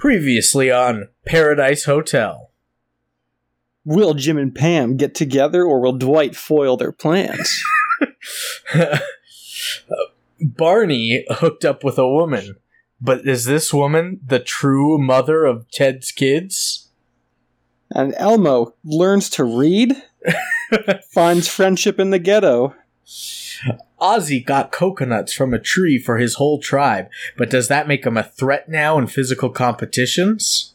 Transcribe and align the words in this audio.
Previously 0.00 0.70
on 0.70 1.08
Paradise 1.26 1.84
Hotel. 1.84 2.50
Will 3.84 4.14
Jim 4.14 4.36
and 4.36 4.54
Pam 4.54 4.96
get 4.96 5.14
together 5.14 5.62
or 5.62 5.80
will 5.80 5.92
Dwight 5.92 6.34
foil 6.34 6.76
their 6.76 6.92
plans? 6.92 7.62
Barney 10.40 11.24
hooked 11.30 11.64
up 11.64 11.84
with 11.84 11.98
a 11.98 12.08
woman, 12.08 12.56
but 13.00 13.26
is 13.26 13.44
this 13.44 13.72
woman 13.72 14.20
the 14.26 14.40
true 14.40 14.98
mother 14.98 15.44
of 15.44 15.70
Ted's 15.70 16.10
kids? 16.10 16.90
and 17.92 18.14
Elmo 18.16 18.74
learns 18.84 19.28
to 19.30 19.44
read, 19.44 19.94
finds 21.10 21.48
friendship 21.48 21.98
in 21.98 22.10
the 22.10 22.18
ghetto. 22.18 22.74
Ozzy 24.00 24.44
got 24.44 24.72
coconuts 24.72 25.32
from 25.32 25.52
a 25.52 25.58
tree 25.58 25.98
for 25.98 26.18
his 26.18 26.34
whole 26.34 26.58
tribe, 26.58 27.08
but 27.36 27.50
does 27.50 27.68
that 27.68 27.88
make 27.88 28.06
him 28.06 28.16
a 28.16 28.22
threat 28.22 28.68
now 28.68 28.98
in 28.98 29.06
physical 29.06 29.50
competitions? 29.50 30.74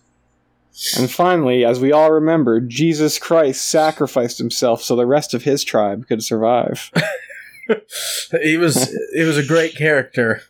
And 0.98 1.10
finally, 1.10 1.64
as 1.64 1.80
we 1.80 1.92
all 1.94 2.12
remember, 2.12 2.60
Jesus 2.60 3.18
Christ 3.18 3.68
sacrificed 3.68 4.38
himself 4.38 4.84
so 4.84 4.96
the 4.96 5.06
rest 5.06 5.34
of 5.34 5.44
his 5.44 5.64
tribe 5.64 6.08
could 6.08 6.22
survive. 6.22 6.92
he 8.44 8.58
was 8.58 8.94
it 9.14 9.26
was 9.26 9.38
a 9.38 9.46
great 9.46 9.76
character. 9.76 10.42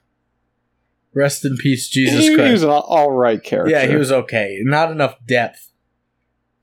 Rest 1.13 1.45
in 1.45 1.55
peace, 1.57 1.88
Jesus 1.88 2.27
he, 2.27 2.35
Christ. 2.35 2.48
he 2.48 2.52
was 2.54 2.63
an 2.63 2.70
all 2.70 3.12
right 3.12 3.41
character. 3.41 3.71
yeah, 3.71 3.85
he 3.85 3.95
was 3.95 4.12
okay. 4.12 4.59
Not 4.63 4.91
enough 4.91 5.15
depth. 5.26 5.71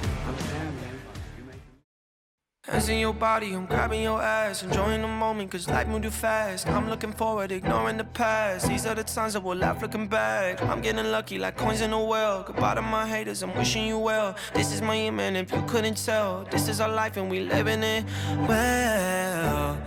In 2.76 2.98
your 2.98 3.14
body, 3.14 3.52
I'm 3.52 3.64
grabbing 3.66 4.02
your 4.02 4.22
ass, 4.22 4.62
enjoying 4.62 5.00
the 5.00 5.08
moment, 5.08 5.50
cause 5.50 5.66
life 5.66 5.88
moved 5.88 6.04
too 6.04 6.10
fast. 6.10 6.68
I'm 6.68 6.88
looking 6.88 7.10
forward, 7.10 7.50
ignoring 7.50 7.96
the 7.96 8.04
past. 8.04 8.68
These 8.68 8.86
are 8.86 8.94
the 8.94 9.02
times 9.02 9.32
that 9.32 9.42
we'll 9.42 9.56
laugh 9.56 9.82
looking 9.82 10.06
back. 10.06 10.62
I'm 10.62 10.82
getting 10.82 11.10
lucky 11.10 11.36
like 11.38 11.56
coins 11.56 11.80
in 11.80 11.92
a 11.92 12.04
well. 12.04 12.44
Goodbye 12.44 12.74
to 12.74 12.82
my 12.82 13.04
haters, 13.08 13.42
I'm 13.42 13.56
wishing 13.56 13.86
you 13.86 13.98
well. 13.98 14.36
This 14.54 14.72
is 14.72 14.82
my 14.82 15.10
man, 15.10 15.34
if 15.34 15.50
you 15.50 15.62
couldn't 15.66 15.96
tell. 15.96 16.46
This 16.50 16.68
is 16.68 16.80
our 16.80 16.90
life 16.90 17.16
and 17.16 17.28
we 17.28 17.40
living 17.40 17.82
it 17.82 18.04
well. 18.46 19.82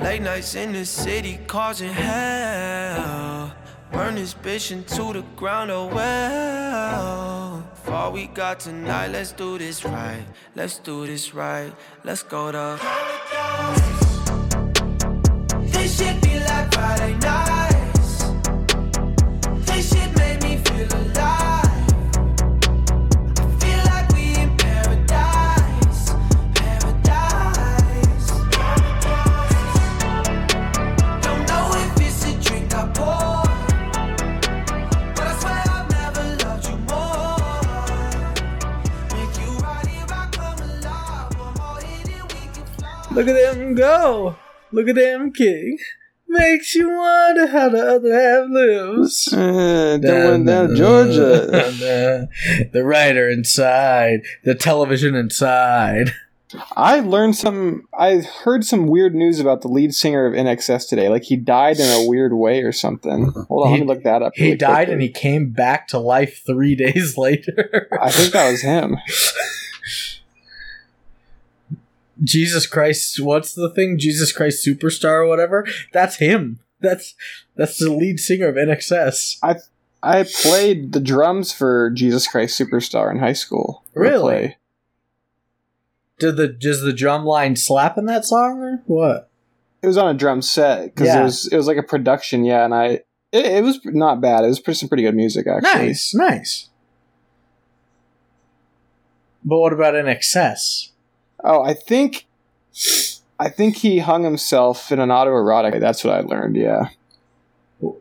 Late 0.00 0.22
nights 0.22 0.54
in 0.56 0.72
the 0.72 0.84
city 0.84 1.38
causing 1.46 1.92
hell. 1.92 3.54
Burn 3.92 4.16
this 4.16 4.34
bitch 4.34 4.72
into 4.72 5.12
the 5.12 5.22
ground, 5.36 5.70
oh 5.70 5.86
well. 5.86 7.71
All 7.88 8.12
we 8.12 8.26
got 8.28 8.60
tonight, 8.60 9.08
let's 9.08 9.32
do 9.32 9.58
this 9.58 9.84
right. 9.84 10.24
Let's 10.54 10.78
do 10.78 11.06
this 11.06 11.34
right. 11.34 11.72
Let's 12.04 12.22
go 12.22 12.52
to 12.52 12.78
paradise. 12.80 13.80
This 15.72 15.98
shit 15.98 16.22
be 16.22 16.38
like 16.40 16.72
Friday 16.72 17.14
nights. 17.18 17.51
Look 43.14 43.28
at 43.28 43.34
them 43.54 43.74
go. 43.74 44.36
Look 44.72 44.88
at 44.88 44.94
them 44.94 45.32
king. 45.32 45.78
Makes 46.28 46.74
you 46.74 46.88
wonder 46.88 47.46
how 47.46 47.68
the 47.68 47.96
other 47.96 48.12
half 48.14 48.46
lives. 48.50 49.28
Uh, 49.32 49.98
down, 49.98 50.44
down 50.46 50.74
Georgia. 50.74 51.46
the 52.72 52.82
writer 52.84 53.28
inside, 53.28 54.22
the 54.44 54.54
television 54.54 55.14
inside. 55.14 56.10
I 56.76 57.00
learned 57.00 57.36
some. 57.36 57.86
I 57.98 58.18
heard 58.44 58.64
some 58.64 58.86
weird 58.86 59.14
news 59.14 59.40
about 59.40 59.60
the 59.60 59.68
lead 59.68 59.94
singer 59.94 60.24
of 60.26 60.32
INXS 60.34 60.88
today. 60.88 61.08
Like 61.10 61.24
he 61.24 61.36
died 61.36 61.78
in 61.78 61.88
a 61.88 62.06
weird 62.08 62.32
way 62.32 62.62
or 62.62 62.72
something. 62.72 63.30
Hold 63.48 63.66
on, 63.66 63.72
He- 63.74 63.78
let 63.78 63.80
me 63.80 63.86
look 63.94 64.04
that 64.04 64.22
up. 64.22 64.32
He 64.34 64.44
really 64.44 64.56
died 64.56 64.74
quickly. 64.74 64.92
and 64.94 65.02
he 65.02 65.08
came 65.10 65.50
back 65.50 65.88
to 65.88 65.98
life 65.98 66.42
three 66.46 66.74
days 66.76 67.18
later. 67.18 67.88
I 68.00 68.10
think 68.10 68.32
that 68.32 68.50
was 68.50 68.62
him. 68.62 68.96
Jesus 72.22 72.66
Christ, 72.66 73.20
what's 73.20 73.54
the 73.54 73.70
thing? 73.70 73.98
Jesus 73.98 74.32
Christ 74.32 74.66
Superstar 74.66 75.24
or 75.24 75.26
whatever? 75.26 75.66
That's 75.92 76.16
him. 76.16 76.60
That's 76.80 77.14
that's 77.56 77.78
the 77.78 77.90
lead 77.92 78.18
singer 78.20 78.48
of 78.48 78.56
INXS. 78.56 79.38
I 79.42 79.56
I 80.02 80.24
played 80.42 80.92
the 80.92 81.00
drums 81.00 81.52
for 81.52 81.90
Jesus 81.90 82.26
Christ 82.26 82.58
Superstar 82.60 83.10
in 83.10 83.18
high 83.18 83.32
school. 83.34 83.84
Really? 83.94 84.56
Did 86.18 86.36
the 86.36 86.48
does 86.48 86.82
the 86.82 86.92
drum 86.92 87.24
line 87.24 87.56
slap 87.56 87.98
in 87.98 88.06
that 88.06 88.24
song 88.24 88.58
or 88.60 88.82
what? 88.86 89.30
It 89.82 89.86
was 89.88 89.98
on 89.98 90.14
a 90.14 90.18
drum 90.18 90.42
set 90.42 90.86
because 90.94 91.08
Yeah. 91.08 91.20
it 91.20 91.24
was 91.24 91.48
it 91.52 91.56
was 91.56 91.66
like 91.66 91.76
a 91.76 91.82
production. 91.82 92.44
Yeah, 92.44 92.64
and 92.64 92.74
I 92.74 92.86
it, 93.32 93.46
it 93.46 93.64
was 93.64 93.80
not 93.84 94.20
bad. 94.20 94.44
It 94.44 94.48
was 94.48 94.60
pretty, 94.60 94.78
some 94.78 94.88
pretty 94.88 95.02
good 95.02 95.16
music 95.16 95.46
actually. 95.46 95.86
Nice, 95.88 96.14
nice. 96.14 96.68
But 99.44 99.58
what 99.58 99.72
about 99.72 99.94
INXS? 99.94 100.90
Oh, 101.44 101.62
I 101.62 101.74
think 101.74 102.26
I 103.38 103.48
think 103.48 103.76
he 103.76 103.98
hung 103.98 104.22
himself 104.24 104.92
in 104.92 104.98
an 105.00 105.08
autoerotic. 105.08 105.80
That's 105.80 106.04
what 106.04 106.14
I 106.14 106.20
learned. 106.20 106.56
Yeah, 106.56 106.88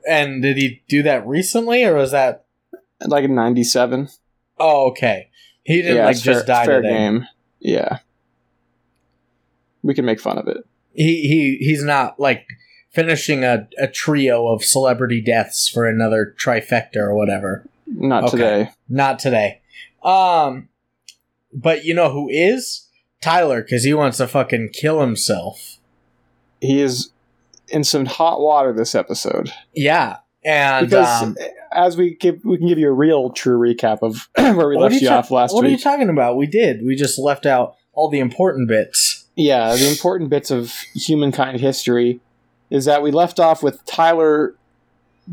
And 0.07 0.41
did 0.41 0.57
he 0.57 0.81
do 0.87 1.01
that 1.03 1.25
recently, 1.27 1.83
or 1.83 1.95
was 1.95 2.11
that? 2.11 2.45
like 3.07 3.23
in 3.23 3.33
'97. 3.33 4.09
Oh, 4.59 4.89
okay. 4.91 5.29
He 5.63 5.81
didn't 5.81 5.97
yeah, 5.97 6.05
like 6.05 6.19
just 6.19 6.45
fair, 6.45 6.55
die 6.55 6.65
fair 6.65 6.81
today. 6.81 6.93
game. 6.93 7.27
Yeah, 7.59 7.99
we 9.83 9.93
can 9.93 10.05
make 10.05 10.19
fun 10.19 10.37
of 10.37 10.47
it. 10.47 10.57
He 10.93 11.27
he 11.27 11.57
he's 11.65 11.83
not 11.83 12.19
like 12.19 12.45
finishing 12.91 13.43
a, 13.43 13.67
a 13.77 13.87
trio 13.87 14.47
of 14.47 14.63
celebrity 14.63 15.21
deaths 15.21 15.67
for 15.67 15.87
another 15.87 16.35
trifecta 16.37 16.97
or 16.97 17.15
whatever. 17.15 17.65
Not 17.87 18.25
Okay. 18.25 18.31
today. 18.31 18.69
Not 18.89 19.19
today. 19.19 19.61
Um, 20.03 20.69
but 21.53 21.85
you 21.85 21.93
know 21.93 22.11
who 22.11 22.27
is 22.29 22.87
Tyler? 23.21 23.61
Because 23.61 23.83
he 23.83 23.93
wants 23.93 24.17
to 24.17 24.27
fucking 24.27 24.69
kill 24.73 25.01
himself. 25.01 25.77
He 26.59 26.81
is 26.81 27.11
in 27.69 27.83
some 27.83 28.05
hot 28.05 28.41
water 28.41 28.73
this 28.73 28.93
episode 28.93 29.51
Yeah, 29.73 30.17
and 30.43 30.89
because 30.89 31.23
um, 31.23 31.37
as 31.71 31.95
we 31.95 32.15
give, 32.15 32.43
we 32.43 32.57
can 32.57 32.67
give 32.67 32.77
you 32.77 32.89
a 32.89 32.93
real 32.93 33.29
true 33.29 33.57
recap 33.57 33.99
of 34.01 34.27
where 34.35 34.67
we 34.67 34.77
left 34.77 34.95
you, 34.95 35.07
ta- 35.07 35.19
off 35.19 35.31
last 35.31 35.51
week. 35.51 35.55
What 35.55 35.65
are 35.65 35.69
you 35.69 35.77
talking 35.77 36.09
about? 36.09 36.37
We 36.37 36.47
did. 36.47 36.85
We 36.85 36.95
just 36.95 37.17
left 37.17 37.45
out 37.45 37.75
all 37.93 38.09
the 38.09 38.19
important 38.19 38.67
bits. 38.67 39.27
yeah, 39.35 39.75
the 39.75 39.89
important 39.89 40.29
bits 40.29 40.51
of 40.51 40.71
humankind 40.93 41.59
history 41.59 42.19
is 42.69 42.85
that 42.85 43.01
we 43.01 43.11
left 43.11 43.39
off 43.39 43.61
with 43.61 43.83
Tyler 43.85 44.55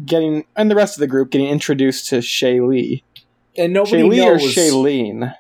getting 0.05 0.45
and 0.57 0.71
the 0.71 0.75
rest 0.75 0.97
of 0.97 1.01
the 1.01 1.07
group 1.07 1.31
getting 1.31 1.49
introduced 1.49 2.09
to 2.09 2.19
Shailee. 2.19 3.03
And 3.57 3.73
nobody 3.73 4.03
Shailee 4.03 4.25
or 4.25 4.39
knows 4.39 4.55
Shailene? 4.55 5.35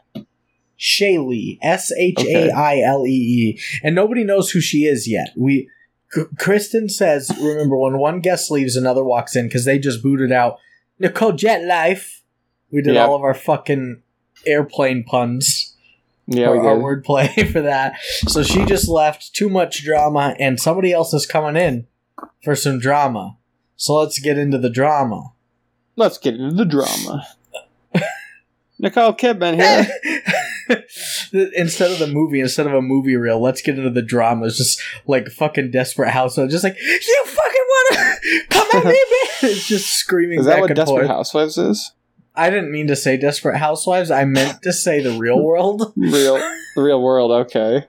Shailee, 0.78 1.58
S 1.62 1.90
H 1.98 2.20
A 2.24 2.50
I 2.50 2.80
L 2.80 3.06
E 3.06 3.10
E, 3.10 3.60
and 3.82 3.94
nobody 3.94 4.24
knows 4.24 4.50
who 4.50 4.60
she 4.60 4.84
is 4.84 5.08
yet. 5.08 5.32
We, 5.36 5.68
K- 6.14 6.22
Kristin 6.36 6.90
says, 6.90 7.30
remember 7.40 7.76
when 7.76 7.98
one 7.98 8.20
guest 8.20 8.50
leaves, 8.50 8.76
another 8.76 9.02
walks 9.04 9.34
in 9.36 9.46
because 9.46 9.64
they 9.64 9.78
just 9.78 10.02
booted 10.02 10.30
out 10.32 10.58
Nicole 10.98 11.32
Jet 11.32 11.64
Life. 11.64 12.22
We 12.70 12.82
did 12.82 12.94
Yeah. 12.94 13.06
all 13.06 13.16
of 13.16 13.22
our 13.22 13.34
fucking 13.34 14.02
airplane 14.46 15.04
puns. 15.04 15.74
Yeah, 16.30 16.48
our 16.50 16.76
wordplay 16.76 17.50
for 17.52 17.62
that. 17.62 17.94
So 18.28 18.42
she 18.42 18.64
just 18.66 18.86
left. 18.86 19.34
Too 19.34 19.48
much 19.48 19.82
drama, 19.82 20.36
and 20.38 20.60
somebody 20.60 20.92
else 20.92 21.14
is 21.14 21.24
coming 21.26 21.56
in 21.56 21.86
for 22.44 22.54
some 22.54 22.78
drama. 22.78 23.36
So 23.76 23.94
let's 23.94 24.18
get 24.18 24.36
into 24.36 24.58
the 24.58 24.68
drama. 24.68 25.32
Let's 25.96 26.18
get 26.18 26.34
into 26.34 26.54
the 26.54 26.64
drama. 26.66 27.26
Nicole 28.78 29.14
Kidman 29.14 29.54
here. 29.54 29.88
instead 31.32 31.90
of 31.90 31.98
the 31.98 32.06
movie, 32.06 32.40
instead 32.40 32.66
of 32.66 32.74
a 32.74 32.82
movie 32.82 33.16
reel, 33.16 33.40
let's 33.40 33.60
get 33.62 33.76
into 33.78 33.90
the 33.90 34.02
dramas. 34.02 34.56
Just 34.58 34.80
like 35.06 35.28
fucking 35.28 35.70
desperate 35.70 36.10
housewives, 36.10 36.52
just 36.52 36.64
like 36.64 36.76
you 36.80 37.24
fucking 37.24 37.64
wanna 37.68 38.14
come 38.50 38.68
at 38.74 38.84
me, 38.86 38.92
bitch! 38.92 39.44
It's 39.50 39.68
just 39.68 39.88
screaming. 39.92 40.40
Is 40.40 40.46
that 40.46 40.52
back 40.54 40.60
what 40.62 40.70
and 40.70 40.76
Desperate 40.76 40.94
forth. 40.96 41.06
Housewives 41.08 41.58
is? 41.58 41.92
I 42.34 42.50
didn't 42.50 42.70
mean 42.70 42.86
to 42.86 42.94
say 42.96 43.16
desperate 43.16 43.56
housewives. 43.56 44.10
I 44.12 44.24
meant 44.24 44.62
to 44.62 44.72
say 44.72 45.00
the 45.02 45.18
real 45.18 45.42
world. 45.42 45.92
Real, 45.96 46.36
the 46.76 46.82
real 46.82 47.02
world. 47.02 47.32
Okay, 47.32 47.84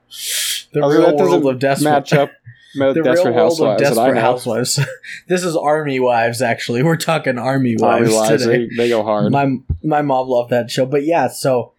The 0.74 0.82
was 0.82 0.94
real 0.96 1.04
like, 1.04 1.12
that 1.12 1.18
doesn't 1.20 1.42
world 1.44 1.56
of 1.56 1.60
desperate. 1.60 1.90
match 1.92 2.14
up 2.14 2.32
the 2.76 2.94
Desperate 2.94 3.04
real 3.06 3.24
world 3.24 3.28
of 3.28 3.34
Housewives 3.36 3.82
that 3.82 3.90
desperate 3.96 4.18
housewives. 4.22 4.80
this 5.28 5.44
is 5.44 5.56
army 5.56 6.00
wives. 6.00 6.42
Actually, 6.42 6.82
we're 6.84 6.98
talking 6.98 7.38
army 7.38 7.76
wives 7.80 8.10
Army 8.12 8.16
Wives, 8.30 8.44
today. 8.46 8.68
they, 8.70 8.76
they 8.76 8.90
go 8.90 9.04
hard. 9.04 9.32
My 9.32 9.58
my 9.84 10.02
mom 10.02 10.28
loved 10.28 10.50
that 10.52 10.70
show. 10.72 10.86
But 10.88 11.04
yeah, 11.04 11.28
so 11.30 11.74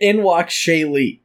in 0.00 0.22
walks 0.22 0.54
Shailee. 0.54 1.20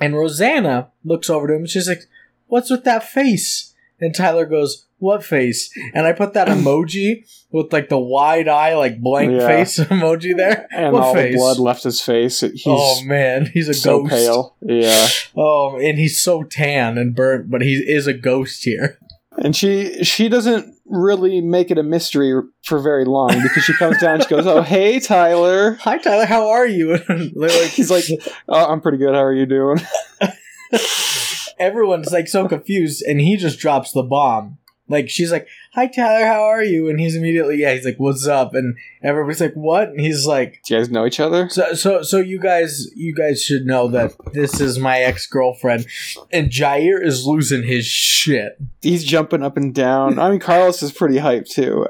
And 0.00 0.14
Rosanna 0.16 0.88
looks 1.04 1.28
over 1.30 1.46
to 1.48 1.54
him 1.54 1.60
and 1.60 1.70
she's 1.70 1.88
like, 1.88 2.02
What's 2.46 2.70
with 2.70 2.84
that 2.84 3.04
face? 3.04 3.74
And 4.00 4.14
Tyler 4.14 4.44
goes, 4.46 4.86
What 4.98 5.24
face? 5.24 5.70
And 5.94 6.06
I 6.06 6.12
put 6.12 6.32
that 6.34 6.48
emoji 6.48 7.26
with 7.50 7.72
like 7.72 7.88
the 7.88 7.98
wide 7.98 8.48
eye, 8.48 8.74
like 8.74 9.00
blank 9.00 9.32
Yeah. 9.32 9.46
face 9.46 9.78
emoji 9.80 10.36
there. 10.36 10.66
and 10.76 10.92
what 10.92 11.02
all 11.04 11.14
face? 11.14 11.32
the 11.34 11.38
blood 11.38 11.58
left 11.58 11.84
his 11.84 12.00
face. 12.00 12.40
He's 12.40 12.62
oh 12.66 13.02
man, 13.04 13.46
he's 13.54 13.68
a 13.68 13.74
so 13.74 14.00
ghost. 14.00 14.10
pale. 14.12 14.56
Yeah, 14.62 15.06
Oh, 15.36 15.78
and 15.80 15.98
he's 15.98 16.20
so 16.20 16.42
tan 16.42 16.98
and 16.98 17.14
burnt, 17.14 17.50
but 17.50 17.62
he 17.62 17.74
is 17.74 18.06
a 18.06 18.14
ghost 18.14 18.64
here. 18.64 18.98
And 19.38 19.54
she 19.54 20.02
she 20.04 20.28
doesn't 20.28 20.74
really 20.86 21.40
make 21.40 21.70
it 21.70 21.78
a 21.78 21.82
mystery 21.82 22.40
for 22.62 22.78
very 22.78 23.04
long 23.04 23.42
because 23.42 23.64
she 23.64 23.72
comes 23.74 23.98
down. 23.98 24.14
and 24.14 24.22
She 24.22 24.28
goes, 24.28 24.46
"Oh, 24.46 24.62
hey, 24.62 25.00
Tyler." 25.00 25.74
Hi 25.80 25.98
Tyler, 25.98 26.26
how 26.26 26.48
are 26.50 26.66
you? 26.66 26.98
Like, 27.34 27.52
He's 27.70 27.90
like, 27.90 28.04
"Oh, 28.48 28.66
I'm 28.72 28.80
pretty 28.80 28.98
good. 28.98 29.14
How 29.14 29.22
are 29.24 29.34
you 29.34 29.46
doing?" 29.46 29.80
everyone's 31.58 32.10
like 32.12 32.26
so 32.26 32.48
confused 32.48 33.02
and 33.06 33.20
he 33.20 33.36
just 33.36 33.60
drops 33.60 33.92
the 33.92 34.02
bomb 34.02 34.58
like 34.88 35.08
she's 35.08 35.32
like 35.32 35.48
hi 35.72 35.86
tyler 35.86 36.26
how 36.26 36.42
are 36.42 36.62
you 36.62 36.88
and 36.88 37.00
he's 37.00 37.16
immediately 37.16 37.56
yeah 37.56 37.72
he's 37.72 37.84
like 37.84 37.98
what's 37.98 38.26
up 38.26 38.54
and 38.54 38.76
everybody's 39.02 39.40
like 39.40 39.54
what 39.54 39.88
and 39.88 40.00
he's 40.00 40.26
like 40.26 40.60
Do 40.64 40.74
you 40.74 40.80
guys 40.80 40.90
know 40.90 41.06
each 41.06 41.20
other? 41.20 41.48
so 41.48 41.72
so 41.74 42.02
so 42.02 42.18
you 42.18 42.38
guys 42.38 42.86
you 42.94 43.14
guys 43.14 43.42
should 43.42 43.64
know 43.64 43.88
that 43.88 44.12
this 44.32 44.60
is 44.60 44.78
my 44.78 45.00
ex-girlfriend 45.00 45.86
and 46.32 46.50
jair 46.50 47.02
is 47.02 47.26
losing 47.26 47.62
his 47.62 47.86
shit 47.86 48.58
He's 48.82 49.02
jumping 49.04 49.42
up 49.42 49.56
and 49.56 49.74
down. 49.74 50.18
I 50.18 50.28
mean, 50.30 50.40
Carlos 50.40 50.82
is 50.82 50.92
pretty 50.92 51.16
hyped 51.16 51.48
too. 51.48 51.86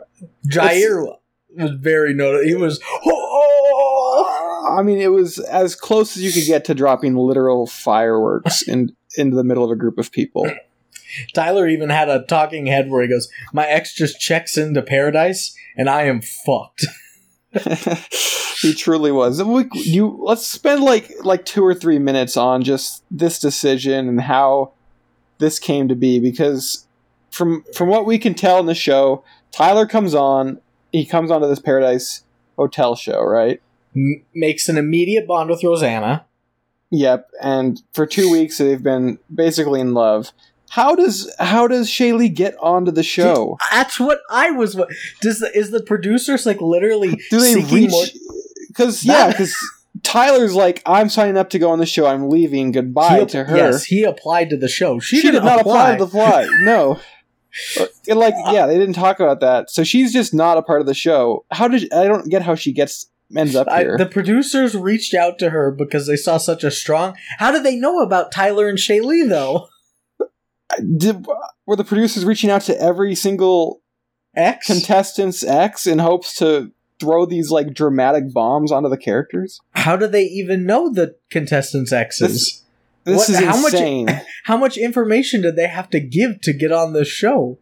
jair 0.47 1.17
was 1.57 1.73
very 1.73 2.15
notable 2.15 2.45
he 2.45 2.55
was 2.55 2.81
oh, 3.07 4.77
I 4.79 4.83
mean, 4.83 4.99
it 4.99 5.09
was 5.09 5.39
as 5.41 5.75
close 5.75 6.17
as 6.17 6.23
you 6.23 6.33
could 6.33 6.47
get 6.47 6.65
to 6.67 6.75
dropping 6.75 7.15
literal 7.17 7.67
fireworks 7.67 8.63
in 8.63 8.95
into 9.17 9.37
the 9.37 9.45
middle 9.45 9.65
of 9.65 9.71
a 9.71 9.77
group 9.77 9.99
of 9.99 10.11
people. 10.11 10.51
Tyler 11.35 11.69
even 11.69 11.91
had 11.91 12.09
a 12.09 12.25
talking 12.25 12.67
head 12.67 12.91
where 12.91 13.03
he 13.03 13.09
goes 13.09 13.29
my 13.53 13.67
ex 13.67 13.95
just 13.95 14.21
checks 14.21 14.57
into 14.57 14.83
paradise 14.83 15.57
and 15.77 15.89
i 15.89 16.03
am 16.03 16.21
fucked 16.21 16.87
he 18.65 18.75
truly 18.75 19.13
was. 19.13 19.43
We, 19.43 19.69
you 19.75 20.19
let's 20.21 20.47
spend 20.47 20.83
like 20.83 21.11
like 21.23 21.45
two 21.45 21.65
or 21.65 21.75
three 21.75 21.99
minutes 21.99 22.37
on 22.37 22.63
just 22.63 23.05
this 23.11 23.39
decision 23.39 24.09
and 24.09 24.21
how 24.21 24.73
this 25.39 25.59
came 25.59 25.89
to 25.89 25.95
be 25.95 26.19
because 26.19 26.87
from 27.31 27.65
from 27.75 27.89
what 27.89 28.07
we 28.07 28.19
can 28.19 28.35
tell 28.35 28.59
in 28.59 28.67
the 28.67 28.75
show, 28.75 29.25
Tyler 29.53 29.87
comes 29.87 30.15
on. 30.15 30.61
He 30.93 31.05
comes 31.05 31.31
onto 31.31 31.49
this 31.49 31.59
Paradise 31.59 32.25
Hotel 32.57 32.95
show, 32.97 33.23
right? 33.23 33.61
M- 33.95 34.25
makes 34.35 34.69
an 34.69 34.79
immediate 34.79 35.27
bond 35.27 35.51
with 35.51 35.63
rosanna 35.63 36.27
Yep. 36.91 37.31
And 37.43 37.83
for 37.93 38.07
two 38.07 38.31
weeks 38.31 38.59
they've 38.59 38.83
been 38.83 39.19
basically 39.35 39.81
in 39.81 39.95
love. 39.95 40.33
How 40.75 40.97
does 40.97 41.33
how 41.39 41.69
does 41.69 41.89
Shailee 41.89 42.35
get 42.35 42.57
onto 42.59 42.91
the 42.91 43.05
show? 43.05 43.59
That's 43.71 44.01
what 44.01 44.19
I 44.29 44.51
was. 44.51 44.75
wa- 44.75 44.89
Does 45.21 45.39
the, 45.39 45.57
is 45.57 45.71
the 45.71 45.81
producers 45.81 46.47
like 46.47 46.61
literally 46.61 47.11
Do 47.31 47.39
they 47.39 47.63
reach? 47.63 48.17
Because 48.67 49.05
yeah, 49.05 49.29
because 49.29 49.55
Tyler's 50.03 50.57
like, 50.57 50.83
I'm 50.85 51.09
signing 51.09 51.37
up 51.37 51.51
to 51.51 51.61
go 51.61 51.71
on 51.71 51.79
the 51.79 51.87
show. 51.87 52.07
I'm 52.07 52.29
leaving. 52.29 52.73
Goodbye 52.73 53.21
He- 53.21 53.27
to 53.27 53.45
her. 53.45 53.57
Yes, 53.57 53.85
he 53.85 54.03
applied 54.03 54.51
to 54.51 54.57
the 54.57 54.67
show. 54.67 54.99
She, 54.99 55.21
she, 55.21 55.31
didn't 55.31 55.47
apply. 55.47 55.61
apply. 55.61 55.97
to 55.97 56.05
the 56.07 56.11
fly. 56.11 56.49
No. 56.65 56.99
Uh, 57.79 57.87
and, 58.09 58.19
like 58.19 58.35
yeah, 58.51 58.67
they 58.67 58.77
didn't 58.77 58.97
talk 58.97 59.21
about 59.21 59.39
that. 59.39 59.71
So 59.71 59.85
she's 59.85 60.13
just 60.13 60.35
not 60.35 60.59
a 60.59 60.63
part 60.63 60.81
of 60.81 60.89
the 60.89 60.95
show. 60.95 61.45
How 61.53 61.69
did 61.69 61.93
I 61.93 62.03
don't 62.09 62.29
get 62.29 62.43
how 62.43 62.57
she 62.57 62.73
gets 62.73 63.07
ends 63.37 63.55
up 63.55 63.69
I, 63.71 63.83
here? 63.83 63.97
the 63.97 64.07
producers 64.07 64.75
reached 64.75 65.15
out 65.15 65.39
to 65.39 65.51
her 65.51 65.71
because 65.71 66.09
they 66.09 66.17
saw 66.17 66.37
such 66.37 66.65
a 66.65 66.73
strong. 66.73 67.17
How 67.39 67.53
did 67.53 67.63
they 67.63 67.77
know 67.77 68.01
about 68.01 68.33
Tyler 68.33 68.69
and 68.69 68.77
Shailee 68.77 69.29
though? 69.29 69.69
Did, 70.97 71.27
were 71.67 71.77
the 71.77 71.85
producers 71.85 72.25
reaching 72.25 72.51
out 72.51 72.63
to 72.63 72.81
every 72.81 73.15
single 73.15 73.81
X. 74.37 74.67
contestant's 74.67 75.45
ex 75.45 75.87
in 75.87 75.99
hopes 75.99 76.37
to 76.37 76.73
throw 76.99 77.27
these 77.27 77.51
like 77.51 77.75
dramatic 77.75 78.33
bombs 78.33 78.73
onto 78.73 78.89
the 78.89 78.97
characters? 78.97 79.61
How 79.73 79.97
do 79.97 80.07
they 80.07 80.25
even 80.25 80.67
know 80.67 80.93
the 80.93 81.17
contestants' 81.31 81.93
exes? 81.93 82.63
This 83.05 83.17
What- 83.17 83.29
is 83.29 83.37
how 83.37 83.61
much- 83.61 83.75
insane. 83.75 84.09
How 84.45 84.57
much 84.57 84.77
information 84.77 85.43
did 85.43 85.57
they 85.57 85.69
have 85.69 85.91
to 85.91 86.01
give 86.01 86.41
to 86.43 86.53
get 86.53 86.73
on 86.73 86.93
the 86.93 87.05
show? 87.05 87.59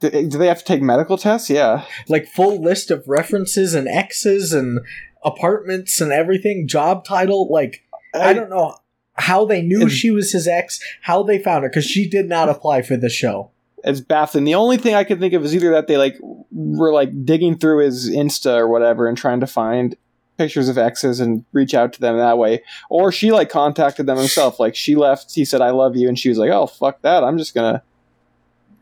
do, 0.00 0.10
do 0.10 0.38
they 0.38 0.48
have 0.48 0.58
to 0.58 0.64
take 0.64 0.82
medical 0.82 1.16
tests? 1.16 1.48
Yeah. 1.50 1.84
Like 2.08 2.26
full 2.26 2.60
list 2.60 2.90
of 2.90 3.04
references 3.06 3.74
and 3.74 3.88
exes 3.88 4.52
and 4.52 4.80
apartments 5.24 6.00
and 6.00 6.12
everything, 6.12 6.66
job 6.68 7.04
title, 7.04 7.48
like 7.50 7.84
I, 8.14 8.32
don't 8.32 8.50
know 8.50 8.76
how 9.14 9.44
they 9.44 9.62
knew 9.62 9.82
And- 9.82 9.90
she 9.92 10.10
was 10.10 10.32
his 10.32 10.46
ex, 10.48 10.80
how 11.02 11.22
they 11.22 11.38
found 11.38 11.62
her, 11.64 11.68
because 11.68 11.84
she 11.84 12.08
did 12.08 12.28
not 12.28 12.48
apply 12.48 12.82
for 12.82 12.96
the 12.96 13.08
show. 13.10 13.50
it's 13.84 14.00
baffling. 14.00 14.44
The 14.44 14.54
only 14.54 14.76
thing 14.76 14.94
I 14.94 15.02
could 15.04 15.18
think 15.18 15.34
of 15.34 15.44
is 15.44 15.54
either 15.56 15.70
that 15.72 15.88
they 15.88 15.96
like 15.96 16.16
were 16.52 16.92
like 16.92 17.24
digging 17.24 17.58
through 17.58 17.84
his 17.84 18.08
Insta 18.08 18.56
or 18.56 18.68
whatever 18.68 19.08
and 19.08 19.18
trying 19.18 19.40
to 19.40 19.46
find 19.48 19.96
pictures 20.38 20.68
of 20.68 20.78
exes 20.78 21.18
and 21.20 21.44
reach 21.52 21.74
out 21.74 21.92
to 21.94 22.00
them 22.00 22.16
that 22.16 22.38
way, 22.38 22.62
or 22.88 23.10
she 23.10 23.32
like 23.32 23.50
contacted 23.50 24.06
them 24.06 24.16
himself. 24.18 24.60
Like 24.60 24.74
she 24.76 24.94
left, 24.94 25.34
he 25.34 25.44
said 25.44 25.60
I 25.60 25.70
love 25.70 25.96
you, 25.96 26.08
and 26.08 26.16
she 26.18 26.28
was 26.28 26.38
like, 26.38 26.50
oh 26.50 26.66
fuck 26.66 27.02
that, 27.02 27.24
I'm 27.24 27.36
just 27.38 27.54
gonna 27.56 27.82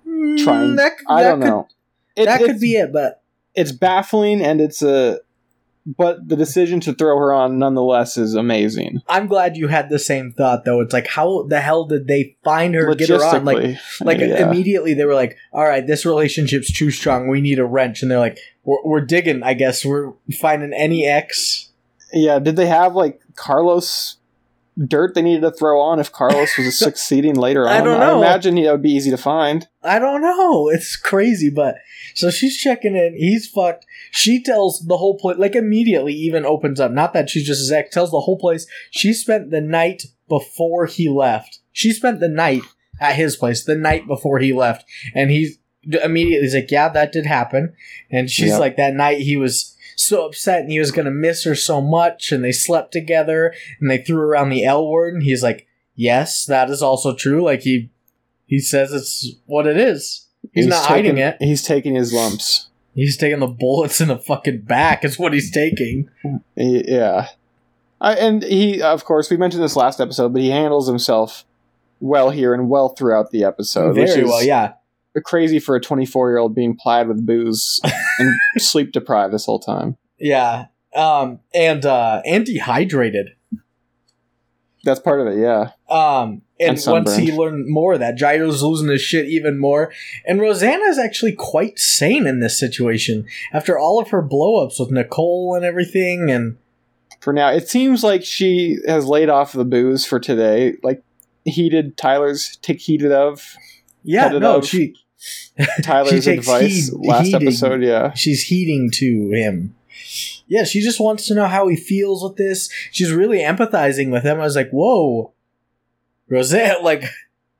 try 0.04 0.62
and 0.62 0.74
Mm, 0.74 0.76
that, 0.76 0.92
I 1.08 1.22
don't 1.22 1.40
could, 1.40 1.46
know. 1.48 1.68
It- 2.16 2.26
that 2.26 2.40
could 2.40 2.60
be 2.60 2.74
it, 2.74 2.92
but 2.92 3.22
It's 3.54 3.72
baffling 3.72 4.42
and 4.42 4.60
it's 4.60 4.82
a, 4.82 5.18
but 5.86 6.28
the 6.28 6.36
decision 6.36 6.80
to 6.80 6.92
throw 6.92 7.16
her 7.16 7.32
on 7.32 7.58
nonetheless 7.58 8.16
is 8.16 8.34
amazing. 8.34 9.00
I'm 9.08 9.26
glad 9.26 9.56
you 9.56 9.68
had 9.68 9.88
the 9.88 9.98
same 9.98 10.32
thought 10.32 10.64
though. 10.64 10.80
It's 10.80 10.92
like 10.92 11.06
how 11.06 11.44
the 11.48 11.60
hell 11.60 11.86
did 11.86 12.06
they 12.06 12.36
find 12.44 12.74
her, 12.74 12.94
get 12.94 13.08
her 13.08 13.24
on? 13.24 13.44
Like 13.44 13.78
like 14.00 14.20
yeah. 14.20 14.46
immediately 14.46 14.94
they 14.94 15.04
were 15.04 15.14
like, 15.14 15.36
"All 15.52 15.64
right, 15.64 15.86
this 15.86 16.04
relationship's 16.04 16.72
too 16.72 16.90
strong. 16.90 17.28
We 17.28 17.40
need 17.40 17.58
a 17.58 17.64
wrench." 17.64 18.02
And 18.02 18.10
they're 18.10 18.18
like, 18.18 18.38
"We're, 18.64 18.82
we're 18.84 19.00
digging. 19.00 19.42
I 19.42 19.54
guess 19.54 19.84
we're 19.84 20.12
finding 20.40 20.72
any 20.72 21.06
ex." 21.06 21.70
Yeah, 22.12 22.38
did 22.38 22.56
they 22.56 22.66
have 22.66 22.94
like 22.94 23.20
Carlos 23.36 24.16
dirt 24.86 25.14
they 25.14 25.22
needed 25.22 25.42
to 25.42 25.50
throw 25.50 25.80
on 25.80 25.98
if 26.00 26.10
Carlos 26.12 26.56
was 26.56 26.78
succeeding 26.78 27.34
later 27.34 27.62
on? 27.68 27.74
I 27.74 27.80
don't 27.82 28.00
know. 28.00 28.16
I 28.22 28.26
imagine 28.26 28.54
that 28.56 28.72
would 28.72 28.82
be 28.82 28.92
easy 28.92 29.10
to 29.10 29.16
find. 29.16 29.66
I 29.82 29.98
don't 29.98 30.22
know. 30.22 30.68
It's 30.74 30.96
crazy, 30.96 31.50
but 31.50 31.76
so 32.14 32.30
she's 32.30 32.56
checking 32.56 32.96
in. 32.96 33.14
He's 33.16 33.48
fucked. 33.48 33.86
She 34.10 34.42
tells 34.42 34.80
the 34.86 34.96
whole 34.96 35.16
place, 35.18 35.38
like 35.38 35.54
immediately, 35.54 36.14
even 36.14 36.44
opens 36.46 36.80
up. 36.80 36.90
Not 36.92 37.12
that 37.12 37.30
she's 37.30 37.46
just 37.46 37.70
ex. 37.70 37.92
Tells 37.94 38.10
the 38.10 38.20
whole 38.20 38.38
place 38.38 38.66
she 38.90 39.12
spent 39.12 39.50
the 39.50 39.60
night 39.60 40.04
before 40.28 40.86
he 40.86 41.08
left. 41.08 41.58
She 41.72 41.92
spent 41.92 42.20
the 42.20 42.28
night 42.28 42.62
at 43.00 43.16
his 43.16 43.36
place 43.36 43.64
the 43.64 43.76
night 43.76 44.06
before 44.06 44.38
he 44.38 44.52
left, 44.52 44.84
and 45.14 45.30
he 45.30 45.54
immediately 46.04 46.46
is 46.46 46.54
like, 46.54 46.70
"Yeah, 46.70 46.88
that 46.90 47.12
did 47.12 47.26
happen." 47.26 47.72
And 48.10 48.30
she's 48.30 48.50
Yep. 48.50 48.60
like, 48.60 48.76
"That 48.76 48.94
night 48.94 49.18
he 49.18 49.36
was." 49.36 49.74
So 50.00 50.26
upset, 50.26 50.62
and 50.62 50.70
he 50.70 50.78
was 50.78 50.92
gonna 50.92 51.10
miss 51.10 51.44
her 51.44 51.54
so 51.54 51.80
much, 51.80 52.32
and 52.32 52.42
they 52.42 52.52
slept 52.52 52.92
together, 52.92 53.52
and 53.80 53.90
they 53.90 53.98
threw 53.98 54.20
around 54.20 54.48
the 54.48 54.64
L 54.64 54.88
word, 54.88 55.12
and 55.14 55.22
he's 55.22 55.42
like, 55.42 55.66
"Yes, 55.94 56.46
that 56.46 56.70
is 56.70 56.82
also 56.82 57.14
true." 57.14 57.42
Like 57.44 57.60
he, 57.62 57.90
he 58.46 58.58
says 58.60 58.92
it's 58.92 59.34
what 59.46 59.66
it 59.66 59.76
is. 59.76 60.26
He's, 60.52 60.66
not 60.66 60.86
hiding 60.86 61.18
it. 61.18 61.36
He's 61.40 61.62
taking 61.62 61.94
his 61.94 62.12
lumps. 62.14 62.70
He's 62.94 63.16
taking 63.16 63.40
the 63.40 63.46
bullets 63.46 64.00
in 64.00 64.08
the 64.08 64.18
fucking 64.18 64.62
back. 64.62 65.04
Is 65.04 65.18
what 65.18 65.34
he's 65.34 65.50
taking. 65.50 66.08
Yeah. 66.56 67.28
I, 68.00 68.14
and 68.14 68.42
he, 68.42 68.80
of 68.80 69.04
course, 69.04 69.30
we 69.30 69.36
mentioned 69.36 69.62
this 69.62 69.76
last 69.76 70.00
episode, 70.00 70.32
but 70.32 70.40
he 70.40 70.50
handles 70.50 70.88
himself 70.88 71.44
well 72.00 72.30
here 72.30 72.54
and 72.54 72.70
well 72.70 72.88
throughout 72.88 73.30
the 73.30 73.44
episode. 73.44 73.96
which 73.96 74.08
Very 74.08 74.22
is 74.22 74.28
well, 74.28 74.42
yeah. 74.42 74.72
Crazy 75.24 75.58
for 75.58 75.74
a 75.76 75.80
24 75.80 76.30
year 76.30 76.38
old 76.38 76.54
being 76.54 76.76
plied 76.76 77.08
with 77.08 77.26
booze 77.26 77.80
and 78.18 78.32
sleep 78.58 78.92
deprived 78.92 79.32
this 79.32 79.46
whole 79.46 79.58
time. 79.58 79.96
Yeah. 80.18 80.66
Um 80.94 81.40
and 81.54 81.84
uh 81.84 82.22
and 82.24 82.44
dehydrated. 82.44 83.34
That's 84.84 85.00
part 85.00 85.20
of 85.20 85.26
it. 85.26 85.38
Yeah. 85.38 85.72
Um, 85.90 86.42
and, 86.58 86.78
And 86.78 86.86
once 86.86 87.16
he 87.16 87.32
learned 87.32 87.66
more 87.68 87.94
of 87.94 88.00
that, 88.00 88.16
Gyro's 88.16 88.62
losing 88.62 88.88
his 88.88 89.02
shit 89.02 89.26
even 89.26 89.58
more. 89.58 89.92
And 90.24 90.40
Rosanna 90.40 90.84
is 90.84 90.98
actually 90.98 91.32
quite 91.32 91.78
sane 91.78 92.26
in 92.26 92.40
this 92.40 92.58
situation 92.58 93.26
after 93.52 93.78
all 93.78 94.00
of 94.00 94.08
her 94.08 94.22
blowups 94.22 94.80
with 94.80 94.90
Nicole 94.90 95.54
and 95.54 95.64
everything. 95.64 96.30
And 96.30 96.56
For 97.20 97.32
now, 97.32 97.50
it 97.50 97.68
seems 97.68 98.02
like 98.02 98.24
she 98.24 98.78
has 98.86 99.06
laid 99.06 99.28
off 99.28 99.52
the 99.52 99.64
booze 99.64 100.06
for 100.06 100.18
today. 100.18 100.76
Like 100.82 101.02
heeded 101.44 101.96
Tyler's 101.96 102.56
take 102.62 102.80
heeded 102.80 103.12
of 103.12 103.56
yeah, 104.02 104.28
no, 104.28 104.56
out. 104.56 104.64
she 104.64 104.94
Tyler's 105.82 106.24
takes 106.24 106.46
advice 106.46 106.88
heed- 106.88 107.06
last 107.06 107.26
heeding. 107.26 107.42
episode. 107.42 107.82
Yeah. 107.82 108.12
she's 108.14 108.42
heeding 108.44 108.90
to 108.94 109.30
him. 109.32 109.74
Yeah, 110.46 110.64
she 110.64 110.80
just 110.80 110.98
wants 111.00 111.26
to 111.28 111.34
know 111.34 111.46
how 111.46 111.68
he 111.68 111.76
feels 111.76 112.22
with 112.22 112.36
this. 112.36 112.68
She's 112.90 113.12
really 113.12 113.38
empathizing 113.38 114.10
with 114.10 114.24
him. 114.24 114.40
I 114.40 114.44
was 114.44 114.56
like, 114.56 114.70
whoa, 114.70 115.32
Rosanna, 116.28 116.78
like 116.82 117.04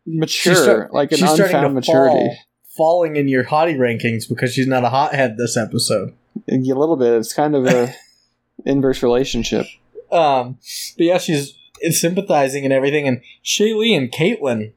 Mature, 0.06 0.54
start- 0.54 0.92
like 0.94 1.12
an 1.12 1.18
she's 1.18 1.30
starting 1.30 1.56
unfound 1.56 1.74
maturity. 1.74 2.14
fall, 2.14 2.36
falling 2.76 3.16
in 3.16 3.28
your 3.28 3.44
hottie 3.44 3.76
rankings 3.76 4.28
because 4.28 4.52
she's 4.54 4.66
not 4.66 4.84
a 4.84 4.88
hothead 4.88 5.36
this 5.36 5.56
episode. 5.56 6.14
A 6.50 6.56
little 6.56 6.96
bit. 6.96 7.12
It's 7.14 7.32
kind 7.34 7.54
of 7.54 7.66
a 7.66 7.94
inverse 8.64 9.02
relationship. 9.02 9.66
Um, 10.10 10.58
but 10.96 11.04
yeah, 11.04 11.18
she's 11.18 11.54
sympathizing 11.90 12.64
and 12.64 12.72
everything. 12.72 13.06
And 13.06 13.20
Shailee 13.44 13.96
and 13.96 14.10
Caitlin 14.10 14.72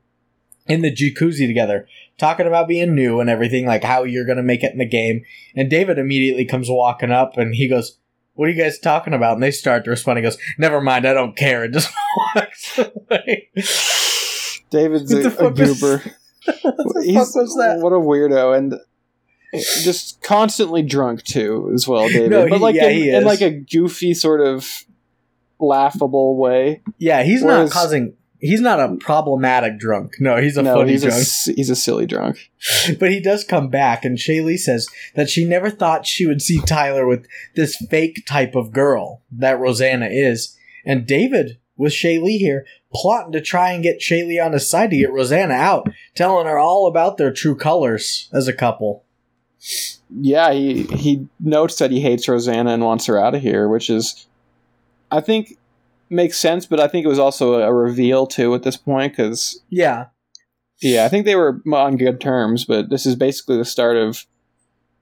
in 0.67 0.81
the 0.81 0.91
jacuzzi 0.93 1.47
together, 1.47 1.87
talking 2.17 2.47
about 2.47 2.67
being 2.67 2.95
new 2.95 3.19
and 3.19 3.29
everything, 3.29 3.65
like 3.65 3.83
how 3.83 4.03
you're 4.03 4.25
gonna 4.25 4.43
make 4.43 4.63
it 4.63 4.71
in 4.71 4.77
the 4.77 4.85
game. 4.85 5.23
And 5.55 5.69
David 5.69 5.97
immediately 5.97 6.45
comes 6.45 6.69
walking 6.69 7.11
up 7.11 7.37
and 7.37 7.55
he 7.55 7.67
goes, 7.67 7.97
"What 8.33 8.47
are 8.47 8.51
you 8.51 8.61
guys 8.61 8.79
talking 8.79 9.13
about?" 9.13 9.33
And 9.33 9.43
they 9.43 9.51
start 9.51 9.83
to 9.85 9.89
respond. 9.91 10.17
He 10.19 10.23
goes, 10.23 10.37
"Never 10.57 10.81
mind, 10.81 11.05
I 11.05 11.13
don't 11.13 11.35
care." 11.35 11.63
And 11.65 11.73
just 11.73 11.93
walks 12.35 12.77
away. 12.79 13.49
David's 14.69 15.13
a, 15.13 15.45
a 15.45 15.51
goober. 15.51 15.97
what 16.61 16.93
the 16.95 17.13
fuck 17.13 17.35
was 17.35 17.55
that? 17.55 17.79
What 17.79 17.93
a 17.93 17.97
weirdo 17.97 18.57
and 18.57 18.75
just 19.83 20.21
constantly 20.23 20.81
drunk 20.81 21.23
too, 21.23 21.71
as 21.73 21.87
well, 21.87 22.07
David. 22.07 22.31
No, 22.31 22.49
but 22.49 22.59
like 22.59 22.75
yeah, 22.75 22.87
in, 22.87 22.95
he 22.95 23.09
in 23.15 23.23
like 23.23 23.41
a 23.41 23.51
goofy 23.51 24.13
sort 24.13 24.41
of 24.41 24.67
laughable 25.59 26.37
way. 26.37 26.81
Yeah, 26.97 27.23
he's 27.23 27.43
Whereas- 27.43 27.69
not 27.69 27.73
causing. 27.73 28.15
He's 28.45 28.59
not 28.59 28.81
a 28.81 28.97
problematic 28.97 29.79
drunk. 29.79 30.15
No, 30.19 30.35
he's 30.35 30.57
a 30.57 30.63
no, 30.63 30.75
funny 30.75 30.91
he's 30.91 31.05
a 31.05 31.07
drunk. 31.07 31.21
s- 31.21 31.49
he's 31.55 31.69
a 31.69 31.77
silly 31.77 32.05
drunk. 32.05 32.51
But 32.99 33.09
he 33.09 33.21
does 33.21 33.45
come 33.45 33.69
back, 33.69 34.03
and 34.03 34.17
Shailee 34.17 34.59
says 34.59 34.85
that 35.15 35.29
she 35.29 35.45
never 35.45 35.69
thought 35.69 36.05
she 36.05 36.25
would 36.25 36.41
see 36.41 36.59
Tyler 36.59 37.07
with 37.07 37.25
this 37.55 37.77
fake 37.89 38.25
type 38.27 38.53
of 38.53 38.73
girl 38.73 39.21
that 39.31 39.59
Rosanna 39.61 40.09
is. 40.11 40.57
And 40.85 41.07
David, 41.07 41.57
with 41.77 41.93
Shailee 41.93 42.37
here, 42.37 42.65
plotting 42.93 43.31
to 43.31 43.39
try 43.39 43.71
and 43.71 43.81
get 43.81 44.01
Shailee 44.01 44.43
on 44.45 44.51
his 44.51 44.69
side 44.69 44.89
to 44.89 44.97
get 44.97 45.13
Rosanna 45.13 45.53
out, 45.53 45.87
telling 46.13 46.45
her 46.45 46.59
all 46.59 46.87
about 46.87 47.15
their 47.17 47.31
true 47.31 47.55
colors 47.55 48.29
as 48.33 48.49
a 48.49 48.53
couple. 48.53 49.05
Yeah, 50.09 50.51
he 50.51 50.83
he 50.83 51.27
notes 51.39 51.77
that 51.77 51.91
he 51.91 52.01
hates 52.01 52.27
Rosanna 52.27 52.71
and 52.71 52.83
wants 52.83 53.05
her 53.05 53.17
out 53.17 53.35
of 53.35 53.41
here, 53.41 53.69
which 53.69 53.89
is, 53.89 54.27
I 55.09 55.21
think, 55.21 55.57
makes 56.13 56.37
sense. 56.37 56.65
But 56.65 56.79
I 56.79 56.87
think 56.87 57.05
it 57.05 57.09
was 57.09 57.19
also 57.19 57.55
a 57.55 57.73
reveal 57.73 58.25
too 58.27 58.53
at 58.55 58.63
this 58.63 58.77
point 58.77 59.13
because 59.13 59.61
Yeah. 59.69 60.07
yeah, 60.81 61.05
I 61.05 61.09
think 61.09 61.25
they 61.25 61.35
were 61.35 61.61
on 61.73 61.97
good 61.97 62.21
terms. 62.21 62.65
But 62.65 62.89
this 62.89 63.05
is 63.05 63.15
basically 63.15 63.57
the 63.57 63.65
start 63.65 63.97
of 63.97 64.25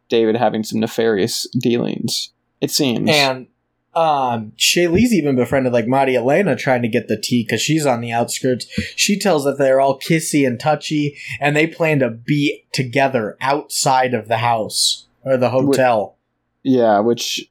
David 0.10 0.36
having 0.36 0.64
some 0.64 0.80
nefarious 0.80 1.48
dealings. 1.60 2.32
It 2.60 2.72
seems. 2.72 3.10
And 3.10 3.48
um, 3.94 4.54
Shailee's 4.58 5.14
even 5.14 5.36
befriended 5.36 5.74
like 5.74 5.88
Maria 5.88 6.20
Elena 6.20 6.56
trying 6.56 6.82
to 6.84 6.88
get 6.88 7.08
the 7.08 7.20
tea 7.20 7.44
because 7.44 7.62
she's 7.62 7.86
on 7.86 8.00
the 8.02 8.12
outskirts. 8.12 8.66
She 8.96 9.20
tells 9.20 9.44
that 9.44 9.58
they're 9.58 9.82
all 9.82 10.00
kissy 10.00 10.48
and 10.48 10.60
touchy, 10.60 11.18
and 11.40 11.56
they 11.56 11.68
plan 11.68 12.00
to 12.00 12.10
be 12.10 12.66
together 12.72 13.36
outside 13.42 14.14
of 14.14 14.28
the 14.30 14.38
house 14.38 15.08
or 15.24 15.36
the 15.38 15.50
hotel. 15.50 16.18
yeah, 16.64 17.00
which 17.00 17.50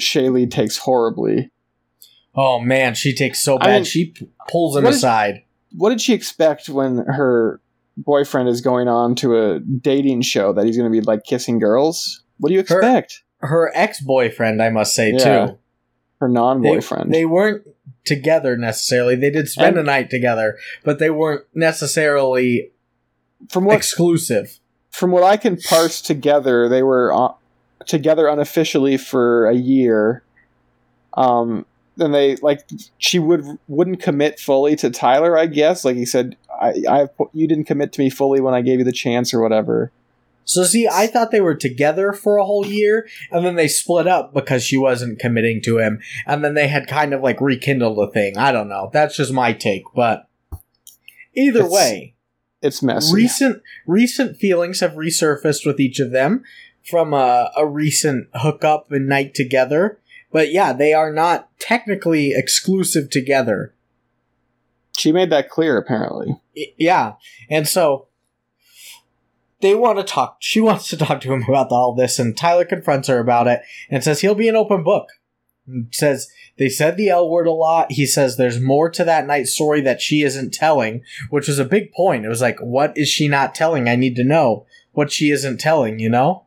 Shailee 0.00 0.50
takes 0.50 0.78
horribly. 0.78 1.50
Oh 2.34 2.60
man, 2.60 2.94
she 2.94 3.14
takes 3.14 3.42
so 3.42 3.56
I 3.58 3.64
bad. 3.64 3.74
mean, 3.76 3.84
she 3.84 4.14
pulls 4.48 4.76
him 4.76 4.84
what 4.84 4.94
aside. 4.94 5.42
What 5.76 5.90
did 5.90 6.00
she 6.00 6.12
expect 6.14 6.68
when 6.68 6.98
her 6.98 7.60
boyfriend 7.96 8.48
is 8.48 8.60
going 8.60 8.88
on 8.88 9.14
to 9.16 9.36
a 9.36 9.60
dating 9.60 10.22
show 10.22 10.52
that 10.52 10.64
he's 10.64 10.76
going 10.76 10.90
to 10.90 11.00
be 11.00 11.04
like 11.04 11.24
kissing 11.24 11.58
girls? 11.58 12.22
What 12.38 12.48
do 12.48 12.54
you 12.54 12.60
expect? 12.60 13.22
Her 13.40 13.70
ex 13.74 14.00
boyfriend, 14.00 14.62
I 14.62 14.70
must 14.70 14.94
say 14.94 15.12
Yeah. 15.12 15.46
too. 15.46 15.58
Her 16.20 16.28
non-boyfriend. 16.28 17.12
they 17.14 17.24
weren't 17.24 17.66
together 18.04 18.56
necessarily. 18.56 19.14
They 19.16 19.30
did 19.30 19.48
spend 19.48 19.76
And- 19.76 19.88
a 19.88 19.90
night 19.90 20.10
together, 20.10 20.58
but 20.84 20.98
they 20.98 21.08
weren't 21.10 21.44
necessarily 21.54 22.70
from 23.48 23.64
what 23.64 23.76
exclusive. 23.76 24.58
from 24.90 25.10
what 25.12 25.22
I 25.24 25.36
can 25.38 25.56
parse 25.56 26.02
together, 26.02 26.68
they 26.68 26.82
were 26.82 27.12
uh, 27.12 27.32
together 27.86 28.28
unofficially 28.28 28.98
for 28.98 29.48
a 29.48 29.54
year. 29.54 30.22
Um, 31.16 31.64
then 31.96 32.12
they 32.12 32.36
like 32.36 32.60
she 32.98 33.18
would 33.18 33.44
wouldn't 33.68 34.00
commit 34.02 34.38
fully 34.40 34.76
to 34.76 34.90
Tyler. 34.90 35.36
I 35.36 35.46
guess 35.46 35.84
like 35.84 35.96
he 35.96 36.06
said, 36.06 36.36
I 36.60 36.74
I 36.88 37.08
you 37.32 37.46
didn't 37.48 37.64
commit 37.64 37.92
to 37.94 38.00
me 38.00 38.10
fully 38.10 38.40
when 38.40 38.54
I 38.54 38.62
gave 38.62 38.78
you 38.78 38.84
the 38.84 38.92
chance 38.92 39.34
or 39.34 39.40
whatever. 39.40 39.90
So 40.46 40.64
see, 40.64 40.88
I 40.90 41.06
thought 41.06 41.30
they 41.30 41.40
were 41.42 41.54
together 41.54 42.12
for 42.12 42.36
a 42.38 42.44
whole 42.44 42.66
year, 42.66 43.06
and 43.30 43.44
then 43.44 43.54
they 43.54 43.68
split 43.68 44.08
up 44.08 44.34
because 44.34 44.64
she 44.64 44.76
wasn't 44.76 45.20
committing 45.20 45.60
to 45.62 45.78
him, 45.78 46.00
and 46.26 46.42
then 46.44 46.54
they 46.54 46.66
had 46.66 46.88
kind 46.88 47.14
of 47.14 47.20
like 47.22 47.40
rekindled 47.40 47.98
a 47.98 48.10
thing. 48.10 48.36
I 48.36 48.50
don't 48.50 48.68
know. 48.68 48.90
That's 48.92 49.16
just 49.16 49.32
my 49.32 49.52
take, 49.52 49.84
but 49.94 50.26
either 51.36 51.60
It's- 51.60 51.72
way, 51.72 52.14
It's 52.62 52.82
messy. 52.82 53.14
recent 53.14 53.62
recent 53.86 54.38
feelings 54.38 54.80
have 54.80 54.92
resurfaced 54.94 55.64
with 55.64 55.78
each 55.78 56.00
of 56.00 56.10
them 56.10 56.42
from 56.82 57.12
a, 57.14 57.52
a 57.56 57.64
recent 57.66 58.26
hookup 58.34 58.90
and 58.90 59.06
night 59.08 59.34
together. 59.34 59.99
But 60.32 60.52
yeah, 60.52 60.72
they 60.72 60.92
are 60.92 61.12
not 61.12 61.48
technically 61.58 62.32
exclusive 62.34 63.10
together. 63.10 63.74
she 64.96 65.12
made 65.12 65.30
that 65.30 65.48
clear. 65.50 65.76
Apparently, 65.76 66.40
I- 66.56 66.72
yeah, 66.78 67.14
and 67.48 67.66
so 67.66 68.06
they 69.60 69.74
want 69.74 69.98
to 69.98 70.04
talk. 70.04 70.36
She 70.40 70.60
wants 70.68 70.88
to 70.88 70.96
talk 70.96 71.20
to 71.22 71.32
him 71.32 71.44
about 71.48 71.70
all 71.72 71.94
this, 71.94 72.18
and 72.18 72.36
Tyler 72.36 72.64
confronts 72.64 73.08
her 73.08 73.18
about 73.18 73.46
it 73.48 73.62
and 73.90 74.02
says 74.04 74.20
he'll 74.20 74.34
be 74.34 74.48
an 74.48 74.56
open 74.56 74.82
book. 74.84 75.08
And 75.66 75.88
says 75.92 76.28
they 76.58 76.68
said 76.68 76.96
the 76.96 77.08
L 77.10 77.28
word 77.28 77.46
a 77.46 77.52
lot. 77.52 77.92
He 77.92 78.06
says 78.06 78.36
there's 78.36 78.58
more 78.60 78.90
to 78.90 79.04
that 79.04 79.26
night 79.26 79.46
story 79.46 79.80
that 79.82 80.00
she 80.00 80.22
isn't 80.22 80.52
telling, 80.54 81.02
which 81.28 81.46
was 81.48 81.58
a 81.58 81.64
big 81.64 81.92
point. 81.92 82.24
It 82.24 82.28
was 82.28 82.40
like, 82.40 82.58
what 82.60 82.96
is 82.96 83.08
she 83.08 83.28
not 83.28 83.54
telling? 83.54 83.88
I 83.88 83.94
need 83.96 84.16
to 84.16 84.24
know 84.24 84.66
what 84.92 85.12
she 85.12 85.30
isn't 85.30 85.58
telling. 85.60 85.98
You 86.00 86.08
know 86.08 86.46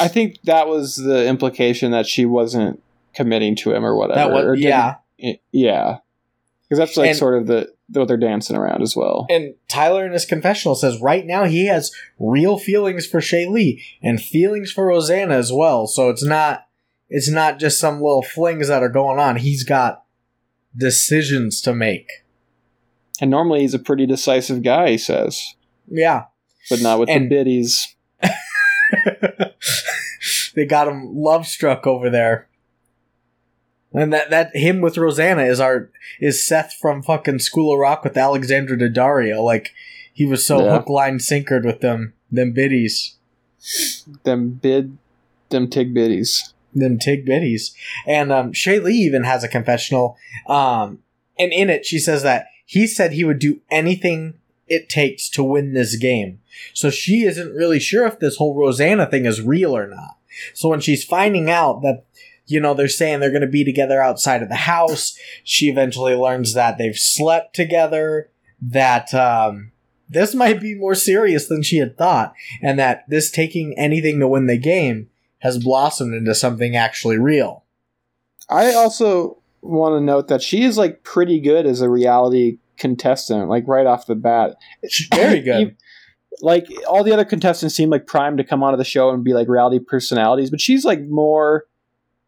I 0.00 0.08
think 0.08 0.40
that 0.44 0.68
was 0.68 0.96
the 0.96 1.26
implication 1.26 1.90
that 1.90 2.06
she 2.06 2.24
wasn't 2.24 2.82
committing 3.16 3.56
to 3.56 3.72
him 3.74 3.84
or 3.84 3.96
whatever. 3.96 4.20
that 4.20 4.30
was 4.30 4.60
yeah. 4.60 4.96
y- 5.20 5.40
yeah, 5.50 5.98
because 6.68 6.78
that's 6.78 6.96
like 6.96 7.08
And- 7.10 7.18
sort 7.18 7.38
of 7.38 7.46
the 7.48 7.74
what 7.92 8.08
they're 8.08 8.16
dancing 8.16 8.56
around 8.56 8.82
as 8.82 8.96
well. 8.96 9.26
And 9.30 9.54
Tyler 9.68 10.04
in 10.06 10.12
his 10.12 10.24
confessional 10.26 10.74
says 10.74 11.00
right 11.00 11.24
now 11.24 11.44
he 11.44 11.66
has 11.66 11.92
real 12.18 12.58
feelings 12.58 13.06
for 13.06 13.20
Shailee 13.20 13.80
and 14.02 14.20
feelings 14.20 14.72
for 14.72 14.86
Rosanna 14.86 15.34
as 15.36 15.52
well. 15.52 15.86
So 15.86 16.10
it's 16.10 16.24
not 16.24 16.66
it's 17.08 17.30
not 17.30 17.60
just 17.60 17.78
some 17.78 17.94
little 18.02 18.22
flings 18.22 18.66
that 18.68 18.82
are 18.82 18.88
going 18.88 19.20
on. 19.20 19.36
He's 19.36 19.62
got 19.62 20.02
decisions 20.76 21.60
to 21.62 21.72
make. 21.72 22.08
And 23.20 23.30
normally 23.30 23.60
he's 23.60 23.72
a 23.74 23.78
pretty 23.78 24.04
decisive 24.04 24.62
guy, 24.64 24.90
he 24.90 24.98
says, 24.98 25.54
Yeah. 25.88 26.24
but 26.68 26.82
not 26.82 26.98
with 26.98 27.08
And- 27.08 27.26
the 27.26 27.28
biddies. 27.36 27.94
they 30.54 30.66
got 30.66 30.88
him 30.88 31.14
love 31.14 31.46
struck 31.46 31.86
over 31.86 32.10
there. 32.10 32.48
And 33.96 34.12
that 34.12 34.30
that 34.30 34.54
him 34.54 34.80
with 34.80 34.98
Rosanna 34.98 35.44
is 35.44 35.58
our 35.58 35.90
is 36.20 36.44
Seth 36.46 36.74
from 36.74 37.02
fucking 37.02 37.38
School 37.40 37.72
of 37.72 37.80
Rock 37.80 38.04
with 38.04 38.16
Alexandra 38.16 38.76
Daddario. 38.76 39.42
Like 39.42 39.72
he 40.12 40.26
was 40.26 40.44
so 40.46 40.62
Yeah. 40.64 40.78
hook 40.78 40.88
line 40.88 41.18
sinkered 41.18 41.64
with 41.64 41.80
them 41.80 42.12
them 42.30 42.52
biddies. 42.52 43.14
Them 44.24 44.50
bid, 44.50 44.98
them 45.48 45.68
tig 45.68 45.92
biddies. 45.94 46.52
them 46.74 46.98
tig 46.98 47.24
biddies. 47.24 47.74
And 48.06 48.30
um, 48.30 48.52
Shailee 48.52 48.92
even 48.92 49.24
has 49.24 49.42
a 49.42 49.48
confessional. 49.48 50.16
Um, 50.46 50.98
and 51.38 51.52
in 51.52 51.70
it, 51.70 51.86
she 51.86 51.98
says 51.98 52.22
that 52.22 52.48
he 52.66 52.86
said 52.86 53.12
he 53.12 53.24
would 53.24 53.38
do 53.38 53.60
anything 53.70 54.34
it 54.68 54.88
takes 54.88 55.30
to 55.30 55.42
win 55.42 55.72
this 55.72 55.96
game. 55.96 56.40
So 56.74 56.90
she 56.90 57.22
isn't 57.22 57.54
really 57.54 57.78
sure 57.80 58.06
if 58.06 58.18
this 58.18 58.36
whole 58.36 58.54
Rosanna 58.54 59.06
thing 59.06 59.24
is 59.24 59.40
real 59.40 59.76
or 59.76 59.86
not. 59.86 60.16
So 60.54 60.68
when 60.68 60.80
she's 60.80 61.04
finding 61.04 61.48
out 61.48 61.82
that, 61.82 62.04
you 62.46 62.60
know, 62.60 62.74
they're 62.74 62.88
saying 62.88 63.20
they're 63.20 63.30
going 63.30 63.40
to 63.40 63.46
be 63.46 63.64
together 63.64 64.00
outside 64.00 64.42
of 64.42 64.48
the 64.48 64.54
house, 64.54 65.16
she 65.44 65.68
eventually 65.68 66.14
learns 66.14 66.54
that 66.54 66.78
they've 66.78 66.98
slept 66.98 67.54
together, 67.54 68.30
that, 68.60 69.12
um, 69.14 69.72
this 70.08 70.34
might 70.34 70.60
be 70.60 70.74
more 70.74 70.94
serious 70.94 71.48
than 71.48 71.62
she 71.62 71.78
had 71.78 71.98
thought, 71.98 72.32
and 72.62 72.78
that 72.78 73.04
this 73.08 73.30
taking 73.30 73.76
anything 73.76 74.20
to 74.20 74.28
win 74.28 74.46
the 74.46 74.56
game 74.56 75.08
has 75.40 75.58
blossomed 75.58 76.14
into 76.14 76.34
something 76.34 76.76
actually 76.76 77.18
real. 77.18 77.64
I 78.48 78.72
also 78.74 79.38
want 79.62 79.94
to 79.94 80.00
note 80.00 80.28
that 80.28 80.42
she 80.42 80.62
is 80.62 80.78
like 80.78 81.02
pretty 81.02 81.40
good 81.40 81.66
as 81.66 81.80
a 81.80 81.90
reality 81.90 82.58
contestant, 82.76 83.48
like 83.48 83.66
right 83.66 83.86
off 83.86 84.06
the 84.06 84.14
bat. 84.14 84.56
Very 85.12 85.40
good. 85.40 85.76
Like 86.40 86.66
all 86.86 87.02
the 87.02 87.12
other 87.12 87.24
contestants 87.24 87.74
seem 87.74 87.90
like 87.90 88.06
primed 88.06 88.38
to 88.38 88.44
come 88.44 88.62
onto 88.62 88.76
the 88.76 88.84
show 88.84 89.10
and 89.10 89.24
be 89.24 89.32
like 89.32 89.48
reality 89.48 89.78
personalities, 89.78 90.50
but 90.50 90.60
she's 90.60 90.84
like 90.84 91.00
more 91.02 91.64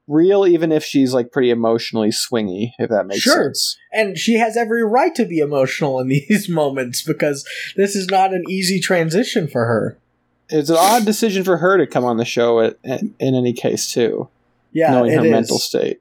real, 0.09 0.47
even 0.47 0.73
if 0.73 0.83
she's 0.83 1.13
like 1.15 1.31
pretty 1.31 1.51
emotionally 1.51 2.09
swingy, 2.09 2.71
if 2.79 2.91
that 2.91 3.07
makes 3.07 3.21
Sure. 3.21 3.45
sense. 3.45 3.77
and 3.93 4.19
she 4.19 4.35
has 4.35 4.57
every 4.57 4.83
right 4.85 5.15
to 5.15 5.25
be 5.25 5.39
emotional 5.39 6.01
in 6.01 6.09
these 6.29 6.49
moments 6.49 7.03
because 7.03 7.47
this 7.77 7.95
is 7.95 8.09
not 8.09 8.33
an 8.35 8.43
easy 8.49 8.81
transition 8.81 9.47
for 9.47 9.67
her. 9.67 9.99
It's 10.51 10.71
an 10.71 10.77
odd 10.79 11.05
decision 11.05 11.45
for 11.45 11.59
her 11.59 11.77
to 11.77 11.87
come 11.87 12.05
on 12.07 12.17
the 12.17 12.25
show 12.25 12.61
at, 12.61 12.79
at, 12.83 13.03
in 13.03 13.35
any 13.35 13.53
case, 13.53 13.93
too, 13.93 14.29
Yeah, 14.73 14.93
knowing 14.93 15.13
her 15.13 15.25
is. 15.27 15.31
mental 15.31 15.59
state. 15.59 16.01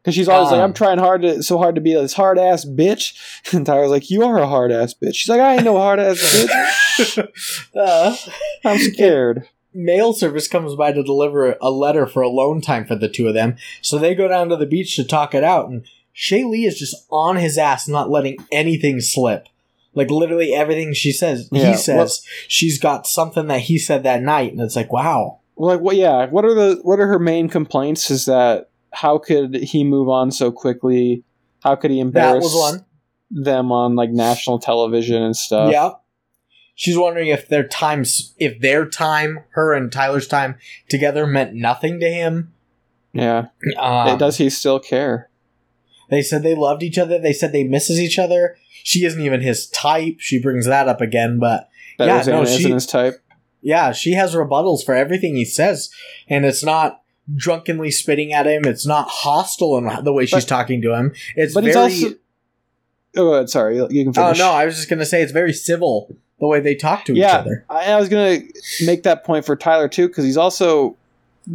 Because 0.00 0.14
she's 0.14 0.28
always 0.28 0.52
like, 0.52 0.58
Um, 0.60 0.66
I'm 0.66 0.72
trying 0.72 0.98
hard 0.98 1.22
to 1.22 1.42
so 1.42 1.58
hard 1.58 1.74
to 1.74 1.80
be 1.80 1.92
this 1.94 2.12
hard 2.14 2.38
ass 2.38 2.64
bitch. 2.64 3.14
And 3.52 3.66
Tyler's 3.66 3.90
like, 3.90 4.08
You 4.08 4.22
are 4.24 4.38
a 4.38 4.46
hard 4.46 4.70
ass 4.70 4.94
bitch. 4.94 5.16
She's 5.16 5.28
like, 5.28 5.40
I 5.40 5.54
ain't 5.56 5.64
no 5.64 5.76
hard 5.76 5.98
ass 5.98 6.18
bitch. 6.98 7.28
uh, 7.74 8.16
I'm 8.64 8.78
scared. 8.78 9.48
Mail 9.74 10.12
service 10.12 10.48
comes 10.48 10.74
by 10.74 10.92
to 10.92 11.02
deliver 11.02 11.56
a 11.60 11.70
letter 11.70 12.06
for 12.06 12.22
alone 12.22 12.60
time 12.60 12.86
for 12.86 12.96
the 12.96 13.08
two 13.08 13.28
of 13.28 13.34
them. 13.34 13.56
So 13.82 13.98
they 13.98 14.14
go 14.14 14.28
down 14.28 14.48
to 14.48 14.56
the 14.56 14.66
beach 14.66 14.96
to 14.96 15.04
talk 15.04 15.34
it 15.34 15.44
out, 15.44 15.68
and 15.68 15.84
Shailee 16.14 16.66
is 16.66 16.78
just 16.78 17.06
on 17.10 17.36
his 17.36 17.58
ass, 17.58 17.86
not 17.86 18.10
letting 18.10 18.38
anything 18.50 19.00
slip. 19.00 19.46
Like 19.94 20.10
literally 20.10 20.54
everything 20.54 20.92
she 20.92 21.12
says, 21.12 21.48
Yeah, 21.50 21.70
he 21.70 21.76
says 21.76 22.24
she's 22.46 22.78
got 22.78 23.06
something 23.06 23.46
that 23.48 23.62
he 23.62 23.78
said 23.78 24.02
that 24.02 24.22
night, 24.22 24.52
and 24.52 24.60
it's 24.60 24.76
like, 24.76 24.92
wow. 24.92 25.40
Like, 25.56 25.80
what? 25.80 25.96
Yeah. 25.96 26.26
What 26.26 26.44
are 26.44 26.54
the 26.54 26.80
what 26.82 27.00
are 27.00 27.06
her 27.06 27.18
main 27.18 27.48
complaints? 27.48 28.10
Is 28.10 28.26
that 28.26 28.70
how 28.92 29.18
could 29.18 29.54
he 29.54 29.84
move 29.84 30.08
on 30.08 30.30
so 30.30 30.52
quickly? 30.52 31.24
How 31.62 31.74
could 31.74 31.90
he 31.90 32.00
embarrass 32.00 32.78
them 33.30 33.72
on 33.72 33.96
like 33.96 34.10
national 34.10 34.58
television 34.60 35.22
and 35.22 35.36
stuff? 35.36 35.72
yeah. 35.72 35.90
She's 36.80 36.96
wondering 36.96 37.26
if 37.26 37.48
their 37.48 37.66
times, 37.66 38.34
if 38.38 38.60
their 38.60 38.86
time, 38.86 39.40
her 39.50 39.74
and 39.74 39.90
Tyler's 39.90 40.28
time 40.28 40.54
together 40.88 41.26
meant 41.26 41.52
nothing 41.52 41.98
to 41.98 42.08
him. 42.08 42.54
Yeah. 43.12 43.46
Um, 43.76 44.16
Does 44.16 44.36
he 44.36 44.48
still 44.48 44.78
care? 44.78 45.28
They 46.08 46.22
said 46.22 46.44
they 46.44 46.54
loved 46.54 46.84
each 46.84 46.96
other. 46.96 47.18
They 47.18 47.32
said 47.32 47.50
they 47.50 47.64
misses 47.64 47.98
each 47.98 48.16
other. 48.16 48.56
She 48.84 49.04
isn't 49.04 49.20
even 49.20 49.40
his 49.40 49.66
type. 49.70 50.18
She 50.20 50.40
brings 50.40 50.66
that 50.66 50.86
up 50.86 51.00
again, 51.00 51.40
but 51.40 51.68
That 51.98 52.06
yeah, 52.26 52.32
no, 52.32 52.44
she- 52.44 52.54
isn't 52.60 52.72
his 52.72 52.86
type. 52.86 53.14
yeah, 53.60 53.90
she 53.90 54.12
has 54.12 54.36
rebuttals 54.36 54.84
for 54.84 54.94
everything 54.94 55.34
he 55.34 55.44
says, 55.44 55.90
and 56.28 56.44
it's 56.44 56.62
not 56.62 57.02
drunkenly 57.34 57.90
spitting 57.90 58.32
at 58.32 58.46
him. 58.46 58.64
It's 58.66 58.86
not 58.86 59.08
hostile 59.08 59.76
in 59.78 60.04
the 60.04 60.12
way 60.12 60.26
she's 60.26 60.44
But- 60.44 60.48
talking 60.48 60.80
to 60.82 60.94
him. 60.94 61.12
It's 61.34 61.54
But 61.54 61.64
very. 61.64 61.90
he's 61.90 62.04
also. 62.04 62.16
Oh, 63.16 63.46
sorry. 63.46 63.78
You 63.90 64.04
can 64.04 64.12
oh 64.16 64.32
no, 64.38 64.52
I 64.52 64.64
was 64.64 64.76
just 64.76 64.88
gonna 64.88 65.04
say 65.04 65.22
it's 65.22 65.32
very 65.32 65.52
civil 65.52 66.16
the 66.40 66.46
way 66.46 66.60
they 66.60 66.74
talk 66.74 67.04
to 67.06 67.12
each 67.12 67.18
other. 67.24 67.64
I, 67.68 67.92
I 67.92 67.96
was 68.00 68.08
gonna 68.08 68.40
make 68.84 69.02
that 69.04 69.24
point 69.24 69.44
for 69.44 69.56
Tyler 69.56 69.88
too 69.88 70.08
because 70.08 70.24
he's 70.24 70.36
also 70.36 70.96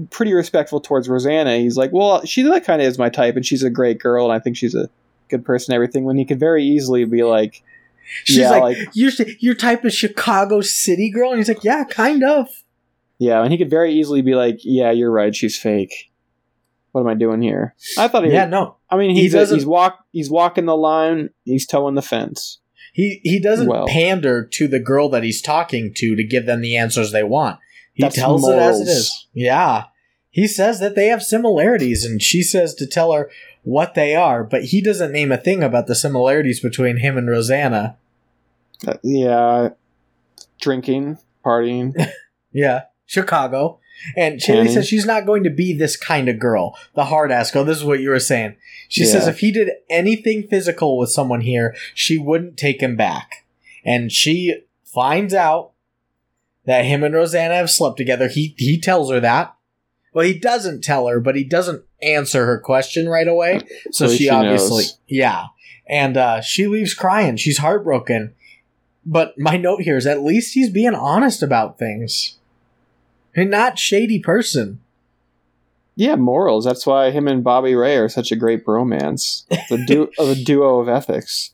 pretty 0.10 0.34
respectful 0.34 0.82
towards 0.82 1.08
Rosanna. 1.08 1.58
He's 1.58 1.78
like, 1.78 1.92
well, 1.94 2.26
she 2.26 2.44
like 2.44 2.66
kind 2.66 2.82
of 2.82 2.88
is 2.88 2.98
my 2.98 3.10
type, 3.10 3.36
and 3.36 3.46
she's 3.46 3.64
a 3.64 3.70
great 3.70 4.00
girl, 4.00 4.26
and 4.26 4.34
I 4.34 4.40
think 4.40 4.58
she's 4.58 4.76
a 4.76 4.90
good 5.30 5.46
person. 5.46 5.72
and 5.72 5.76
Everything 5.76 6.04
when 6.04 6.18
he 6.18 6.26
could 6.26 6.40
very 6.40 6.64
easily 6.64 7.06
be 7.06 7.24
like, 7.24 7.64
She's 8.26 8.38
yeah, 8.38 8.50
like, 8.50 8.78
like 8.78 8.90
your 8.94 9.12
your 9.40 9.56
type 9.56 9.86
of 9.86 9.94
Chicago 9.94 10.60
City 10.62 11.10
girl, 11.10 11.30
and 11.30 11.38
he's 11.40 11.48
like, 11.48 11.64
yeah, 11.64 11.86
kind 11.86 12.24
of. 12.24 12.50
yeah, 13.18 13.42
and 13.42 13.52
he 13.52 13.58
could 13.58 13.70
very 13.70 13.94
easily 13.94 14.22
be 14.22 14.36
like, 14.36 14.60
yeah, 14.64 14.92
you're 14.92 15.10
right, 15.12 15.34
she's 15.34 15.58
fake. 15.58 16.12
What 16.92 17.02
am 17.02 17.08
I 17.08 17.14
doing 17.16 17.42
here? 17.42 17.74
I 17.98 18.08
thought 18.10 18.26
he. 18.26 18.32
Yeah, 18.32 18.46
no, 18.46 18.76
I 18.90 18.98
mean, 18.98 19.12
he's 19.16 19.32
doesn't- 19.34 19.56
he's 19.58 19.66
walk 19.66 20.04
he's 20.12 20.30
walking 20.30 20.66
the 20.66 20.76
line. 20.76 21.30
He's 21.46 21.66
towing 21.66 21.96
the 21.96 22.02
fence. 22.02 22.60
He 22.94 23.20
he 23.24 23.40
doesn't 23.42 23.68
Well. 23.68 23.86
pander 23.88 24.46
to 24.46 24.68
the 24.70 24.80
girl 24.80 25.10
that 25.10 25.24
he's 25.24 25.42
talking 25.42 25.94
to 25.96 26.16
to 26.16 26.24
give 26.24 26.46
them 26.46 26.62
the 26.62 26.78
answers 26.78 27.12
they 27.12 27.24
want. 27.24 27.60
He 27.94 28.08
tells 28.08 28.48
it 28.48 28.58
as 28.58 28.80
it 28.80 28.86
morals. 28.86 28.98
is. 28.98 29.28
Yeah. 29.34 29.84
He 30.32 30.48
says 30.48 30.80
that 30.80 30.96
they 30.96 31.08
have 31.08 31.22
similarities, 31.22 32.06
and 32.06 32.22
she 32.22 32.42
says 32.42 32.74
to 32.76 32.88
tell 32.88 33.12
her 33.12 33.30
what 33.64 33.94
they 33.94 34.16
are, 34.16 34.44
but 34.44 34.64
he 34.66 34.82
doesn't 34.82 35.12
name 35.12 35.32
a 35.32 35.38
thing 35.38 35.62
about 35.64 35.86
the 35.88 35.94
similarities 35.96 36.60
between 36.60 36.98
him 36.98 37.18
and 37.18 37.30
Rosanna. 37.30 37.98
Uh, 38.88 38.96
yeah, 39.04 39.70
drinking, 40.62 41.18
partying. 41.46 41.94
Yeah. 42.56 42.84
Chicago. 43.08 43.80
And 44.18 44.40
Tanning. 44.40 44.72
says 44.72 44.88
she's 44.88 45.06
not 45.06 45.26
going 45.26 45.44
to 45.44 45.50
be 45.50 45.74
this 45.74 45.96
kind 45.96 46.28
of 46.30 46.40
girl, 46.40 46.78
the 46.94 47.06
hard 47.06 47.32
ass 47.32 47.52
girl. 47.52 47.64
This 47.64 47.78
is 47.78 47.84
what 47.86 48.00
you 48.00 48.10
were 48.10 48.20
saying. 48.20 48.56
She 48.90 49.06
says 49.06 49.28
if 49.28 49.40
he 49.40 49.52
did 49.52 49.70
anything 49.90 50.44
physical 50.48 50.98
with 50.98 51.10
someone 51.10 51.42
here, 51.42 51.76
she 51.96 52.18
wouldn't 52.18 52.58
take 52.58 52.82
him 52.82 52.96
back. 52.96 53.46
And 53.84 54.12
she 54.12 54.64
finds 54.84 55.34
out 55.34 55.72
that 56.66 56.86
him 56.86 57.04
and 57.04 57.14
Rosanna 57.14 57.56
have 57.56 57.72
slept 57.72 57.98
together. 57.98 58.28
He 58.28 58.54
he 58.58 58.80
tells 58.80 59.10
her 59.12 59.20
that. 59.20 59.56
Well, 60.14 60.26
he 60.26 60.38
doesn't 60.38 60.84
tell 60.84 61.08
her, 61.08 61.20
but 61.20 61.36
he 61.36 61.44
doesn't 61.44 61.84
answer 62.02 62.46
her 62.46 62.60
question 62.60 63.10
right 63.10 63.28
away. 63.28 63.62
So 63.92 64.08
So 64.08 64.12
she, 64.12 64.26
she 64.26 64.30
obviously, 64.30 64.84
knows. 64.84 64.98
yeah. 65.08 65.46
And 65.88 66.16
uh, 66.18 66.42
she 66.42 66.68
leaves 66.68 66.94
crying. 66.94 67.36
She's 67.38 67.58
heartbroken. 67.58 68.36
But 69.06 69.38
my 69.40 69.58
note 69.58 69.82
here 69.82 69.98
is 69.98 70.06
at 70.06 70.22
least 70.24 70.54
he's 70.54 70.70
being 70.70 70.94
honest 70.94 71.42
about 71.44 71.78
things. 71.80 72.38
And 73.36 73.50
not 73.50 73.80
shady 73.80 74.20
person. 74.20 74.80
Yeah, 75.96 76.16
morals. 76.16 76.66
That's 76.66 76.86
why 76.86 77.12
him 77.12 77.28
and 77.28 77.44
Bobby 77.44 77.76
Ray 77.76 77.98
are 77.98 78.10
such 78.10 78.32
a 78.32 78.36
great 78.36 78.66
bromance. 78.66 79.48
The 79.70 79.84
du- 79.86 80.12
of 80.20 80.30
a 80.30 80.36
duo 80.36 80.80
of 80.80 80.90
ethics. 80.90 81.52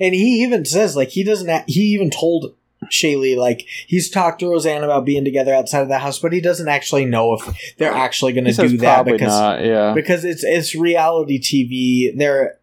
And 0.00 0.14
he 0.14 0.42
even 0.42 0.64
says, 0.64 0.96
like, 0.96 1.10
he 1.10 1.24
doesn't, 1.24 1.68
he 1.68 1.80
even 1.94 2.10
told 2.10 2.54
Shailee, 2.90 3.36
like, 3.36 3.66
he's 3.86 4.10
talked 4.10 4.40
to 4.40 4.48
Rosanna 4.48 4.84
about 4.84 5.04
being 5.04 5.24
together 5.24 5.54
outside 5.54 5.80
of 5.80 5.88
the 5.88 5.98
house, 5.98 6.18
but 6.18 6.32
he 6.32 6.40
doesn't 6.40 6.68
actually 6.68 7.04
know 7.04 7.34
if 7.34 7.74
they're 7.78 7.92
actually 7.92 8.32
going 8.32 8.44
to 8.44 8.52
do 8.52 8.78
that 8.78 9.04
because, 9.04 9.28
not. 9.28 9.64
Yeah, 9.64 9.92
because 9.94 10.24
it's, 10.24 10.44
it's 10.44 10.74
reality 10.74 11.40
TV. 11.40 12.16
They're, 12.16 12.58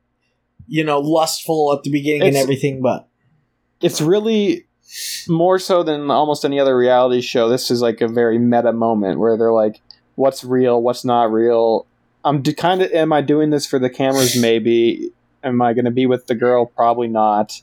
you 0.67 0.83
know, 0.83 0.99
lustful 0.99 1.73
at 1.73 1.83
the 1.83 1.91
beginning 1.91 2.23
and 2.23 2.37
everything, 2.37 2.81
but 2.81 3.07
it's 3.81 4.01
really 4.01 4.67
more 5.27 5.59
so 5.59 5.83
than 5.83 6.11
almost 6.11 6.45
any 6.45 6.59
other 6.59 6.75
reality 6.77 7.21
show. 7.21 7.49
This 7.49 7.71
is 7.71 7.81
like 7.81 8.01
a 8.01 8.07
very 8.07 8.37
meta 8.37 8.73
moment 8.73 9.19
where 9.19 9.37
they're 9.37 9.53
like, 9.53 9.81
"What's 10.15 10.43
real? 10.43 10.81
What's 10.81 11.05
not 11.05 11.31
real?" 11.31 11.85
I'm 12.23 12.43
kind 12.43 12.81
of. 12.81 12.91
Am 12.91 13.13
I 13.13 13.21
doing 13.21 13.49
this 13.49 13.65
for 13.65 13.79
the 13.79 13.89
cameras? 13.89 14.39
Maybe. 14.39 15.11
Am 15.43 15.61
I 15.61 15.73
going 15.73 15.85
to 15.85 15.91
be 15.91 16.05
with 16.05 16.27
the 16.27 16.35
girl? 16.35 16.65
Probably 16.65 17.07
not. 17.07 17.61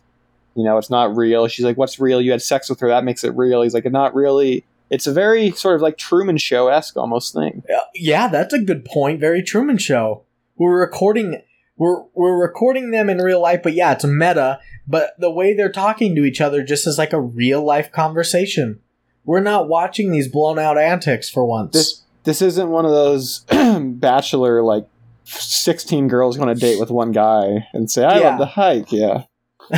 You 0.55 0.65
know, 0.65 0.79
it's 0.79 0.91
not 0.91 1.17
real. 1.17 1.47
She's 1.47 1.65
like, 1.65 1.77
"What's 1.77 2.01
real? 2.01 2.21
You 2.21 2.33
had 2.33 2.43
sex 2.43 2.69
with 2.69 2.81
her. 2.81 2.89
That 2.89 3.05
makes 3.05 3.23
it 3.25 3.37
real." 3.37 3.63
He's 3.63 3.75
like, 3.75 3.85
"Not 3.85 4.15
really." 4.15 4.65
It's 4.91 5.07
a 5.07 5.13
very 5.13 5.51
sort 5.51 5.77
of 5.77 5.83
like 5.83 5.99
Truman 5.99 6.39
Show 6.39 6.69
esque 6.69 6.97
almost 6.97 7.35
thing. 7.35 7.63
Yeah, 7.95 8.29
that's 8.29 8.55
a 8.55 8.59
good 8.59 8.85
point. 8.85 9.21
Very 9.21 9.43
Truman 9.43 9.77
Show. 9.79 10.23
We're 10.57 10.81
recording. 10.81 11.43
We're 11.79 12.03
we're 12.15 12.37
recording 12.37 12.91
them 12.91 13.09
in 13.09 13.19
real 13.19 13.41
life, 13.41 13.61
but 13.63 13.73
yeah, 13.73 13.93
it's 13.93 14.05
meta. 14.05 14.59
But 14.87 15.15
the 15.19 15.31
way 15.31 15.55
they're 15.55 15.71
talking 15.73 16.15
to 16.17 16.25
each 16.25 16.41
other 16.41 16.63
just 16.63 16.87
is 16.87 16.99
like 16.99 17.13
a 17.13 17.21
real 17.21 17.65
life 17.65 17.93
conversation. 17.93 18.81
We're 19.25 19.41
not 19.41 19.69
watching 19.69 20.11
these 20.11 20.27
blown 20.29 20.59
out 20.59 20.77
antics 20.79 21.31
for 21.31 21.45
once. 21.45 21.73
This 21.75 22.03
this 22.25 22.43
isn't 22.43 22.69
one 22.69 22.85
of 22.85 22.91
those 22.91 23.45
bachelor 23.81 24.63
like 24.63 24.87
sixteen 25.25 26.09
girls 26.09 26.37
going 26.37 26.49
to 26.55 26.61
date 26.61 26.81
with 26.81 26.91
one 26.91 27.13
guy 27.13 27.67
and 27.73 27.91
say, 27.91 28.05
"I 28.05 28.19
Yeah. 28.19 28.29
love 28.31 28.39
the 28.39 28.47
hike." 28.47 28.91
Yeah. 28.93 29.25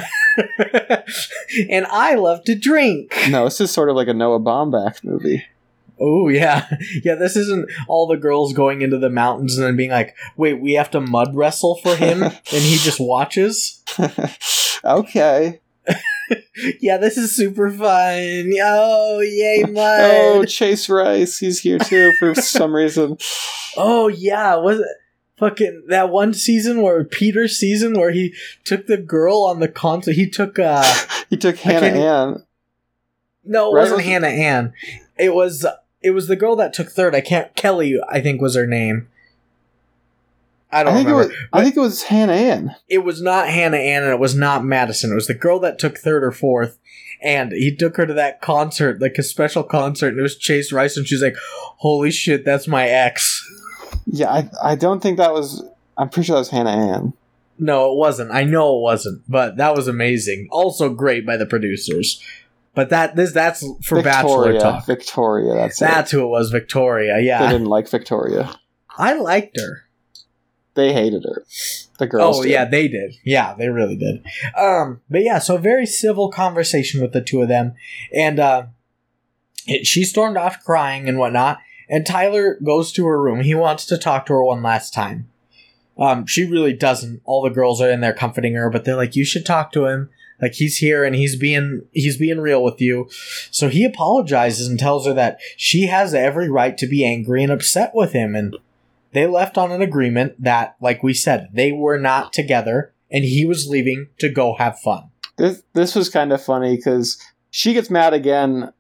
and 1.69 1.87
I 1.87 2.15
love 2.15 2.45
to 2.45 2.55
drink. 2.55 3.13
No, 3.29 3.45
this 3.45 3.61
is 3.61 3.71
sort 3.71 3.91
of 3.91 3.97
like 3.97 4.09
a 4.09 4.15
Noah 4.15 4.41
Baumbach 4.41 5.03
movie. 5.05 5.45
Oh 6.01 6.29
yeah, 6.29 6.67
yeah. 7.05 7.15
This 7.17 7.37
isn't 7.37 7.71
all 7.87 8.07
the 8.07 8.17
girls 8.17 8.53
going 8.55 8.81
into 8.81 8.99
the 8.99 9.11
mountains 9.11 9.57
and 9.59 9.67
then 9.67 9.77
being 9.77 9.91
like, 9.91 10.17
"Wait, 10.37 10.55
we 10.61 10.73
have 10.75 10.91
to 10.93 11.01
mud 11.01 11.35
wrestle 11.37 11.77
for 11.77 11.95
him," 11.95 12.23
and 12.23 12.35
he 12.47 12.77
just 12.77 12.99
watches. 13.01 13.83
okay. 14.85 15.61
Yeah, 16.81 16.99
this 16.99 17.17
is 17.17 17.35
super 17.35 17.71
fun. 17.71 18.53
Oh 18.63 19.21
yay, 19.21 19.65
mud! 19.65 20.01
Oh, 20.01 20.45
Chase 20.45 20.89
Rice, 20.89 21.39
he's 21.39 21.61
here 21.61 21.79
too 21.79 22.13
for 22.19 22.35
some 22.35 22.75
reason. 22.75 23.19
Oh 23.77 24.09
yeah, 24.09 24.57
was 24.57 24.79
it 24.81 24.87
fucking 25.39 25.87
that 25.89 26.11
one 26.11 26.33
season 26.33 26.83
where 26.83 27.03
Peter's 27.05 27.57
season 27.57 27.99
where 27.99 28.13
he 28.13 28.35
took 28.65 28.87
the 28.87 28.97
girl 28.99 29.45
on 29.45 29.59
the 29.61 29.69
concert? 29.69 30.13
He 30.13 30.31
took 30.31 30.59
uh 30.59 30.85
He 31.29 31.37
took 31.37 31.57
Hannah 31.57 31.87
Ann. 31.87 32.45
no, 33.45 33.71
it 33.73 33.75
Right, 33.75 33.83
wasn't 33.83 34.03
Hannah 34.03 34.29
Ann. 34.29 34.73
It 35.19 35.35
was 35.35 35.67
it 36.03 36.13
was 36.13 36.27
the 36.29 36.37
girl 36.37 36.57
that 36.57 36.73
took 36.73 36.89
third. 36.91 37.15
I 37.15 37.21
can't 37.21 37.55
Kelly, 37.55 37.97
I 38.09 38.21
think 38.21 38.41
was 38.41 38.55
her 38.57 38.67
name. 38.67 39.09
I 40.73 40.81
I 40.81 40.85
don't 40.85 40.95
think 40.95 41.09
it 41.09 41.13
remember. 41.13 41.35
was. 41.35 41.47
I 41.53 41.65
think 41.65 41.77
it 41.77 41.81
was 41.81 42.05
Hannah 42.05 42.33
Ann. 42.33 42.77
it 42.89 42.99
was 43.05 43.21
not 43.21 43.49
Hannah 43.49 43.77
Ann 43.77 44.05
and 44.05 44.13
it 44.13 44.21
was 44.21 44.35
not 44.37 44.65
Madison. 44.65 45.11
It 45.11 45.17
was 45.17 45.27
the 45.27 45.35
girl 45.35 45.59
that 45.61 45.79
took 45.79 45.99
third 45.99 46.23
or 46.23 46.31
fourth. 46.31 46.79
And 47.23 47.53
he 47.53 47.75
took 47.77 47.97
her 47.99 48.07
to 48.07 48.15
that 48.15 48.41
concert, 48.41 49.01
like 49.03 49.17
a 49.19 49.23
special 49.23 49.63
concert, 49.63 50.09
and 50.09 50.19
it 50.19 50.23
was 50.23 50.37
Chase 50.39 50.73
Rice, 50.73 50.97
and 50.97 51.07
she's 51.07 51.23
like, 51.23 51.37
"Holy 51.79 52.11
shit, 52.11 52.47
that's 52.47 52.67
my 52.67 52.89
ex." 52.89 53.47
Yeah, 54.07 54.31
I. 54.31 54.49
I 54.63 54.75
don't 54.75 55.01
think 55.03 55.19
that 55.19 55.35
was. 55.35 55.63
I'm 55.99 56.09
pretty 56.09 56.29
sure 56.29 56.37
that 56.37 56.41
was 56.41 56.49
Hannah 56.49 56.71
Ann. 56.71 57.13
No, 57.59 57.93
it 57.93 57.97
wasn't. 57.99 58.31
I 58.31 58.45
know 58.45 58.79
it 58.79 58.81
wasn't, 58.81 59.23
but 59.29 59.59
that 59.59 59.77
was 59.77 59.87
amazing. 59.87 60.49
Also 60.51 60.89
great 60.89 61.27
by 61.27 61.37
the 61.37 61.45
producers. 61.45 62.23
But 62.75 62.91
that 62.91 63.17
this 63.17 63.33
that's 63.33 63.65
for 63.85 64.03
bachelor 64.03 64.53
Victoria. 64.53 64.61
talk. 64.61 64.87
Victoria, 64.87 65.55
that's, 65.55 65.83
it. 65.83 65.85
That's 65.87 66.11
who 66.11 66.23
it 66.23 66.29
was, 66.29 66.51
Victoria. 66.51 67.19
Yeah. 67.21 67.45
They 67.47 67.53
didn't 67.53 67.67
like 67.67 67.89
Victoria. 67.89 68.55
I 68.97 69.15
liked 69.15 69.59
her. 69.59 69.85
They 70.75 70.93
hated 70.93 71.25
her. 71.25 71.45
The 71.99 72.07
girls. 72.07 72.39
oh 72.39 72.43
did. 72.43 72.53
yeah, 72.53 72.65
they 72.65 72.87
did. 72.89 73.17
Yeah, 73.25 73.55
they 73.55 73.69
really 73.69 73.97
did. 73.97 74.25
Um, 74.57 75.01
but 75.11 75.23
yeah, 75.23 75.39
so 75.39 75.57
very 75.59 75.85
civil 75.85 76.31
conversation 76.31 77.03
with 77.03 77.13
the 77.13 77.21
two 77.21 77.43
of 77.43 77.49
them, 77.49 77.75
and 78.15 78.39
uh, 78.39 78.67
it, 79.67 79.87
she 79.87 80.05
stormed 80.05 80.37
off 80.37 80.65
crying 80.65 81.09
and 81.09 81.19
whatnot. 81.19 81.59
And 81.89 82.07
Tyler 82.07 82.57
goes 82.63 82.93
to 82.93 83.07
her 83.07 83.21
room. 83.21 83.41
He 83.41 83.55
wants 83.55 83.85
to 83.87 83.99
talk 83.99 84.25
to 84.27 84.33
her 84.33 84.45
one 84.45 84.63
last 84.63 84.95
time. 84.95 85.29
Um, 85.99 86.25
she 86.25 86.45
really 86.45 86.73
doesn't. 86.73 87.21
All 87.25 87.43
the 87.43 87.51
girls 87.51 87.81
are 87.81 87.91
in 87.91 88.01
there 88.01 88.15
comforting 88.15 88.55
her, 88.55 88.71
but 88.71 88.85
they're 88.85 88.97
like, 88.97 89.17
"You 89.17 89.25
should 89.25 89.45
talk 89.45 89.73
to 89.73 89.87
him. 89.87 90.09
Like 90.41 90.55
he's 90.55 90.79
here 90.79 91.05
and 91.05 91.15
he's 91.15 91.37
being 91.37 91.83
he's 91.93 92.17
being 92.17 92.41
real 92.41 92.63
with 92.63 92.81
you." 92.81 93.09
So 93.51 93.69
he 93.69 93.85
apologizes 93.85 94.69
and 94.69 94.79
tells 94.79 95.07
her 95.07 95.15
that 95.15 95.39
she 95.57 95.87
has 95.87 96.15
every 96.15 96.51
right 96.51 96.77
to 96.79 96.87
be 96.87 97.05
angry 97.05 97.43
and 97.43 97.53
upset 97.53 97.93
with 97.95 98.13
him, 98.13 98.35
and 98.35 98.57
they 99.13 99.27
left 99.27 99.59
on 99.59 99.73
an 99.73 99.83
agreement 99.83 100.43
that, 100.43 100.77
like 100.81 101.03
we 101.03 101.15
said, 101.15 101.49
they 101.53 101.73
were 101.73 101.99
not 101.99 102.33
together, 102.33 102.93
and 103.11 103.25
he 103.25 103.45
was 103.45 103.69
leaving 103.69 104.09
to 104.19 104.29
go 104.29 104.55
have 104.55 104.79
fun. 104.79 105.11
This 105.37 105.63
this 105.73 105.95
was 105.95 106.09
kind 106.09 106.33
of 106.33 106.43
funny 106.43 106.77
because 106.77 107.19
she 107.51 107.73
gets 107.73 107.91
mad 107.91 108.15
again 108.15 108.73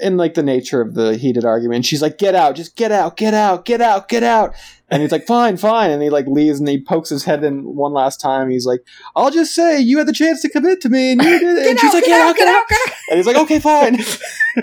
in 0.00 0.16
like 0.16 0.34
the 0.34 0.42
nature 0.42 0.80
of 0.80 0.94
the 0.94 1.16
heated 1.16 1.44
argument. 1.44 1.84
She's 1.84 2.02
like, 2.02 2.18
"Get 2.18 2.34
out! 2.34 2.56
Just 2.56 2.76
get 2.76 2.92
out! 2.92 3.16
Get 3.16 3.34
out! 3.34 3.64
Get 3.64 3.80
out! 3.80 4.08
Get 4.08 4.22
out!" 4.22 4.54
And 4.92 5.00
he's 5.02 5.10
like, 5.10 5.26
"Fine, 5.26 5.56
fine." 5.56 5.90
And 5.90 6.02
he 6.02 6.10
like 6.10 6.26
leaves 6.26 6.60
and 6.60 6.68
he 6.68 6.78
pokes 6.80 7.08
his 7.08 7.24
head 7.24 7.42
in 7.42 7.64
one 7.64 7.92
last 7.94 8.20
time. 8.20 8.50
He's 8.50 8.66
like, 8.66 8.84
"I'll 9.16 9.30
just 9.30 9.54
say 9.54 9.80
you 9.80 9.96
had 9.98 10.06
the 10.06 10.12
chance 10.12 10.42
to 10.42 10.50
commit 10.50 10.80
to 10.82 10.90
me 10.90 11.12
and 11.12 11.22
you 11.22 11.38
did." 11.38 11.58
it." 11.58 11.66
and 11.70 11.80
she's 11.80 11.94
like, 11.94 12.04
"Get 12.04 12.20
out! 12.20 12.36
Get 12.36 12.46
out!" 12.46 12.62
And 13.10 13.16
he's 13.16 13.26
like, 13.26 13.36
"Okay, 13.36 13.58
fine." 13.58 13.96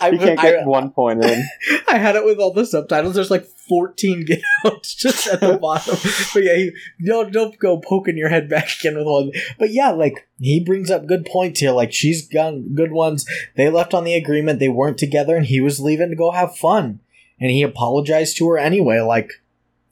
I, 0.00 0.10
He 0.10 0.18
can't 0.18 0.38
I- 0.38 0.50
get 0.50 0.66
one 0.66 0.90
point 0.90 1.24
in. 1.24 1.44
I 1.88 1.96
had 1.96 2.14
it 2.16 2.24
with 2.24 2.38
all 2.38 2.52
the 2.52 2.66
subtitles. 2.66 3.14
There's 3.14 3.30
like 3.30 3.46
14 3.46 4.24
get 4.26 4.42
outs 4.66 4.94
just 4.94 5.26
at 5.26 5.40
the 5.40 5.56
bottom. 5.58 5.96
But 6.34 6.42
yeah, 6.44 6.54
he, 6.56 6.70
don't 7.04 7.32
don't 7.32 7.58
go 7.58 7.78
poking 7.80 8.18
your 8.18 8.28
head 8.28 8.48
back 8.48 8.68
again 8.78 8.96
with 8.98 9.06
one. 9.06 9.32
But 9.58 9.70
yeah, 9.70 9.90
like 9.90 10.28
he 10.38 10.60
brings 10.60 10.90
up 10.90 11.06
good 11.06 11.24
points 11.24 11.60
here. 11.60 11.72
Like 11.72 11.92
she's 11.92 12.28
got 12.28 12.52
good 12.74 12.92
ones. 12.92 13.26
They 13.56 13.70
left 13.70 13.94
on 13.94 14.04
the 14.04 14.14
agreement. 14.14 14.58
They 14.60 14.68
weren't 14.68 14.98
together, 14.98 15.36
and 15.36 15.46
he 15.46 15.60
was 15.60 15.80
leaving 15.80 16.10
to 16.10 16.16
go 16.16 16.30
have 16.32 16.56
fun. 16.56 17.00
And 17.40 17.50
he 17.50 17.62
apologized 17.62 18.36
to 18.38 18.48
her 18.48 18.58
anyway. 18.58 19.00
Like 19.00 19.30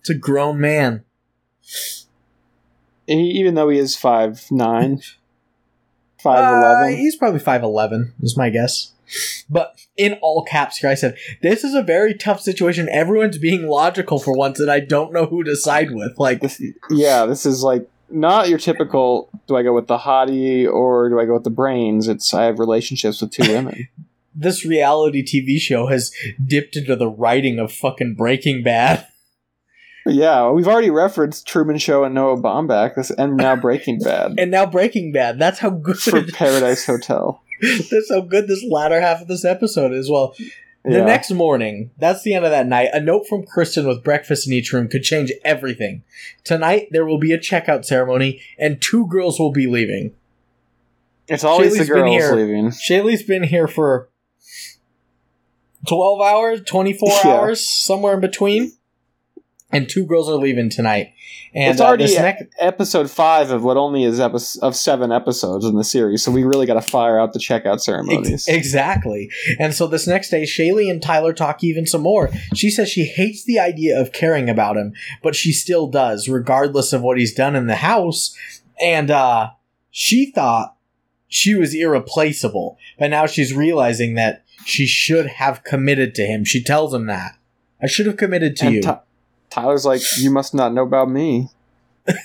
it's 0.01 0.11
a 0.11 0.15
grown 0.15 0.61
man. 0.61 1.05
He, 3.07 3.15
even 3.39 3.55
though 3.55 3.69
he 3.69 3.79
is 3.79 3.97
five 3.97 4.45
nine, 4.51 5.01
five 6.23 6.45
Uh, 6.53 6.59
eleven. 6.59 6.97
he's 6.97 7.17
probably 7.17 7.41
five 7.41 7.63
eleven. 7.63 8.15
Is 8.21 8.37
my 8.37 8.51
guess. 8.51 8.93
But 9.49 9.79
in 9.97 10.15
all 10.21 10.43
caps 10.43 10.79
here, 10.79 10.91
I 10.91 10.95
said, 10.95 11.17
"This 11.41 11.63
is 11.63 11.75
a 11.75 11.83
very 11.83 12.15
tough 12.15 12.41
situation. 12.41 12.89
Everyone's 12.91 13.39
being 13.39 13.69
logical 13.69 14.19
for 14.19 14.33
once, 14.37 14.59
and 14.59 14.69
I 14.71 14.81
don't 14.81 15.13
know 15.13 15.27
who 15.27 15.45
to 15.45 15.55
side 15.55 15.93
with." 15.93 16.19
Like, 16.19 16.41
this, 16.41 16.61
yeah, 16.91 17.27
this 17.27 17.47
is 17.47 17.63
like 17.63 17.89
not 18.11 18.49
your 18.49 18.59
typical. 18.59 19.29
Do 19.47 19.55
I 19.57 19.63
go 19.63 19.73
with 19.73 19.87
the 19.87 19.99
hottie 19.99 20.69
or 20.69 21.09
do 21.09 21.21
I 21.21 21.25
go 21.27 21.35
with 21.35 21.45
the 21.45 21.51
brains? 21.51 22.09
It's 22.09 22.35
I 22.35 22.45
have 22.47 22.59
relationships 22.59 23.21
with 23.21 23.31
two 23.31 23.53
women. 23.53 23.87
this 24.37 24.65
reality 24.65 25.25
TV 25.25 25.59
show 25.59 25.87
has 25.87 26.13
dipped 26.45 26.77
into 26.77 26.95
the 26.95 27.09
writing 27.09 27.59
of 27.59 27.73
fucking 27.73 28.15
Breaking 28.15 28.63
Bad. 28.63 29.07
yeah, 30.07 30.51
we've 30.51 30.69
already 30.69 30.91
referenced 30.91 31.47
Truman 31.49 31.79
Show 31.79 32.05
and 32.05 32.15
Noah 32.15 32.37
Baumbach, 32.41 32.95
this 32.95 33.11
and 33.11 33.37
now 33.37 33.57
Breaking 33.57 33.99
Bad 33.99 34.35
And 34.39 34.51
now 34.51 34.67
Breaking 34.67 35.11
Bad. 35.13 35.39
That's 35.39 35.59
how 35.59 35.71
good 35.71 35.99
for 35.99 36.23
Paradise 36.23 36.85
Hotel. 36.87 37.43
that's 37.63 38.11
how 38.11 38.21
good 38.21 38.47
this 38.49 38.65
latter 38.69 39.01
half 39.01 39.23
of 39.23 39.29
this 39.29 39.45
episode 39.45 39.93
is. 39.93 40.11
Well, 40.11 40.35
the 40.85 40.99
Yeah. 40.99 41.05
next 41.05 41.33
morning, 41.33 41.91
that's 41.99 42.23
the 42.23 42.35
end 42.35 42.45
of 42.45 42.51
that 42.53 42.67
night. 42.69 42.91
A 42.93 43.01
note 43.01 43.27
from 43.27 43.45
Kristin 43.45 43.89
with 43.89 44.05
breakfast 44.05 44.47
in 44.47 44.53
each 44.53 44.73
room 44.73 44.87
could 44.87 45.03
change 45.03 45.33
everything. 45.45 46.05
Tonight 46.45 46.89
there 46.93 47.05
will 47.05 47.19
be 47.19 47.33
a 47.33 47.39
checkout 47.39 47.85
ceremony 47.85 48.41
and 48.59 48.81
two 48.81 49.07
girls 49.09 49.41
will 49.41 49.51
be 49.53 49.67
leaving. 49.67 50.13
it's 51.27 51.43
always 51.43 51.73
Shailee's 51.73 51.89
the 51.89 51.95
been 51.95 52.05
girls 52.05 52.15
here. 52.23 52.37
leaving. 52.37 52.71
Shailee's 52.71 53.23
been 53.25 53.43
here 53.43 53.67
for 53.67 54.09
12 55.87 56.21
hours, 56.21 56.61
24 56.67 57.09
Yeah. 57.25 57.31
hours, 57.33 57.69
somewhere 57.69 58.15
in 58.15 58.21
between. 58.21 58.73
And 59.73 59.89
two 59.89 60.07
girls 60.07 60.29
are 60.29 60.35
leaving 60.37 60.71
tonight. 60.71 61.13
And 61.53 61.73
it's 61.73 61.81
uh, 61.81 61.87
already 61.87 62.05
this 62.05 62.15
e- 62.15 62.23
next 62.23 62.45
episode 62.61 63.11
five 63.11 63.51
of 63.51 63.65
what 63.65 63.77
only 63.77 64.05
is 64.05 64.21
episode 64.21 64.65
of 64.65 64.77
seven 64.77 65.11
episodes 65.11 65.65
in 65.65 65.75
the 65.75 65.83
series, 65.83 66.23
so 66.23 66.31
we 66.31 66.45
really 66.45 66.67
got 66.67 66.75
to 66.75 66.83
fire 66.83 67.19
out 67.19 67.33
the 67.33 67.41
checkout 67.41 67.81
ceremonies. 67.81 68.47
Ex- 68.47 68.49
exactly. 68.49 69.29
And 69.59 69.75
so 69.75 69.89
this 69.89 70.07
next 70.07 70.31
day, 70.31 70.45
Shailee 70.45 70.89
and 70.91 71.03
Tyler 71.03 71.33
talk 71.33 71.65
even 71.65 71.85
some 71.85 72.03
more. 72.03 72.31
She 72.55 72.71
says 72.71 72.89
she 72.89 73.07
hates 73.07 73.45
the 73.45 73.59
idea 73.59 74.01
of 74.01 74.13
caring 74.13 74.49
about 74.49 74.77
him, 74.77 74.93
but 75.23 75.35
she 75.35 75.53
still 75.53 75.89
does, 75.89 76.29
regardless 76.29 76.93
of 76.93 77.03
what 77.03 77.19
he's 77.19 77.35
done 77.35 77.57
in 77.57 77.67
the 77.67 77.77
house. 77.77 78.37
And 78.81 79.11
uh, 79.11 79.51
she 79.91 80.31
thought 80.31 80.76
she 81.29 81.55
was 81.55 81.75
irreplaceable, 81.75 82.79
but 82.99 83.09
now 83.11 83.27
she's 83.27 83.55
realizing 83.55 84.15
that 84.15 84.45
she 84.65 84.87
should 84.87 85.27
have 85.27 85.65
committed 85.65 86.15
to 86.17 86.23
him. 86.27 86.45
She 86.45 86.63
tells 86.63 86.93
him 86.95 87.07
that. 87.07 87.37
I 87.83 87.87
should 87.87 88.07
have 88.07 88.17
committed 88.17 88.57
to 88.57 88.67
And 88.67 88.75
you. 88.75 88.83
Ty- 88.83 89.01
Tyler's 89.51 89.85
like, 89.87 90.01
"You 90.19 90.31
must 90.31 90.55
not 90.55 90.73
know 90.73 90.83
about 90.83 91.11
me. 91.11 91.49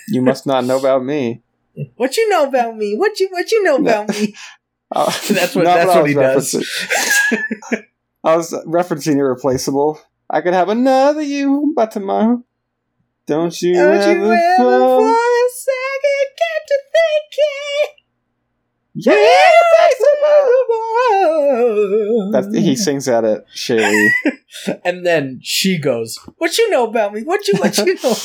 You 0.10 0.22
must 0.22 0.46
not 0.46 0.66
know 0.66 0.78
about 0.80 1.04
me." 1.04 1.42
what 1.96 2.18
you 2.18 2.28
know 2.30 2.46
about 2.48 2.76
me? 2.78 2.96
What 2.98 3.20
you 3.20 3.28
what 3.32 3.52
you 3.52 3.64
know 3.64 3.78
about 3.78 4.10
me? 4.10 4.36
Uh, 4.94 5.06
That's 5.30 5.56
what- 5.56 5.64
that's 5.64 5.90
I 5.90 5.96
what 5.96 6.02
was 6.04 6.10
he 6.10 6.14
does. 6.16 6.54
referencing. 6.54 7.84
I 8.26 8.36
was 8.36 8.52
referencing 8.68 9.16
irreplaceable. 9.16 9.98
I 10.30 10.42
could 10.42 10.54
have 10.54 10.68
another 10.68 11.22
you 11.22 11.72
by 11.76 11.86
tomorrow. 11.86 12.44
Don't 13.26 13.62
you 13.62 13.74
Don't 13.76 13.94
ever, 13.96 14.12
you 14.12 14.26
ever 14.26 14.58
for 14.58 15.08
a 15.08 15.50
second 15.54 16.28
get 16.36 16.68
to 16.68 16.80
thinking 16.92 17.61
Yeah. 19.06 19.16
That's, 22.32 22.56
he 22.56 22.76
sings 22.76 23.06
that 23.06 23.24
at 23.26 23.48
Shailee. 23.50 24.10
and 24.86 25.06
then 25.06 25.40
she 25.44 25.78
goes, 25.78 26.18
"What 26.38 26.58
you 26.58 26.70
know 26.70 26.86
about 26.86 27.14
me? 27.14 27.24
What 27.24 27.48
you 27.48 27.58
what 27.58 27.78
you 27.78 27.96
know?" 27.96 28.16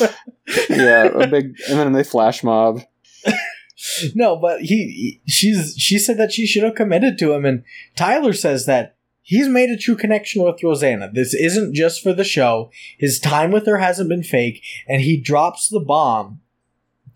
yeah, 0.70 1.04
a 1.04 1.26
big, 1.26 1.56
and 1.68 1.78
then 1.78 1.92
they 1.92 2.04
flash 2.04 2.42
mob. 2.44 2.82
no, 4.14 4.36
but 4.36 4.62
he, 4.62 5.20
she's 5.26 5.74
she 5.76 5.98
said 5.98 6.18
that 6.18 6.32
she 6.32 6.46
should 6.46 6.62
have 6.62 6.74
committed 6.74 7.18
to 7.18 7.32
him, 7.32 7.44
and 7.44 7.64
Tyler 7.96 8.32
says 8.32 8.66
that 8.66 8.96
he's 9.22 9.48
made 9.48 9.70
a 9.70 9.76
true 9.76 9.96
connection 9.96 10.42
with 10.42 10.62
Rosanna. 10.62 11.10
This 11.12 11.34
isn't 11.34 11.74
just 11.74 12.02
for 12.02 12.12
the 12.12 12.24
show. 12.24 12.70
His 12.98 13.18
time 13.18 13.50
with 13.50 13.66
her 13.66 13.78
hasn't 13.78 14.08
been 14.08 14.22
fake, 14.22 14.62
and 14.88 15.02
he 15.02 15.20
drops 15.20 15.68
the 15.68 15.80
bomb 15.80 16.40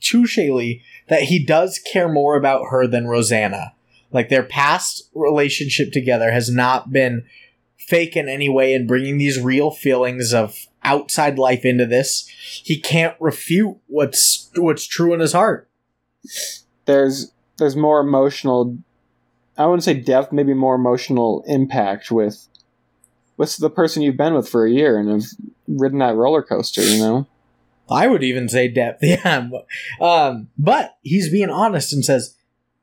to 0.00 0.22
Shailee 0.22 0.82
that 1.08 1.24
he 1.24 1.44
does 1.44 1.78
care 1.78 2.08
more 2.08 2.36
about 2.36 2.66
her 2.70 2.86
than 2.86 3.06
Rosanna. 3.06 3.74
Like 4.12 4.28
their 4.28 4.42
past 4.42 5.08
relationship 5.14 5.92
together 5.92 6.32
has 6.32 6.50
not 6.50 6.92
been 6.92 7.24
fake 7.76 8.16
in 8.16 8.28
any 8.28 8.48
way 8.48 8.74
and 8.74 8.88
bringing 8.88 9.18
these 9.18 9.40
real 9.40 9.70
feelings 9.70 10.32
of 10.32 10.66
outside 10.82 11.38
life 11.38 11.64
into 11.64 11.86
this. 11.86 12.28
He 12.28 12.80
can't 12.80 13.16
refute 13.20 13.76
what's 13.86 14.50
what's 14.56 14.86
true 14.86 15.14
in 15.14 15.20
his 15.20 15.32
heart. 15.32 15.68
There's 16.86 17.32
there's 17.58 17.76
more 17.76 18.00
emotional. 18.00 18.78
I 19.58 19.66
wouldn't 19.66 19.84
say 19.84 19.94
depth, 19.94 20.32
maybe 20.32 20.54
more 20.54 20.74
emotional 20.74 21.44
impact 21.46 22.10
with 22.10 22.46
with 23.36 23.56
the 23.56 23.70
person 23.70 24.02
you've 24.02 24.16
been 24.16 24.34
with 24.34 24.48
for 24.48 24.66
a 24.66 24.70
year 24.70 24.98
and 24.98 25.08
have 25.08 25.24
ridden 25.68 25.98
that 25.98 26.16
roller 26.16 26.42
coaster. 26.42 26.82
You 26.82 26.98
know. 26.98 27.26
I 27.90 28.06
would 28.06 28.22
even 28.22 28.48
say 28.48 28.68
depth, 28.68 29.00
yeah. 29.02 29.48
Um, 30.00 30.48
but 30.56 30.96
he's 31.02 31.30
being 31.30 31.50
honest 31.50 31.92
and 31.92 32.04
says, 32.04 32.36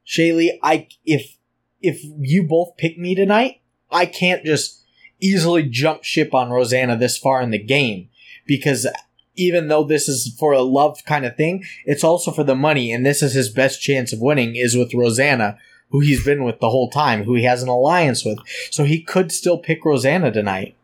Shailee, 0.05 0.57
I 0.61 0.87
if 1.05 1.37
if 1.81 2.03
you 2.03 2.43
both 2.43 2.77
pick 2.77 2.97
me 2.97 3.15
tonight, 3.15 3.61
I 3.91 4.05
can't 4.05 4.43
just 4.43 4.83
easily 5.19 5.63
jump 5.63 6.03
ship 6.03 6.33
on 6.33 6.49
Rosanna 6.49 6.97
this 6.97 7.17
far 7.17 7.41
in 7.41 7.51
the 7.51 7.63
game 7.63 8.09
because 8.45 8.87
even 9.35 9.67
though 9.67 9.83
this 9.83 10.09
is 10.09 10.35
for 10.39 10.53
a 10.53 10.61
love 10.61 11.03
kind 11.05 11.25
of 11.25 11.35
thing, 11.35 11.63
it's 11.85 12.03
also 12.03 12.31
for 12.31 12.43
the 12.43 12.55
money, 12.55 12.91
and 12.91 13.05
this 13.05 13.21
is 13.21 13.33
his 13.33 13.49
best 13.49 13.81
chance 13.81 14.11
of 14.11 14.19
winning 14.19 14.55
is 14.55 14.75
with 14.75 14.93
Rosanna, 14.93 15.57
who 15.91 15.99
he's 15.99 16.25
been 16.25 16.43
with 16.43 16.59
the 16.59 16.69
whole 16.69 16.89
time, 16.89 17.23
who 17.23 17.35
he 17.35 17.43
has 17.43 17.63
an 17.63 17.69
alliance 17.69 18.25
with. 18.25 18.39
So 18.71 18.83
he 18.83 19.01
could 19.01 19.31
still 19.31 19.57
pick 19.57 19.85
Rosanna 19.85 20.31
tonight. 20.31 20.75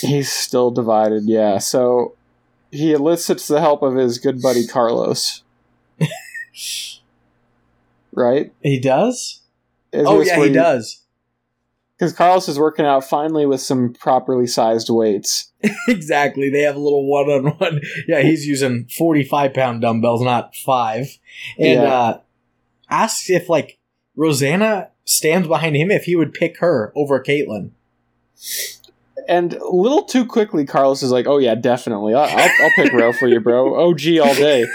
He's 0.00 0.30
still 0.30 0.70
divided, 0.70 1.24
yeah. 1.24 1.58
So 1.58 2.16
he 2.72 2.92
elicits 2.92 3.46
the 3.46 3.60
help 3.60 3.82
of 3.82 3.94
his 3.94 4.18
good 4.18 4.42
buddy 4.42 4.66
Carlos. 4.66 5.42
right? 8.12 8.52
He 8.62 8.80
does? 8.80 9.42
Isn't 9.92 10.06
oh 10.06 10.22
yeah, 10.22 10.42
he 10.42 10.50
does. 10.50 11.02
Because 11.96 12.14
Carlos 12.14 12.48
is 12.48 12.58
working 12.58 12.84
out 12.84 13.04
finally 13.04 13.46
with 13.46 13.60
some 13.60 13.92
properly 13.92 14.46
sized 14.48 14.88
weights. 14.90 15.52
exactly. 15.88 16.50
They 16.50 16.62
have 16.62 16.74
a 16.74 16.80
little 16.80 17.06
one 17.06 17.30
on 17.30 17.46
one. 17.58 17.80
Yeah, 18.08 18.22
he's 18.22 18.46
using 18.46 18.86
45 18.86 19.54
pound 19.54 19.82
dumbbells, 19.82 20.22
not 20.22 20.56
five. 20.56 21.18
And 21.58 21.82
Yeah. 21.82 21.94
uh, 21.94 22.20
asks 22.90 23.30
if, 23.30 23.48
like, 23.48 23.78
Rosanna 24.16 24.88
stands 25.04 25.46
behind 25.46 25.76
him 25.76 25.90
if 25.92 26.04
he 26.04 26.16
would 26.16 26.32
pick 26.32 26.58
her 26.58 26.92
over 26.96 27.22
Caitlyn. 27.22 27.70
And 29.28 29.54
a 29.54 29.68
little 29.70 30.04
too 30.04 30.26
quickly, 30.26 30.64
Carlos 30.64 31.02
is 31.02 31.10
like, 31.10 31.26
"Oh 31.26 31.38
yeah, 31.38 31.54
definitely. 31.54 32.14
I'll, 32.14 32.24
I'll, 32.24 32.50
I'll 32.62 32.70
pick 32.76 32.92
Ro 32.92 33.12
for 33.12 33.28
you, 33.28 33.40
bro. 33.40 33.88
OG 33.88 34.00
all 34.22 34.34
day." 34.34 34.66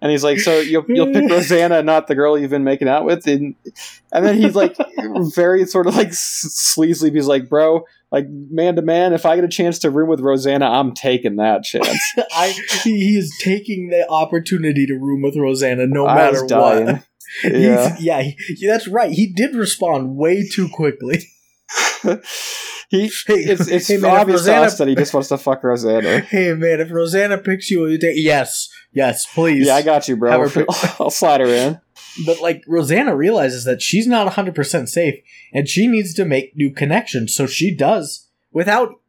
And 0.00 0.10
he's 0.10 0.24
like, 0.24 0.40
"So 0.40 0.58
you'll 0.58 0.84
you'll 0.88 1.12
pick 1.12 1.30
Rosanna, 1.30 1.82
not 1.82 2.08
the 2.08 2.16
girl 2.16 2.36
you've 2.36 2.50
been 2.50 2.64
making 2.64 2.88
out 2.88 3.04
with?" 3.04 3.26
And 3.26 3.54
and 4.12 4.26
then 4.26 4.36
he's 4.36 4.56
like, 4.56 4.76
very 5.34 5.64
sort 5.64 5.86
of 5.86 5.94
like 5.94 6.08
s- 6.08 6.74
sleazily, 6.76 7.14
he's 7.14 7.28
like, 7.28 7.48
"Bro, 7.48 7.84
like 8.10 8.26
man 8.28 8.74
to 8.76 8.82
man, 8.82 9.12
if 9.12 9.24
I 9.24 9.36
get 9.36 9.44
a 9.44 9.48
chance 9.48 9.78
to 9.80 9.90
room 9.90 10.08
with 10.08 10.20
Rosanna, 10.20 10.66
I'm 10.66 10.92
taking 10.92 11.36
that 11.36 11.62
chance." 11.62 12.00
I 12.34 12.48
he, 12.82 12.98
he 12.98 13.16
is 13.16 13.32
taking 13.40 13.90
the 13.90 14.08
opportunity 14.08 14.86
to 14.86 14.94
room 14.94 15.22
with 15.22 15.36
Rosanna 15.36 15.86
no 15.86 16.06
I 16.06 16.14
matter 16.16 16.44
what. 16.46 16.86
Yeah. 16.86 17.00
He's, 17.42 18.02
yeah, 18.02 18.20
he, 18.20 18.36
yeah, 18.58 18.72
that's 18.72 18.86
right. 18.88 19.10
He 19.10 19.32
did 19.32 19.54
respond 19.54 20.16
way 20.16 20.46
too 20.46 20.68
quickly. 20.68 21.24
he 22.92 23.10
it's 23.26 23.68
it's 23.68 23.88
hey, 23.88 23.96
man, 23.96 24.20
obvious 24.20 24.44
to 24.44 24.54
us 24.54 24.76
that 24.76 24.86
he 24.86 24.94
just 24.94 25.14
wants 25.14 25.30
to 25.30 25.38
fuck 25.38 25.64
Rosanna. 25.64 26.20
Hey 26.28 26.52
man, 26.52 26.78
if 26.78 26.90
Rosanna 26.90 27.38
picks 27.38 27.70
you, 27.70 27.86
you 27.86 27.96
take 27.96 28.16
yes, 28.16 28.68
yes, 28.92 29.24
please. 29.32 29.66
Yeah, 29.66 29.76
I 29.76 29.82
got 29.82 30.08
you, 30.08 30.16
bro. 30.16 30.46
her 30.46 30.66
I'll 31.00 31.08
slide 31.08 31.40
her 31.40 31.46
in. 31.46 31.80
But 32.26 32.42
like 32.42 32.62
Rosanna 32.68 33.16
realizes 33.16 33.64
that 33.64 33.80
she's 33.80 34.06
not 34.06 34.30
100% 34.30 34.88
safe 34.90 35.22
and 35.54 35.66
she 35.66 35.86
needs 35.86 36.12
to 36.14 36.26
make 36.26 36.54
new 36.54 36.70
connections. 36.70 37.34
So 37.34 37.46
she 37.46 37.74
does 37.74 38.28
without 38.52 39.00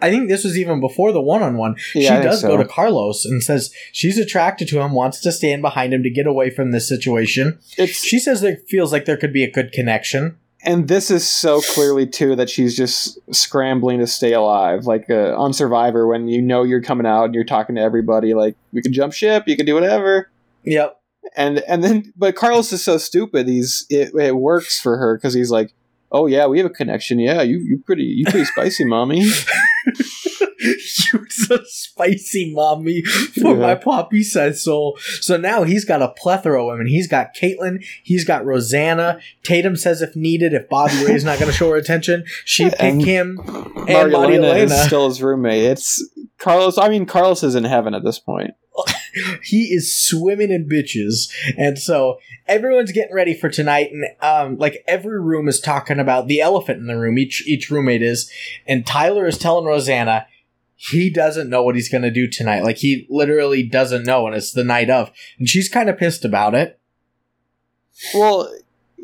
I 0.00 0.10
think 0.10 0.28
this 0.28 0.44
was 0.44 0.56
even 0.56 0.80
before 0.80 1.10
the 1.10 1.20
one-on-one. 1.20 1.76
Yeah, 1.96 2.18
she 2.18 2.24
does 2.24 2.42
so. 2.42 2.48
go 2.48 2.56
to 2.56 2.64
Carlos 2.64 3.24
and 3.24 3.42
says 3.42 3.72
she's 3.90 4.18
attracted 4.18 4.68
to 4.68 4.80
him, 4.80 4.92
wants 4.92 5.20
to 5.20 5.32
stand 5.32 5.62
behind 5.62 5.92
him 5.92 6.04
to 6.04 6.10
get 6.10 6.28
away 6.28 6.50
from 6.50 6.70
this 6.70 6.88
situation. 6.88 7.58
It's 7.76 8.04
She 8.04 8.20
says 8.20 8.44
it 8.44 8.68
feels 8.68 8.92
like 8.92 9.04
there 9.04 9.16
could 9.16 9.32
be 9.32 9.42
a 9.42 9.50
good 9.50 9.72
connection. 9.72 10.38
And 10.64 10.88
this 10.88 11.10
is 11.10 11.28
so 11.28 11.60
clearly 11.60 12.06
too 12.06 12.36
that 12.36 12.48
she's 12.48 12.76
just 12.76 13.18
scrambling 13.34 13.98
to 13.98 14.06
stay 14.06 14.32
alive. 14.32 14.86
Like 14.86 15.10
uh, 15.10 15.34
on 15.36 15.52
survivor 15.52 16.06
when 16.06 16.28
you 16.28 16.40
know 16.40 16.62
you're 16.62 16.82
coming 16.82 17.06
out 17.06 17.24
and 17.24 17.34
you're 17.34 17.44
talking 17.44 17.74
to 17.76 17.82
everybody 17.82 18.34
like 18.34 18.56
we 18.72 18.82
can 18.82 18.92
jump 18.92 19.12
ship 19.12 19.44
you 19.46 19.56
can 19.56 19.66
do 19.66 19.74
whatever. 19.74 20.30
Yep. 20.64 21.00
and 21.36 21.58
and 21.60 21.82
then 21.82 22.12
but 22.16 22.36
carlos 22.36 22.72
is 22.72 22.84
so 22.84 22.96
stupid 22.98 23.48
he's 23.48 23.84
it, 23.90 24.14
it 24.14 24.36
works 24.36 24.80
for 24.80 24.96
her 24.96 25.16
because 25.16 25.34
he's 25.34 25.50
like 25.50 25.74
oh 26.12 26.26
yeah 26.26 26.46
we 26.46 26.58
have 26.58 26.66
a 26.66 26.70
connection. 26.70 27.18
Yeah 27.18 27.42
you 27.42 27.58
you 27.58 27.82
pretty 27.84 28.04
you 28.04 28.24
pretty 28.24 28.44
spicy 28.44 28.84
mommy 28.84 29.26
You're 31.12 31.28
so 31.28 31.58
spicy, 31.66 32.52
mommy, 32.54 33.02
for 33.02 33.50
Yeah. 33.54 33.54
my 33.54 33.74
poppy 33.74 34.22
says 34.22 34.62
so. 34.62 34.94
So 35.20 35.36
now 35.36 35.64
he's 35.64 35.84
got 35.84 36.02
a 36.02 36.08
plethora 36.08 36.62
of 36.62 36.68
women. 36.68 36.86
He's 36.86 37.08
got 37.08 37.34
Caitlyn, 37.34 37.84
he's 38.02 38.24
got 38.24 38.44
Rosanna. 38.44 39.18
Tatum 39.42 39.76
says 39.76 40.02
if 40.02 40.14
needed, 40.14 40.52
if 40.54 40.68
Bobby 40.68 41.04
Ray's 41.04 41.24
not 41.24 41.38
going 41.38 41.50
to 41.50 41.56
show 41.56 41.70
her 41.70 41.76
attention, 41.76 42.24
she 42.44 42.64
pick 42.70 42.80
And 42.80 43.04
him. 43.04 43.38
And 43.42 44.12
Marielena 44.12 44.56
is 44.64 44.82
still 44.84 45.08
his 45.08 45.20
roommate 45.22 45.64
it's 45.64 46.02
carlos 46.38 46.76
i 46.78 46.88
mean 46.88 47.06
carlos 47.06 47.42
is 47.42 47.54
in 47.54 47.64
heaven 47.64 47.94
at 47.94 48.02
this 48.04 48.18
point 48.18 48.52
he 49.44 49.64
is 49.72 49.94
swimming 49.96 50.50
in 50.50 50.68
bitches 50.68 51.30
and 51.56 51.78
so 51.78 52.18
everyone's 52.48 52.90
getting 52.92 53.14
ready 53.14 53.34
for 53.34 53.48
tonight 53.48 53.90
and 53.92 54.04
um 54.20 54.56
like 54.58 54.82
every 54.88 55.20
room 55.20 55.46
is 55.48 55.60
talking 55.60 55.98
about 55.98 56.26
the 56.26 56.40
elephant 56.40 56.78
in 56.78 56.86
the 56.86 56.96
room 56.98 57.18
each 57.18 57.46
each 57.46 57.70
roommate 57.70 58.02
is 58.02 58.30
and 58.66 58.86
tyler 58.86 59.26
is 59.26 59.38
telling 59.38 59.64
rosanna 59.66 60.26
he 60.90 61.10
doesn't 61.10 61.48
know 61.50 61.62
what 61.62 61.74
he's 61.74 61.88
going 61.88 62.02
to 62.02 62.10
do 62.10 62.26
tonight 62.26 62.62
like 62.64 62.78
he 62.78 63.06
literally 63.10 63.62
doesn't 63.62 64.04
know 64.04 64.26
and 64.26 64.34
it's 64.34 64.52
the 64.52 64.64
night 64.64 64.90
of 64.90 65.10
and 65.38 65.48
she's 65.48 65.68
kind 65.68 65.88
of 65.88 65.96
pissed 65.96 66.24
about 66.24 66.54
it 66.54 66.78
Well, 68.14 68.52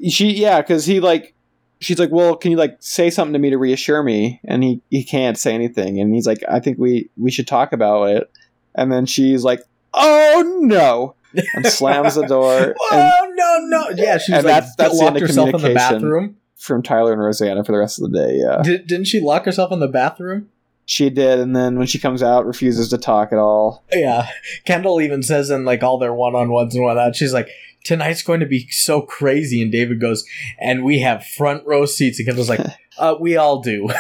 she 0.09 0.33
yeah, 0.33 0.61
because 0.61 0.87
he 0.87 1.01
like 1.01 1.35
she's 1.81 1.99
like, 1.99 2.11
well, 2.11 2.37
can 2.37 2.51
you 2.51 2.57
like 2.57 2.77
say 2.81 3.11
something 3.11 3.33
to 3.33 3.39
me 3.39 3.51
to 3.51 3.59
reassure 3.59 4.03
me? 4.03 4.41
And 4.45 4.63
he 4.63 4.81
he 4.91 5.05
can't 5.05 5.39
say 5.39 5.55
anything, 5.55 6.01
and 6.01 6.13
he's 6.15 6.27
like, 6.27 6.43
I 6.49 6.61
think 6.61 6.79
we 6.79 7.11
we 7.17 7.31
should 7.31 7.47
talk 7.47 7.73
about 7.73 8.05
it. 8.11 8.31
And 8.75 8.91
then 8.93 9.07
she's 9.07 9.45
like, 9.45 9.61
oh 9.95 10.59
no, 10.61 11.15
and 11.55 11.67
slams 11.79 12.15
the 12.15 12.27
door. 12.27 12.59
And 12.63 12.75
oh 12.93 13.33
no 13.35 13.59
no 13.67 13.89
yeah 13.97 14.19
she's 14.19 14.35
and 14.37 14.45
like 14.45 14.55
that's- 14.55 14.75
that's 14.77 14.99
the 14.99 15.05
locked 15.05 15.17
of 15.17 15.23
herself 15.23 15.49
in 15.49 15.53
the 15.53 15.59
communication. 15.59 15.95
bathroom 16.01 16.37
from 16.57 16.83
Tyler 16.83 17.13
and 17.13 17.23
Rosanna 17.23 17.63
for 17.65 17.73
the 17.73 17.79
rest 17.79 18.01
of 18.01 18.11
the 18.11 18.19
day. 18.19 18.37
Yeah, 18.43 18.63
Did, 18.63 18.87
didn't 18.87 19.07
she 19.07 19.21
lock 19.21 19.45
herself 19.45 19.71
in 19.73 19.79
the 19.81 19.89
bathroom 19.89 20.49
she 20.89 21.11
did, 21.11 21.39
and 21.39 21.55
then 21.55 21.77
when 21.77 21.87
she 21.87 21.99
comes 21.99 22.23
out, 22.23 22.47
refuses 22.47 22.89
to 22.89 22.97
talk 22.97 23.31
at 23.31 23.39
all. 23.39 23.85
Yeah, 23.93 24.27
Kendall 24.65 25.03
even 25.03 25.23
says 25.23 25.51
in 25.51 25.67
like 25.67 25.83
all 25.83 25.99
their 25.99 26.15
one 26.15 26.35
on 26.35 26.49
ones 26.49 26.75
and 26.75 26.83
whatnot, 26.83 27.15
she's 27.15 27.35
like, 27.35 27.51
"Tonight's 27.85 28.23
going 28.23 28.41
to 28.41 28.47
be 28.47 28.67
so 28.71 29.03
crazy." 29.03 29.61
And 29.61 29.71
David 29.71 30.01
goes, 30.01 30.25
"And 30.59 30.85
we 30.85 31.01
have 31.01 31.27
front 31.27 31.67
row 31.67 31.85
seats." 31.85 32.19
And 32.19 32.27
Kendall's 32.27 32.49
like, 32.49 32.67
"Uh, 32.99 33.17
we 33.21 33.37
all 33.37 33.61
do." 33.61 33.91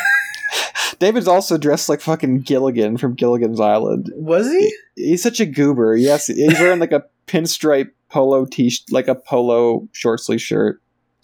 David's 0.99 1.29
also 1.29 1.59
dressed 1.59 1.91
like 1.91 2.01
fucking 2.01 2.41
Gilligan 2.41 2.97
from 2.97 3.15
Gilligan's 3.15 3.61
Island. 3.61 4.11
Was 4.17 4.51
he? 4.51 4.75
He's 4.97 5.23
such 5.23 5.41
a 5.41 5.47
goober. 5.47 5.95
Yes, 5.95 6.29
he's 6.29 6.59
wearing 6.59 6.81
like 6.81 6.93
a 6.93 7.05
pinstripe 7.27 7.91
polo 8.09 8.47
t 8.47 8.73
like 8.91 9.09
a 9.09 9.15
polo 9.15 9.87
short 9.93 10.21
sleeve 10.21 10.41
shirt. 10.41 10.81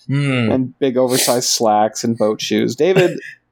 Hmm. 0.06 0.50
and 0.52 0.78
big 0.78 0.98
oversized 0.98 1.48
slacks 1.48 2.04
and 2.04 2.18
boat 2.18 2.38
shoes. 2.38 2.76
David 2.76 3.18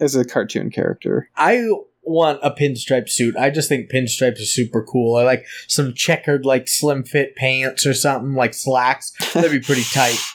is 0.00 0.14
a 0.16 0.24
cartoon 0.24 0.70
character. 0.70 1.28
I 1.36 1.66
want 2.02 2.38
a 2.42 2.50
pinstripe 2.50 3.08
suit. 3.08 3.36
I 3.36 3.50
just 3.50 3.68
think 3.68 3.90
pinstripes 3.90 4.40
are 4.40 4.44
super 4.44 4.82
cool. 4.82 5.16
I 5.16 5.24
like 5.24 5.44
some 5.66 5.92
checkered, 5.94 6.44
like 6.46 6.68
slim 6.68 7.02
fit 7.04 7.34
pants 7.36 7.84
or 7.86 7.94
something, 7.94 8.34
like 8.34 8.54
slacks. 8.54 9.12
That'd 9.32 9.50
be 9.50 9.60
pretty 9.60 9.84
tight. 9.84 10.18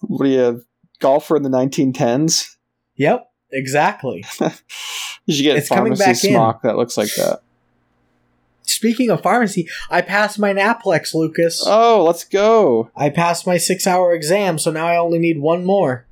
What 0.00 0.26
do 0.26 0.30
you, 0.30 0.44
a 0.44 0.56
golfer 1.00 1.36
in 1.36 1.42
the 1.42 1.48
1910s? 1.48 2.54
Yep, 2.96 3.28
exactly. 3.50 4.24
You 5.26 5.34
should 5.34 5.42
get 5.42 5.56
It's 5.58 5.70
a 5.70 5.74
pharmacy 5.74 6.02
back 6.04 6.24
in. 6.24 6.30
smock 6.30 6.62
that 6.62 6.76
looks 6.76 6.96
like 6.96 7.14
that. 7.16 7.42
Speaking 8.62 9.10
of 9.10 9.22
pharmacy, 9.22 9.68
I 9.90 10.00
passed 10.00 10.38
my 10.38 10.54
Naplex, 10.54 11.12
Lucas. 11.14 11.62
Oh, 11.66 12.02
let's 12.02 12.24
go! 12.24 12.90
I 12.96 13.10
passed 13.10 13.46
my 13.46 13.58
six 13.58 13.86
hour 13.86 14.14
exam, 14.14 14.58
so 14.58 14.70
now 14.70 14.86
I 14.86 14.96
only 14.96 15.18
need 15.18 15.38
one 15.38 15.66
more. 15.66 16.06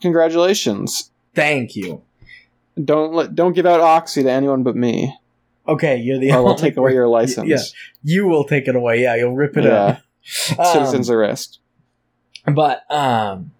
Congratulations! 0.00 1.09
Thank 1.34 1.76
you. 1.76 2.02
Don't 2.82 3.12
let 3.14 3.34
don't 3.34 3.52
give 3.52 3.66
out 3.66 3.80
oxy 3.80 4.22
to 4.22 4.30
anyone 4.30 4.62
but 4.62 4.76
me, 4.76 5.14
Okay, 5.68 5.98
you're 5.98 6.18
the 6.18 6.30
we'll 6.32 6.54
take 6.54 6.76
away 6.76 6.92
your 6.94 7.06
license. 7.18 7.48
Yeah, 7.48 7.58
you 8.02 8.26
will 8.26 8.44
take 8.44 8.66
it 8.66 8.74
away. 8.74 9.02
Yeah, 9.02 9.14
you'll 9.16 9.34
rip 9.36 9.56
it 9.56 9.64
Yeah. 9.64 9.70
up. 9.70 10.02
Um, 10.58 10.64
Citizens 10.66 11.08
arrest. 11.10 11.60
but 12.46 12.82
um, 12.92 13.52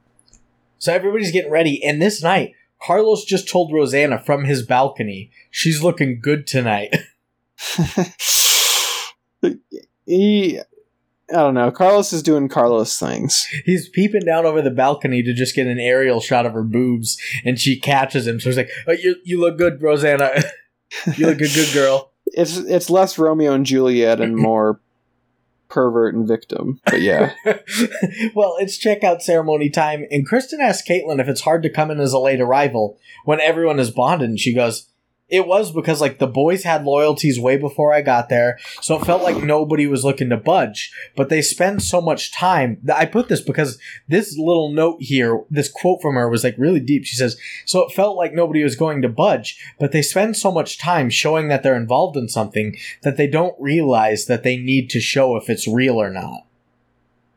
so 0.79 0.93
everybody's 0.93 1.33
getting 1.33 1.51
ready, 1.51 1.83
and 1.85 2.01
this 2.03 2.23
night, 2.23 2.53
Carlos 2.83 3.25
just 3.25 3.49
told 3.49 3.73
Rosanna 3.73 4.19
from 4.19 4.45
his 4.45 4.63
balcony 4.65 5.31
she's 5.51 5.83
looking 5.83 6.21
good 6.21 6.47
tonight. 6.47 6.95
he, 10.07 10.61
I 11.31 11.37
don't 11.37 11.55
know. 11.55 11.71
Carlos 11.71 12.13
is 12.13 12.23
doing 12.23 12.49
Carlos 12.49 12.99
things. 12.99 13.47
He's 13.65 13.89
peeping 13.89 14.25
down 14.25 14.47
over 14.47 14.61
the 14.63 14.71
balcony 14.71 15.23
to 15.23 15.33
just 15.33 15.55
get 15.55 15.67
an 15.67 15.79
aerial 15.79 16.21
shot 16.21 16.47
of 16.47 16.53
her 16.53 16.63
boobs, 16.63 17.19
and 17.45 17.59
she 17.59 17.79
catches 17.79 18.27
him. 18.27 18.41
So 18.41 18.49
he's 18.49 18.57
like, 18.57 18.71
oh, 18.87 18.93
"You 18.93 19.17
you 19.25 19.41
look 19.41 19.59
good, 19.59 19.81
Rosanna. 19.81 20.31
you 21.17 21.27
look 21.27 21.41
a 21.41 21.49
good 21.49 21.73
girl." 21.73 22.13
It's 22.27 22.57
it's 22.57 22.91
less 22.91 23.19
Romeo 23.19 23.53
and 23.53 23.67
Juliet 23.67 24.21
and 24.21 24.37
more 24.37 24.81
pervert 25.69 26.15
and 26.15 26.27
victim. 26.29 26.81
But 26.85 27.01
yeah. 27.01 27.33
well, 28.35 28.57
it's 28.59 28.79
checkout 28.79 29.23
ceremony 29.23 29.71
time, 29.71 30.07
and 30.11 30.29
Kristin 30.29 30.61
asks 30.61 30.87
Caitlin 30.87 31.21
if 31.21 31.29
it's 31.29 31.43
hard 31.43 31.63
to 31.63 31.71
come 31.71 31.91
in 31.91 32.01
as 32.01 32.13
a 32.13 32.19
late 32.19 32.41
arrival 32.41 32.99
when 33.25 33.41
everyone 33.41 33.79
is 33.79 33.91
bonded, 33.91 34.29
and 34.29 34.39
she 34.39 34.55
goes, 34.55 34.90
It 35.31 35.47
was 35.47 35.73
because 35.73 36.01
like 36.01 36.19
the 36.19 36.27
boys 36.27 36.65
had 36.65 36.85
loyalties 36.85 37.39
way 37.39 37.57
before 37.57 37.93
I 37.93 38.03
got 38.03 38.29
there, 38.29 38.59
so 38.81 38.97
it 38.97 39.05
felt 39.05 39.23
like 39.23 39.43
nobody 39.43 39.87
was 39.87 40.05
looking 40.05 40.29
to 40.31 40.37
budge. 40.37 40.93
But 41.17 41.29
they 41.29 41.41
spend 41.41 41.83
so 41.83 42.01
much 42.01 42.33
time. 42.33 42.81
I 42.93 43.07
put 43.07 43.29
this 43.29 43.41
because 43.41 43.79
this 44.09 44.37
little 44.37 44.73
note 44.73 44.99
here, 45.01 45.43
this 45.51 45.71
quote 45.71 46.03
from 46.03 46.17
her 46.17 46.29
was 46.29 46.45
like 46.45 46.57
really 46.59 46.81
deep. 46.81 47.05
She 47.05 47.17
says, 47.17 47.37
"So 47.65 47.85
it 47.85 47.93
felt 47.93 48.17
like 48.17 48.35
nobody 48.35 48.63
was 48.63 48.75
going 48.77 49.03
to 49.03 49.09
budge, 49.09 49.59
but 49.79 49.93
they 49.93 50.03
spend 50.03 50.37
so 50.37 50.51
much 50.51 50.79
time 50.79 51.11
showing 51.11 51.49
that 51.49 51.63
they're 51.63 51.77
involved 51.77 52.17
in 52.17 52.29
something 52.29 52.77
that 53.03 53.17
they 53.17 53.27
don't 53.27 53.55
realize 53.61 54.27
that 54.27 54.43
they 54.43 54.57
need 54.57 54.91
to 54.91 55.01
show 55.01 55.37
if 55.37 55.49
it's 55.49 55.69
real 55.69 56.01
or 56.01 56.11
not." 56.11 56.47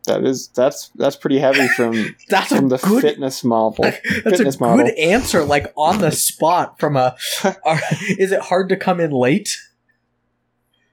That 0.05 0.25
is 0.25 0.49
that's 0.49 0.89
that's 0.95 1.15
pretty 1.15 1.39
heavy 1.39 1.67
from 1.75 2.15
That's 2.29 2.49
from 2.49 2.69
the 2.69 2.77
good. 2.77 3.01
fitness 3.01 3.43
model. 3.43 3.83
That's 3.83 3.99
a 4.05 4.29
fitness 4.31 4.57
good 4.57 4.89
answer, 4.97 5.43
like 5.45 5.71
on 5.77 5.99
the 5.99 6.11
spot 6.11 6.77
from 6.79 6.97
a. 6.97 7.15
are- 7.65 7.79
is 8.19 8.31
it 8.31 8.41
hard 8.41 8.69
to 8.69 8.75
come 8.77 8.99
in 8.99 9.11
late? 9.11 9.57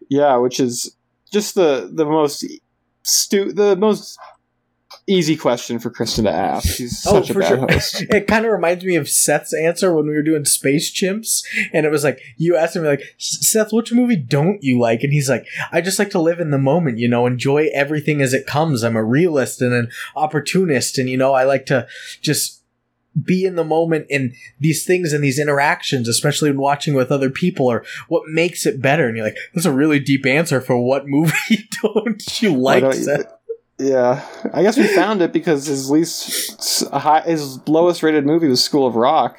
Yeah, 0.08 0.36
which 0.36 0.60
is 0.60 0.94
just 1.32 1.54
the 1.56 1.90
the 1.92 2.04
most 2.04 2.44
stu 3.02 3.52
the 3.52 3.76
most 3.76 4.18
easy 5.10 5.36
question 5.36 5.78
for 5.78 5.90
Kristin 5.90 6.24
to 6.24 6.30
ask. 6.32 6.76
She's 6.76 7.04
Oh, 7.06 7.20
such 7.20 7.30
a 7.30 7.34
bad 7.38 7.48
sure. 7.48 7.66
host. 7.68 8.02
It 8.10 8.26
kind 8.26 8.44
of 8.46 8.52
reminds 8.52 8.84
me 8.84 8.96
of 8.96 9.08
Seth's 9.08 9.52
answer 9.54 9.92
when 9.92 10.06
we 10.06 10.14
were 10.14 10.22
doing 10.22 10.44
Space 10.44 10.90
Chimps, 10.92 11.42
and 11.72 11.84
it 11.84 11.90
was 11.90 12.04
like 12.04 12.20
you 12.36 12.56
asked 12.56 12.76
him 12.76 12.84
like, 12.84 13.02
Seth, 13.18 13.72
which 13.72 13.92
movie 13.92 14.16
don't 14.16 14.62
you 14.62 14.78
like? 14.80 15.02
And 15.02 15.12
he's 15.12 15.28
like, 15.28 15.46
I 15.72 15.80
just 15.80 15.98
like 15.98 16.10
to 16.10 16.20
live 16.20 16.40
in 16.40 16.50
the 16.50 16.58
moment, 16.58 16.98
you 16.98 17.08
know, 17.08 17.26
enjoy 17.26 17.68
everything 17.74 18.20
as 18.22 18.32
it 18.32 18.46
comes. 18.46 18.82
I'm 18.82 18.96
a 18.96 19.04
realist 19.04 19.60
and 19.60 19.72
an 19.74 19.88
opportunist, 20.16 20.98
and 20.98 21.08
you 21.10 21.16
know, 21.16 21.32
I 21.34 21.44
like 21.44 21.66
to 21.66 21.86
just 22.22 22.58
be 23.24 23.44
in 23.44 23.56
the 23.56 23.64
moment 23.64 24.06
in 24.08 24.32
these 24.60 24.84
things 24.86 25.12
and 25.12 25.22
these 25.22 25.38
interactions, 25.40 26.06
especially 26.06 26.48
when 26.50 26.60
watching 26.60 26.94
with 26.94 27.10
other 27.10 27.28
people, 27.28 27.66
or 27.66 27.84
what 28.08 28.22
makes 28.28 28.66
it 28.66 28.80
better. 28.80 29.08
And 29.08 29.16
you're 29.16 29.26
like, 29.26 29.36
that's 29.52 29.66
a 29.66 29.72
really 29.72 29.98
deep 29.98 30.24
answer 30.24 30.60
for 30.60 30.78
what 30.80 31.08
movie 31.08 31.68
don't 31.82 32.40
you 32.42 32.52
Why 32.52 32.74
like, 32.74 32.82
don't 32.84 32.96
you- 32.96 33.02
Seth? 33.02 33.32
Yeah, 33.80 34.24
I 34.52 34.62
guess 34.62 34.76
we 34.76 34.86
found 34.86 35.22
it 35.22 35.32
because 35.32 35.66
his 35.66 35.90
least 35.90 36.86
high, 36.92 37.22
his 37.22 37.66
lowest 37.66 38.02
rated 38.02 38.26
movie 38.26 38.48
was 38.48 38.62
School 38.62 38.86
of 38.86 38.94
Rock 38.94 39.38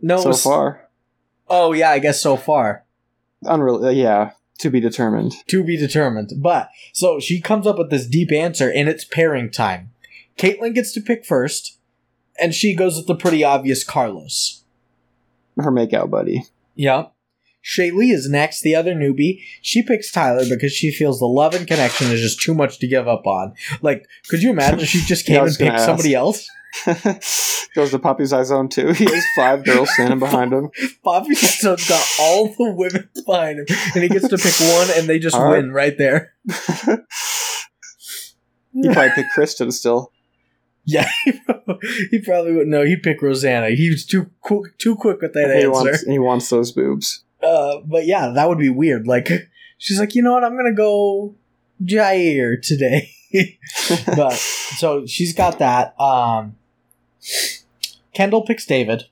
No, 0.00 0.18
so 0.18 0.28
was- 0.28 0.42
far. 0.42 0.88
oh 1.48 1.72
yeah, 1.72 1.90
I 1.90 1.98
guess 1.98 2.20
so 2.20 2.36
far. 2.36 2.84
Unreal, 3.42 3.84
uh, 3.84 3.90
yeah, 3.90 4.30
to 4.60 4.70
be 4.70 4.80
determined. 4.80 5.34
to 5.48 5.62
be 5.64 5.76
determined. 5.76 6.30
But 6.38 6.70
so 6.92 7.20
she 7.20 7.40
comes 7.40 7.66
up 7.66 7.76
with 7.78 7.90
this 7.90 8.06
deep 8.06 8.32
answer, 8.32 8.70
and 8.72 8.88
it's 8.88 9.04
pairing 9.04 9.50
time. 9.50 9.90
Caitlin 10.38 10.74
gets 10.74 10.92
to 10.92 11.00
pick 11.00 11.26
first, 11.26 11.78
and 12.40 12.54
she 12.54 12.74
goes 12.74 12.96
with 12.96 13.06
the 13.06 13.14
pretty 13.14 13.44
obvious 13.44 13.84
Carlos. 13.84 14.64
Her 15.58 15.70
makeout 15.70 16.08
buddy. 16.10 16.44
Yep. 16.76 17.12
Shailee 17.64 18.12
is 18.12 18.28
next, 18.28 18.62
the 18.62 18.74
other 18.74 18.94
newbie. 18.94 19.40
She 19.60 19.82
picks 19.82 20.10
Tyler 20.10 20.44
because 20.48 20.72
she 20.72 20.90
feels 20.92 21.18
the 21.20 21.26
love 21.26 21.54
and 21.54 21.66
connection 21.66 22.10
is 22.10 22.20
just 22.20 22.40
too 22.40 22.54
much 22.54 22.78
to 22.80 22.86
give 22.88 23.06
up 23.08 23.26
on. 23.26 23.54
Like, 23.82 24.06
could 24.28 24.42
you 24.42 24.50
imagine 24.50 24.80
if 24.80 24.88
she 24.88 25.00
just 25.04 25.26
came 25.26 25.42
and 25.42 25.48
picked 25.56 25.70
gonna 25.70 25.84
somebody 25.84 26.14
else? 26.14 26.48
Goes 27.74 27.90
to 27.90 27.98
Papi 27.98 28.22
Saizon 28.22 28.70
too. 28.70 28.92
He 28.92 29.04
has 29.04 29.24
five 29.36 29.64
girls 29.64 29.92
standing 29.94 30.18
behind 30.18 30.52
him. 30.52 30.70
Bobby 31.04 31.34
Stone's 31.34 31.86
got 31.88 32.04
all 32.18 32.48
the 32.48 32.72
women 32.72 33.08
behind 33.26 33.58
him, 33.60 33.66
and 33.94 34.02
he 34.02 34.08
gets 34.08 34.28
to 34.28 34.38
pick 34.38 34.54
one, 34.58 34.88
and 34.96 35.06
they 35.08 35.18
just 35.18 35.36
All 35.36 35.44
right. 35.44 35.58
win 35.62 35.72
right 35.72 35.96
there. 35.98 36.32
He 38.74 38.88
probably 38.90 39.10
picked 39.14 39.36
Kristin 39.36 39.70
still. 39.72 40.12
Yeah, 40.84 41.08
he 42.10 42.20
probably 42.24 42.52
wouldn't 42.52 42.70
know. 42.70 42.84
He'd 42.84 43.02
pick 43.02 43.20
Rosanna. 43.22 43.70
He 43.70 43.90
was 43.90 44.04
too 44.06 44.30
quick, 44.40 44.78
too 44.78 44.96
quick 44.96 45.20
with 45.20 45.34
that 45.34 45.48
He 45.50 45.56
answer. 45.64 45.70
wants, 45.70 46.02
he 46.06 46.18
wants 46.18 46.48
those 46.48 46.72
boobs. 46.72 47.22
Uh, 47.42 47.80
but 47.84 48.06
yeah, 48.06 48.28
that 48.34 48.48
would 48.48 48.58
be 48.58 48.70
weird. 48.70 49.06
Like, 49.06 49.28
she's 49.78 49.98
like, 49.98 50.14
you 50.14 50.22
know 50.22 50.32
what? 50.32 50.44
I'm 50.44 50.56
gonna 50.56 50.74
go 50.74 51.34
Jair 51.82 52.60
today. 52.62 53.10
but 54.16 54.34
so 54.34 55.06
she's 55.06 55.34
got 55.34 55.58
that. 55.58 55.98
Um, 56.00 56.56
Kendall 58.12 58.42
picks 58.42 58.66
David. 58.66 59.04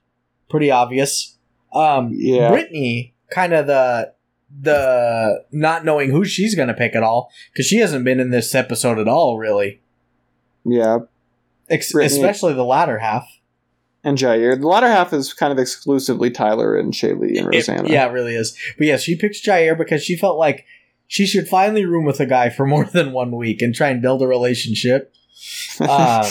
Pretty 0.48 0.70
obvious. 0.70 1.36
Um, 1.72 2.10
Yeah. 2.12 2.50
Brittany, 2.50 3.14
kind 3.30 3.52
of 3.52 3.66
the 3.66 4.12
the 4.62 5.44
not 5.52 5.84
knowing 5.84 6.10
who 6.10 6.24
she's 6.24 6.54
gonna 6.54 6.74
pick 6.74 6.94
at 6.96 7.02
all 7.02 7.30
because 7.52 7.66
she 7.66 7.78
hasn't 7.78 8.04
been 8.04 8.20
in 8.20 8.30
this 8.30 8.54
episode 8.54 8.98
at 8.98 9.08
all, 9.08 9.38
really. 9.38 9.80
Yeah, 10.64 10.98
Ex- 11.68 11.94
especially 11.94 12.52
the 12.52 12.64
latter 12.64 12.98
half. 12.98 13.26
And 14.02 14.16
Jair. 14.16 14.58
The 14.58 14.66
latter 14.66 14.88
half 14.88 15.12
is 15.12 15.32
kind 15.34 15.52
of 15.52 15.58
exclusively 15.58 16.30
Tyler 16.30 16.76
and 16.78 16.92
Shailee 16.94 17.36
and 17.38 17.52
It- 17.52 17.56
Rosanna. 17.58 17.88
yeah, 17.90 18.06
it 18.08 18.12
really 18.12 18.34
is. 18.34 18.56
But 18.78 18.86
yeah, 18.86 18.96
she 18.96 19.14
picks 19.16 19.40
Jair 19.42 19.76
because 19.76 20.02
she 20.02 20.16
felt 20.16 20.38
like 20.38 20.64
she 21.06 21.26
should 21.26 21.48
finally 21.48 21.84
room 21.84 22.04
with 22.06 22.18
a 22.20 22.26
guy 22.26 22.48
for 22.50 22.66
more 22.66 22.84
than 22.86 23.12
one 23.12 23.30
week 23.32 23.60
and 23.60 23.74
try 23.74 23.88
and 23.88 24.00
build 24.00 24.22
a 24.22 24.26
relationship. 24.26 25.12
Um, 25.80 26.26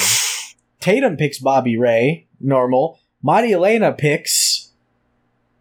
Tatum 0.79 1.17
picks 1.17 1.39
Bobby 1.39 1.75
Ray, 1.77 2.27
normal. 2.39 2.99
Marielena 3.25 3.97
picks. 3.97 4.69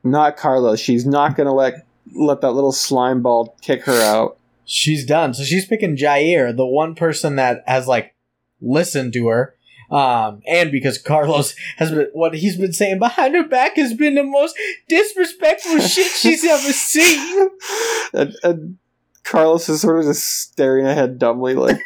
not 0.04 0.36
Carlos. 0.36 0.78
She's 0.78 1.06
not 1.06 1.36
gonna 1.36 1.54
let 1.54 1.86
let 2.14 2.40
that 2.42 2.52
little 2.52 2.72
slime 2.72 3.22
ball 3.22 3.56
kick 3.62 3.84
her 3.84 4.00
out. 4.02 4.36
She's 4.64 5.04
done. 5.06 5.32
So 5.34 5.42
she's 5.44 5.64
picking 5.66 5.96
Jair, 5.96 6.54
the 6.56 6.66
one 6.66 6.94
person 6.94 7.36
that 7.36 7.64
has 7.66 7.86
like 7.88 8.14
listened 8.60 9.12
to 9.14 9.28
her. 9.28 9.54
Um, 9.90 10.42
and 10.46 10.70
because 10.70 10.98
Carlos 10.98 11.54
has 11.78 11.90
been 11.90 12.08
what 12.12 12.34
he's 12.34 12.56
been 12.56 12.74
saying 12.74 12.98
behind 12.98 13.34
her 13.34 13.48
back 13.48 13.76
has 13.76 13.94
been 13.94 14.16
the 14.16 14.24
most 14.24 14.54
disrespectful 14.88 15.78
shit 15.80 16.10
she's 16.12 16.44
ever 16.44 16.72
seen. 16.72 17.50
and, 18.12 18.34
and 18.42 18.78
Carlos 19.24 19.68
is 19.68 19.80
sort 19.80 20.00
of 20.00 20.04
just 20.04 20.42
staring 20.42 20.86
ahead 20.86 21.18
dumbly, 21.18 21.54
like, 21.54 21.78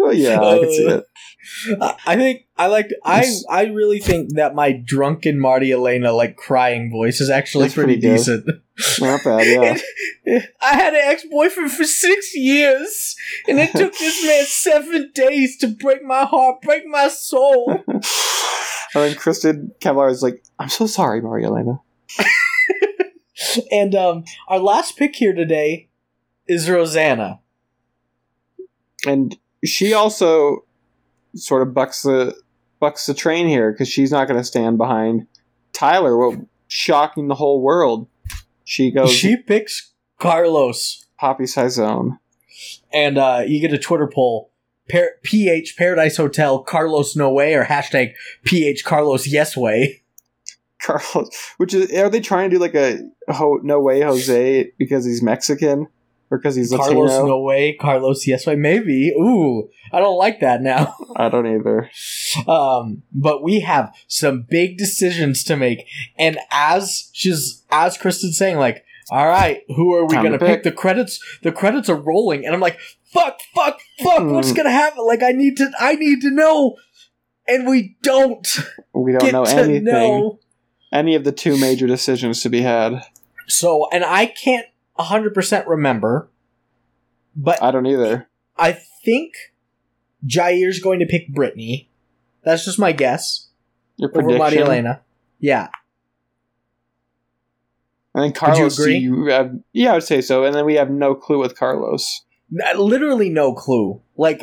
"Oh 0.00 0.10
yeah, 0.10 0.40
I 0.40 0.58
can 0.58 0.70
see 0.70 0.88
it." 0.88 1.04
I 1.80 1.96
I 2.06 2.16
think 2.16 2.46
I 2.56 2.66
like 2.66 2.90
I 3.04 3.24
I 3.48 3.64
really 3.64 4.00
think 4.00 4.34
that 4.34 4.54
my 4.54 4.72
drunken 4.72 5.38
Marielena 5.38 6.16
like 6.16 6.36
crying 6.36 6.90
voice 6.90 7.20
is 7.20 7.30
actually 7.30 7.64
That's 7.64 7.74
pretty, 7.74 8.00
pretty 8.00 8.16
decent. 8.16 8.46
Not 9.00 9.22
bad, 9.22 9.46
yeah. 10.26 10.42
I 10.60 10.74
had 10.74 10.94
an 10.94 11.00
ex 11.04 11.24
boyfriend 11.30 11.70
for 11.70 11.84
six 11.84 12.34
years, 12.34 13.14
and 13.46 13.60
it 13.60 13.70
took 13.70 13.96
this 13.96 14.24
man 14.26 14.44
seven 14.46 15.12
days 15.14 15.56
to 15.58 15.68
break 15.68 16.02
my 16.02 16.24
heart, 16.24 16.60
break 16.60 16.84
my 16.86 17.08
soul. 17.08 17.84
and 17.86 18.02
then 18.94 19.14
Kristin 19.14 19.70
Cavallari 19.80 20.10
is 20.10 20.22
like, 20.22 20.42
"I'm 20.58 20.68
so 20.68 20.86
sorry, 20.86 21.20
Marielena." 21.20 21.80
and 23.70 23.94
um, 23.94 24.24
our 24.48 24.58
last 24.58 24.96
pick 24.96 25.14
here 25.14 25.34
today 25.34 25.88
is 26.48 26.68
Rosanna. 26.68 27.40
and 29.06 29.36
she 29.64 29.92
also 29.92 30.64
sort 31.36 31.62
of 31.62 31.74
bucks 31.74 32.02
the 32.02 32.34
bucks 32.80 33.06
the 33.06 33.14
train 33.14 33.46
here 33.46 33.72
because 33.72 33.88
she's 33.88 34.10
not 34.10 34.26
going 34.26 34.38
to 34.38 34.44
stand 34.44 34.78
behind 34.78 35.26
Tyler. 35.72 36.16
What 36.16 36.40
shocking 36.66 37.28
the 37.28 37.34
whole 37.34 37.62
world? 37.62 38.08
She 38.64 38.90
goes 38.90 39.12
She 39.12 39.36
picks 39.36 39.92
Carlos, 40.18 41.06
Papi 41.20 41.42
Saizon. 41.42 42.18
and 42.92 43.18
uh, 43.18 43.42
you 43.46 43.60
get 43.60 43.72
a 43.72 43.78
Twitter 43.78 44.10
poll. 44.12 44.50
Par- 44.90 45.12
PH 45.22 45.76
Paradise 45.78 46.16
Hotel 46.18 46.58
Carlos 46.62 47.16
No 47.16 47.32
Way 47.32 47.54
or 47.54 47.64
hashtag 47.64 48.12
PH 48.44 48.84
Carlos 48.84 49.26
Yes 49.26 49.56
Way. 49.56 50.02
Carlos, 50.82 51.30
which 51.56 51.72
is 51.72 51.90
are 51.94 52.10
they 52.10 52.20
trying 52.20 52.50
to 52.50 52.56
do 52.56 52.60
like 52.60 52.74
a 52.74 52.98
ho, 53.28 53.58
no 53.62 53.80
way 53.80 54.02
Jose 54.02 54.70
because 54.76 55.06
he's 55.06 55.22
Mexican 55.22 55.86
because 56.38 56.54
he's 56.56 56.70
Latino? 56.72 57.00
Carlos 57.06 57.26
No 57.28 57.40
Way, 57.40 57.72
Carlos 57.74 58.26
Yes 58.26 58.46
Way, 58.46 58.56
maybe. 58.56 59.10
Ooh, 59.10 59.68
I 59.92 60.00
don't 60.00 60.16
like 60.18 60.40
that 60.40 60.62
now. 60.62 60.94
I 61.16 61.28
don't 61.28 61.46
either. 61.46 61.90
Um, 62.48 63.02
but 63.12 63.42
we 63.42 63.60
have 63.60 63.94
some 64.08 64.42
big 64.42 64.76
decisions 64.78 65.44
to 65.44 65.56
make, 65.56 65.86
and 66.18 66.38
as 66.50 67.10
she's 67.12 67.62
as 67.70 67.96
Kristin's 67.98 68.36
saying, 68.38 68.58
like, 68.58 68.84
all 69.10 69.26
right, 69.26 69.62
who 69.68 69.94
are 69.94 70.04
we 70.06 70.14
Time 70.14 70.24
gonna 70.24 70.38
pick? 70.38 70.48
pick. 70.48 70.62
The 70.64 70.72
credits, 70.72 71.20
the 71.42 71.52
credits 71.52 71.88
are 71.88 71.96
rolling, 71.96 72.44
and 72.46 72.54
I'm 72.54 72.60
like, 72.60 72.78
fuck, 73.04 73.38
fuck, 73.54 73.78
fuck, 74.02 74.24
what's 74.30 74.50
Hmm. 74.50 74.56
gonna 74.56 74.70
happen? 74.70 75.06
Like, 75.06 75.22
I 75.22 75.32
need 75.32 75.56
to, 75.58 75.70
I 75.78 75.94
need 75.96 76.20
to 76.22 76.30
know, 76.30 76.76
and 77.46 77.66
we 77.68 77.96
don't 78.02 78.46
We 78.94 79.12
don't 79.12 79.20
get 79.20 79.32
know 79.32 79.44
anything. 79.44 79.84
know. 79.84 80.38
Any 80.92 81.14
of 81.16 81.24
the 81.24 81.32
two 81.32 81.58
major 81.58 81.86
decisions 81.88 82.42
to 82.42 82.48
be 82.48 82.60
had. 82.62 83.02
So, 83.48 83.88
and 83.92 84.04
I 84.04 84.26
can't 84.26 84.66
100% 84.98 85.66
remember, 85.66 86.28
but 87.34 87.62
I 87.62 87.70
don't 87.70 87.86
either. 87.86 88.28
I 88.56 88.78
think 89.04 89.32
Jair's 90.32 90.78
going 90.80 91.00
to 91.00 91.06
pick 91.06 91.28
Brittany. 91.28 91.90
That's 92.44 92.64
just 92.64 92.78
my 92.78 92.92
guess. 92.92 93.48
Your 93.96 94.10
Over 94.10 94.28
prediction. 94.28 94.62
Elena. 94.62 95.02
Yeah. 95.40 95.68
And 98.14 98.22
then 98.22 98.30
you 98.30 98.34
Carlos, 98.34 98.78
agree? 98.78 98.96
you 98.98 99.26
have, 99.26 99.58
yeah, 99.72 99.90
I 99.90 99.94
would 99.94 100.04
say 100.04 100.20
so. 100.20 100.44
And 100.44 100.54
then 100.54 100.64
we 100.64 100.74
have 100.74 100.90
no 100.90 101.14
clue 101.14 101.40
with 101.40 101.58
Carlos. 101.58 102.22
Literally 102.76 103.30
no 103.30 103.54
clue. 103.54 104.00
Like, 104.16 104.42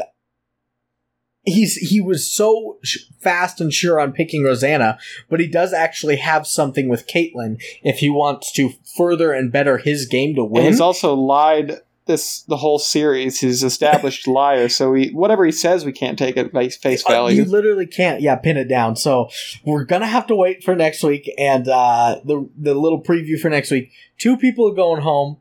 he's 1.44 1.76
he 1.76 2.00
was 2.02 2.30
so 2.32 2.78
sh- 2.84 3.00
fast 3.20 3.60
and 3.62 3.74
sure 3.74 4.00
on 4.00 4.12
picking 4.14 4.44
Rosanna, 4.44 4.98
but 5.30 5.40
he 5.40 5.48
does 5.48 5.74
actually 5.74 6.18
have 6.18 6.46
something 6.48 6.88
with 6.90 7.08
Caitlyn 7.08 7.62
if 7.84 8.00
he 8.00 8.10
wants 8.10 8.52
to 8.54 8.72
further 8.98 9.32
and 9.34 9.52
better 9.52 9.78
his 9.78 10.06
game 10.06 10.36
to 10.36 10.42
And 10.44 10.52
win. 10.52 10.66
he's 10.66 10.82
also 10.82 11.14
lied 11.16 11.78
this 12.08 12.42
the 12.44 12.58
whole 12.58 12.80
series. 12.80 13.40
He's 13.40 13.64
established 13.64 14.28
liar. 14.40 14.70
So 14.70 14.92
we 14.92 15.10
whatever 15.10 15.46
he 15.46 15.52
says, 15.52 15.86
we 15.86 15.92
can't 15.92 16.18
take 16.18 16.36
it 16.38 16.52
face 16.52 16.76
face 16.78 17.06
Uh, 17.06 17.10
value. 17.10 17.44
you 17.44 17.46
literally 17.50 17.86
can't, 17.88 18.22
yeah, 18.22 18.36
pin 18.36 18.58
it 18.58 18.68
down. 18.68 18.96
So 18.96 19.30
we're 19.64 19.86
gonna 19.86 20.08
have 20.08 20.28
to 20.28 20.36
wait 20.36 20.64
for 20.64 20.76
next 20.76 21.04
week 21.04 21.32
and 21.38 21.68
uh, 21.68 22.20
the 22.26 22.50
the 22.58 22.74
little 22.74 23.02
preview 23.02 23.40
for 23.40 23.50
next 23.50 23.70
week. 23.72 23.92
Two 24.18 24.36
people 24.38 24.70
are 24.70 24.76
going 24.76 25.02
home. 25.02 25.38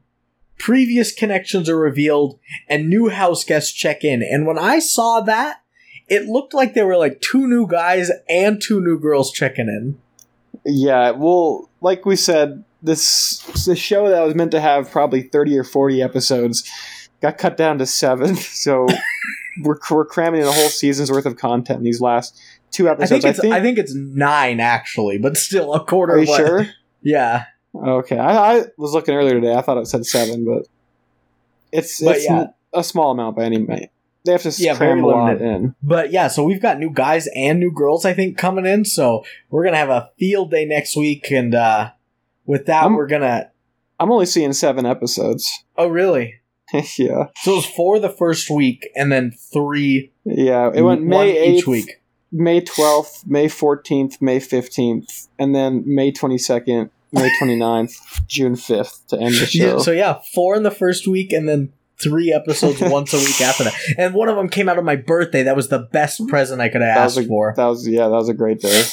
Previous 0.59 1.11
connections 1.13 1.71
are 1.71 1.77
revealed, 1.79 2.39
and 2.69 2.91
new 2.91 3.09
house 3.09 3.45
guests 3.45 3.73
check 3.73 4.05
in. 4.05 4.23
And 4.23 4.47
when 4.47 4.59
I 4.59 4.79
saw 4.79 5.23
that, 5.23 5.60
it 6.11 6.27
looked 6.27 6.53
like 6.53 6.75
there 6.75 6.87
were 6.87 6.99
like 6.99 7.21
two 7.23 7.47
new 7.49 7.67
guys 7.67 8.11
and 8.29 8.61
two 8.61 8.81
new 8.83 8.99
girls 8.99 9.31
checking 9.33 9.69
in. 9.69 9.99
yeah, 10.67 11.13
well, 11.13 11.71
like 11.81 12.05
we 12.05 12.17
said, 12.17 12.65
this 12.83 13.39
the 13.65 13.75
show 13.77 14.09
that 14.11 14.21
was 14.23 14.35
meant 14.35 14.51
to 14.51 14.61
have 14.61 14.91
probably 14.91 15.23
thirty 15.23 15.57
or 15.57 15.65
forty 15.65 16.03
episodes 16.03 16.69
got 17.23 17.39
cut 17.39 17.57
down 17.57 17.79
to 17.79 17.87
seven. 17.87 18.37
So 18.61 18.87
we're, 19.63 19.79
we're 19.91 20.05
cramming 20.05 20.43
in 20.43 20.47
a 20.47 20.53
whole 20.53 20.69
season's 20.69 21.11
worth 21.11 21.27
of 21.27 21.37
content 21.37 21.79
in 21.79 21.85
these 21.85 22.01
last 22.01 22.39
two 22.71 22.89
I 22.89 22.93
episodes. 22.93 23.23
think 23.23 23.37
it's 23.39 23.45
I 23.45 23.61
think 23.61 23.79
it's 23.79 23.95
nine 23.95 24.61
actually, 24.61 25.19
but 25.19 25.37
still 25.37 25.73
a 25.75 25.85
quarter. 25.85 26.15
are 26.15 26.19
you 26.19 26.27
sure? 26.27 26.67
Yeah, 27.03 27.45
Okay, 27.75 28.19
I, 28.19 28.59
I 28.59 28.65
was 28.77 28.93
looking 28.93 29.15
earlier 29.15 29.35
today. 29.35 29.55
I 29.55 29.63
thought 29.63 29.79
it 29.79 29.87
said 29.87 30.05
seven, 30.05 30.45
but 30.45 30.67
it's 31.73 32.03
But 32.03 32.17
it's 32.17 32.25
yeah. 32.27 32.49
a 32.75 32.85
small 32.85 33.11
amount 33.13 33.37
by 33.37 33.45
any. 33.45 33.89
They 34.25 34.33
have 34.33 34.43
to 34.43 34.53
Yeah, 34.59 34.77
cram 34.77 35.03
a 35.03 35.07
lot 35.07 35.41
in. 35.41 35.75
but 35.83 36.13
yeah. 36.13 36.29
So 36.29 36.45
we've 36.45 36.61
got 36.61 36.79
new 36.79 36.91
guys 36.91 37.29
and 37.35 37.59
new 37.59 37.73
girls. 37.73 38.05
I 38.05 38.13
think 38.13 38.37
coming 38.37 38.67
in. 38.67 38.85
So 38.85 39.25
we're 39.51 39.65
gonna 39.65 39.77
have 39.79 39.89
a 39.89 40.11
field 40.19 40.51
day 40.51 40.65
next 40.67 40.97
week, 40.97 41.31
and 41.31 41.55
uh 41.55 41.91
with 42.47 42.67
that, 42.67 42.83
I'm- 42.83 42.95
we're 42.95 43.07
gonna. 43.07 43.51
I'm 43.99 44.11
only 44.11 44.27
seeing 44.27 44.53
seven 44.53 44.87
episodes. 44.87 45.49
Oh, 45.77 45.89
really? 45.89 46.35
yeah, 46.75 47.27
So 47.43 47.53
it 47.53 47.57
was 47.57 47.67
four 47.67 47.99
the 47.99 48.11
first 48.11 48.49
week, 48.51 48.89
and 48.95 49.11
then 49.11 49.33
three. 49.53 50.13
yeah. 50.25 50.71
It 50.75 50.83
went 50.83 51.03
May 51.03 51.55
each 51.57 51.65
8th, 51.65 51.69
week. 51.69 52.01
May 52.31 52.61
12th, 52.61 53.27
May 53.27 53.47
14th, 53.49 54.21
May 54.23 54.39
15th, 54.39 55.29
and 55.39 55.55
then 55.55 55.83
May 55.87 56.13
22nd, 56.13 56.91
May 57.13 57.31
29th, 57.41 58.27
June 58.29 58.55
5th 58.55 59.07
to 59.09 59.17
end 59.19 59.35
the 59.35 59.47
show. 59.47 59.77
Yeah, 59.77 59.79
so 59.79 59.91
yeah, 59.91 60.19
four 60.35 60.55
in 60.55 60.63
the 60.63 60.71
first 60.71 61.09
week, 61.09 61.33
and 61.33 61.49
then 61.49 61.73
three 62.03 62.33
episodes 62.33 62.81
once 62.81 63.13
a 63.13 63.19
week 63.19 63.41
after 63.41 63.65
that. 63.65 63.75
And 63.99 64.15
one 64.15 64.29
of 64.29 64.37
them 64.37 64.49
came 64.49 64.69
out 64.69 64.79
of 64.79 64.85
my 64.85 64.97
birthday. 64.97 65.43
That 65.43 65.57
was 65.57 65.69
the 65.69 65.79
best 65.79 66.27
present 66.29 66.61
I 66.61 66.69
could 66.69 66.83
have 66.83 66.97
asked 66.97 67.19
a, 67.19 67.25
for. 67.25 67.55
that 67.57 67.67
was 67.67 67.87
yeah, 67.87 68.09
that 68.09 68.15
was 68.15 68.29
a 68.29 68.35
great 68.35 68.61
day. 68.61 68.85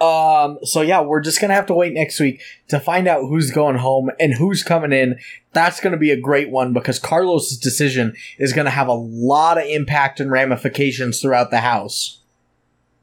Um, 0.00 0.58
so 0.62 0.80
yeah, 0.80 1.00
we're 1.00 1.20
just 1.20 1.40
gonna 1.40 1.54
have 1.54 1.66
to 1.66 1.74
wait 1.74 1.92
next 1.92 2.20
week 2.20 2.40
to 2.68 2.78
find 2.78 3.08
out 3.08 3.22
who's 3.22 3.50
going 3.50 3.76
home 3.76 4.10
and 4.20 4.32
who's 4.34 4.62
coming 4.62 4.92
in. 4.92 5.18
That's 5.52 5.80
gonna 5.80 5.96
be 5.96 6.12
a 6.12 6.20
great 6.20 6.50
one 6.50 6.72
because 6.72 6.98
Carlos's 7.00 7.58
decision 7.58 8.14
is 8.38 8.52
gonna 8.52 8.70
have 8.70 8.86
a 8.86 8.94
lot 8.94 9.58
of 9.58 9.64
impact 9.64 10.20
and 10.20 10.30
ramifications 10.30 11.20
throughout 11.20 11.50
the 11.50 11.60
house. 11.60 12.20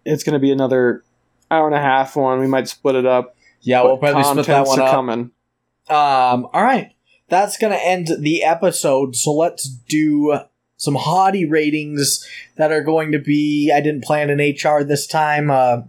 It's 0.06 0.24
gonna 0.24 0.40
be 0.40 0.52
another 0.52 1.04
hour 1.52 1.68
and 1.68 1.76
a 1.76 1.82
half 1.82 2.16
one. 2.16 2.40
We 2.40 2.48
might 2.48 2.70
split 2.70 2.96
it 2.96 3.06
up. 3.06 3.36
Yeah, 3.60 3.82
we'll 3.84 3.98
probably 3.98 4.24
split 4.24 4.46
that 4.46 4.66
one 4.66 4.80
up. 4.80 4.92
coming. 4.92 5.32
Um, 5.90 6.48
all 6.54 6.64
right, 6.64 6.95
that's 7.30 7.58
gonna 7.58 7.76
end 7.82 8.10
the 8.20 8.44
episode. 8.44 9.16
So 9.16 9.34
let's 9.34 9.68
do 9.68 10.40
some 10.78 10.96
hottie 10.96 11.50
ratings 11.50 12.28
that 12.58 12.72
are 12.72 12.82
going 12.84 13.12
to 13.14 13.20
be. 13.20 13.72
I 13.74 13.80
didn't 13.82 14.04
plan 14.04 14.30
an 14.30 14.40
HR 14.40 14.84
this 14.84 15.08
time. 15.08 15.50
Uh, 15.50 15.84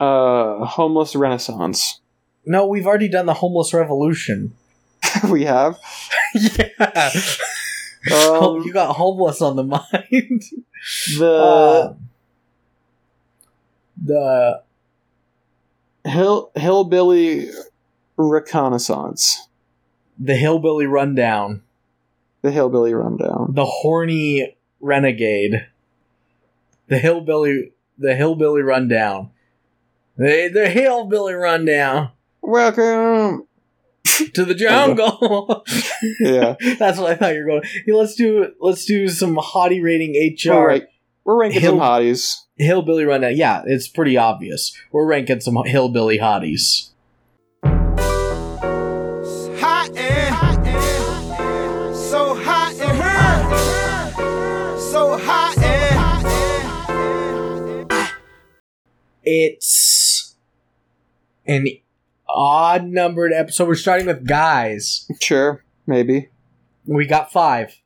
Uh, 0.00 0.64
homeless 0.64 1.14
renaissance. 1.14 2.00
no, 2.44 2.66
we've 2.66 2.86
already 2.86 3.08
done 3.08 3.26
the 3.26 3.34
homeless 3.34 3.72
revolution. 3.72 4.52
we 5.30 5.44
have. 5.44 5.78
yeah. 6.34 7.10
Um, 8.12 8.62
you 8.64 8.72
got 8.72 8.96
homeless 8.96 9.40
on 9.40 9.54
the 9.56 9.62
mind. 9.62 10.42
the 11.18 11.32
Uh, 11.32 11.94
the 14.04 14.62
hill 16.04 16.50
hillbilly 16.56 17.50
reconnaissance. 18.16 19.48
The 20.18 20.36
hillbilly 20.36 20.86
rundown, 20.86 21.62
The 22.42 22.50
hillbilly 22.50 22.94
rundown. 22.94 23.52
the 23.54 23.64
horny 23.64 24.56
renegade, 24.80 25.66
the 26.88 26.98
hillbilly, 26.98 27.72
the 27.98 28.14
hillbilly 28.14 28.62
rundown, 28.62 29.30
the 30.16 30.50
the 30.52 30.68
hillbilly 30.68 31.34
rundown 31.34 32.10
Welcome. 32.42 33.46
to 34.34 34.44
the 34.44 34.54
jungle. 34.54 35.64
Yeah. 36.18 36.56
That's 36.80 36.98
what 36.98 37.12
I 37.12 37.14
thought 37.14 37.32
you 37.34 37.40
were 37.42 37.46
going. 37.46 37.62
Hey, 37.86 37.92
let's 37.92 38.16
do 38.16 38.52
let's 38.60 38.84
do 38.84 39.08
some 39.08 39.36
hottie 39.36 39.80
rating 39.82 40.14
HR. 40.36 40.52
All 40.52 40.66
right. 40.66 40.88
We're 41.24 41.38
ranking 41.38 41.60
Hill- 41.60 41.72
some 41.72 41.80
hotties. 41.80 42.34
Hillbilly 42.56 43.04
rundown. 43.04 43.36
Yeah, 43.36 43.62
it's 43.66 43.86
pretty 43.88 44.16
obvious. 44.16 44.76
We're 44.90 45.06
ranking 45.06 45.40
some 45.40 45.56
hillbilly 45.64 46.18
hotties. 46.18 46.90
It's 59.22 60.36
an 61.46 61.66
odd 62.28 62.84
numbered 62.84 63.32
episode. 63.32 63.68
We're 63.68 63.74
starting 63.74 64.06
with 64.06 64.26
guys. 64.26 65.08
Sure. 65.20 65.64
Maybe. 65.86 66.30
We 66.86 67.06
got 67.06 67.32
five. 67.32 67.76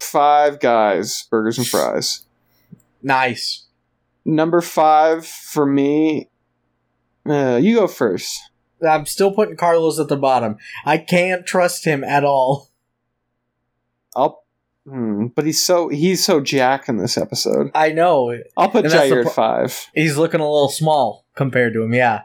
Five 0.00 0.60
guys, 0.60 1.26
burgers 1.30 1.58
and 1.58 1.66
fries. 1.66 2.26
Nice. 3.02 3.66
Number 4.24 4.60
five 4.60 5.26
for 5.26 5.66
me. 5.66 6.30
Uh, 7.28 7.56
you 7.56 7.76
go 7.76 7.86
first. 7.86 8.50
I'm 8.86 9.06
still 9.06 9.32
putting 9.32 9.56
Carlos 9.56 9.98
at 9.98 10.08
the 10.08 10.16
bottom. 10.16 10.56
I 10.84 10.98
can't 10.98 11.46
trust 11.46 11.84
him 11.84 12.04
at 12.04 12.24
all. 12.24 12.70
I'll. 14.14 14.43
Hmm, 14.88 15.26
but 15.28 15.46
he's 15.46 15.64
so 15.64 15.88
he's 15.88 16.24
so 16.24 16.40
jack 16.40 16.88
in 16.88 16.98
this 16.98 17.16
episode. 17.16 17.70
I 17.74 17.92
know. 17.92 18.38
I'll 18.56 18.68
put 18.68 18.84
And 18.84 18.92
Jair 18.92 19.22
pro- 19.22 19.30
at 19.30 19.34
five. 19.34 19.90
He's 19.94 20.16
looking 20.18 20.40
a 20.40 20.44
little 20.44 20.68
small 20.68 21.24
compared 21.34 21.72
to 21.72 21.82
him, 21.82 21.94
yeah. 21.94 22.22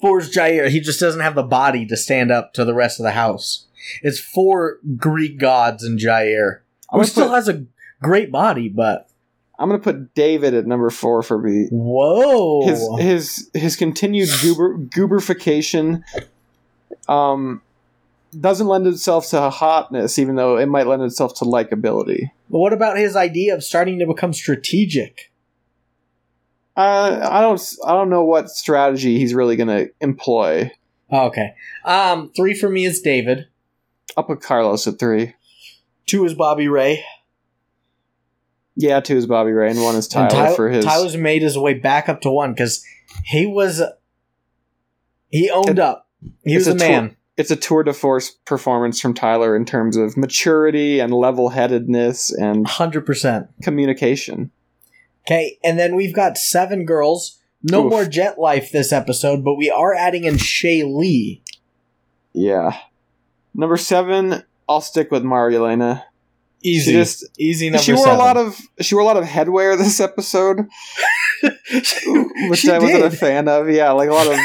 Four's 0.00 0.30
Jair. 0.34 0.68
He 0.68 0.80
just 0.80 0.98
doesn't 1.00 1.20
have 1.20 1.34
the 1.34 1.42
body 1.42 1.86
to 1.86 1.96
stand 1.96 2.30
up 2.30 2.54
to 2.54 2.64
the 2.64 2.74
rest 2.74 2.98
of 2.98 3.04
the 3.04 3.12
house. 3.12 3.66
It's 4.02 4.18
four 4.18 4.78
Greek 4.96 5.38
gods 5.38 5.84
and 5.84 5.98
Jair. 5.98 6.60
Who 6.90 6.98
gonna, 6.98 7.04
still 7.06 7.28
put, 7.28 7.34
has 7.34 7.48
a 7.48 7.64
great 8.00 8.32
body, 8.32 8.68
but 8.68 9.08
I'm 9.58 9.68
gonna 9.68 9.78
put 9.82 10.14
David 10.14 10.54
at 10.54 10.66
number 10.66 10.88
four 10.90 11.22
for 11.22 11.38
me. 11.38 11.68
whoa. 11.70 12.66
His 12.66 12.88
his 12.98 13.50
his 13.54 13.76
continued 13.76 14.30
goober 14.40 14.78
gooberification 14.78 16.02
um 17.08 17.60
doesn't 18.38 18.66
lend 18.66 18.86
itself 18.86 19.28
to 19.30 19.50
hotness, 19.50 20.18
even 20.18 20.36
though 20.36 20.56
it 20.56 20.66
might 20.66 20.86
lend 20.86 21.02
itself 21.02 21.34
to 21.38 21.44
likability. 21.44 22.30
But 22.50 22.58
what 22.58 22.72
about 22.72 22.96
his 22.96 23.14
idea 23.16 23.54
of 23.54 23.62
starting 23.62 23.98
to 23.98 24.06
become 24.06 24.32
strategic? 24.32 25.30
Uh, 26.76 27.28
I 27.30 27.42
don't 27.42 27.60
I 27.84 27.92
don't 27.92 28.08
know 28.08 28.24
what 28.24 28.48
strategy 28.48 29.18
he's 29.18 29.34
really 29.34 29.56
gonna 29.56 29.86
employ. 30.00 30.70
Oh, 31.10 31.26
Okay. 31.26 31.54
Um, 31.84 32.30
three 32.34 32.54
for 32.54 32.70
me 32.70 32.86
is 32.86 33.02
David. 33.02 33.48
I'll 34.16 34.24
put 34.24 34.40
Carlos 34.40 34.86
at 34.86 34.98
three. 34.98 35.34
Two 36.06 36.24
is 36.24 36.32
Bobby 36.34 36.68
Ray. 36.68 37.04
Yeah, 38.74 39.00
two 39.00 39.16
is 39.18 39.26
Bobby 39.26 39.52
Ray, 39.52 39.70
and 39.70 39.82
one 39.82 39.96
is 39.96 40.08
Tyler 40.08 40.54
for 40.54 40.70
his. 40.70 40.84
Tyler's 40.86 41.16
made 41.16 41.42
his 41.42 41.58
way 41.58 41.74
back 41.74 42.08
up 42.08 42.22
to 42.22 42.30
one 42.30 42.54
because 42.54 42.82
he 43.26 43.44
was 43.44 43.82
he 45.28 45.50
owned 45.50 45.68
It- 45.70 45.78
up. 45.78 46.08
He 46.44 46.54
was 46.54 46.68
a 46.68 46.72
a 46.72 46.76
man. 46.76 47.16
It's 47.36 47.50
a 47.50 47.56
tour 47.56 47.82
de 47.82 47.92
force 47.92 48.30
performance 48.30 49.00
from 49.00 49.14
Tyler 49.14 49.56
in 49.56 49.64
terms 49.64 49.96
of 49.96 50.16
maturity 50.16 51.00
and 51.00 51.12
level 51.14 51.48
headedness 51.50 52.30
and 52.30 52.66
Hundred 52.66 53.06
percent. 53.06 53.46
communication. 53.62 54.50
Okay, 55.26 55.58
and 55.64 55.78
then 55.78 55.94
we've 55.96 56.14
got 56.14 56.36
seven 56.36 56.84
girls. 56.84 57.38
No 57.62 57.84
Oof. 57.86 57.90
more 57.90 58.04
jet 58.04 58.38
life 58.38 58.72
this 58.72 58.92
episode, 58.92 59.44
but 59.44 59.54
we 59.54 59.70
are 59.70 59.94
adding 59.94 60.24
in 60.24 60.34
Shailee. 60.34 61.40
Yeah. 62.32 62.76
Number 63.54 63.76
seven, 63.76 64.42
I'll 64.68 64.80
stick 64.80 65.10
with 65.10 65.22
Marielena. 65.22 66.02
Easy, 66.64 66.92
She 66.92 66.96
just 66.96 67.24
easy 67.38 67.70
number. 67.70 67.82
she 67.82 67.92
wore 67.92 68.04
seven. 68.04 68.18
a 68.20 68.22
lot 68.22 68.36
of 68.36 68.60
she 68.80 68.94
wore 68.94 69.02
a 69.02 69.04
lot 69.06 69.16
of 69.16 69.24
headwear 69.24 69.76
this 69.76 69.98
episode, 70.00 70.68
which 71.42 72.60
She 72.60 72.70
I 72.70 72.78
wasn't 72.78 73.04
a 73.04 73.10
fan 73.10 73.48
of. 73.48 73.68
Yeah, 73.68 73.90
like 73.92 74.08
a 74.08 74.12
lot 74.12 74.26
of 74.28 74.38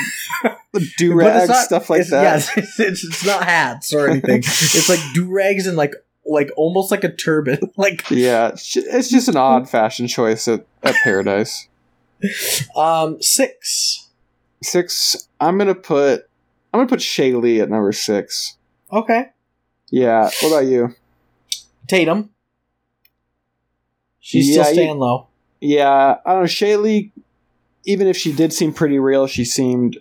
do 0.98 1.14
rags 1.14 1.58
stuff 1.66 1.90
like 1.90 2.02
it's, 2.02 2.10
that. 2.12 2.24
Yes, 2.24 2.52
it's, 2.58 2.80
it's, 2.80 3.04
it's 3.04 3.26
not 3.26 3.44
hats 3.44 3.94
or 3.94 4.08
anything. 4.10 4.40
it's 4.40 4.90
like 4.90 5.00
do 5.14 5.26
rags 5.32 5.68
and 5.68 5.78
like 5.78 5.94
like 6.26 6.50
almost 6.58 6.92
like 6.92 7.04
a 7.04 7.12
turban. 7.12 7.60
Like 7.78 8.10
Yeah, 8.10 8.50
it's 8.50 8.76
it's 8.76 9.10
just 9.10 9.28
an 9.28 9.38
odd 9.38 9.70
fashion 9.70 10.08
choice 10.08 10.48
at, 10.48 10.66
at 10.84 10.96
Paradise. 11.04 11.68
um 12.76 13.22
six. 13.22 14.10
Six, 14.64 15.28
I'm 15.40 15.58
gonna 15.60 15.76
put 15.76 16.28
I'm 16.74 16.80
gonna 16.80 16.90
put 16.90 17.00
Shailee 17.00 17.62
at 17.62 17.70
number 17.70 17.92
six. 17.92 18.58
Okay, 18.92 19.28
Yeah, 19.92 20.30
what 20.42 20.48
about 20.48 20.66
you? 20.66 20.96
Tatum. 21.88 22.30
She's 24.20 24.50
Yeah, 24.50 24.64
still 24.64 24.74
staying 24.74 24.98
low. 25.00 25.28
Yeah, 25.62 26.18
I 26.26 26.34
don't 26.34 26.42
know. 26.44 26.48
Shailee, 26.48 27.12
even 27.86 28.08
if 28.08 28.18
she 28.18 28.32
did 28.32 28.54
seem 28.54 28.74
pretty 28.74 29.00
real, 29.00 29.26
she 29.28 29.46
seemed 29.46 29.98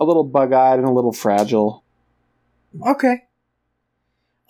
a 0.00 0.04
little 0.04 0.24
bug 0.24 0.52
eyed 0.52 0.78
and 0.78 0.88
a 0.88 0.90
little 0.90 1.12
fragile. 1.12 1.84
Okay. 2.86 3.22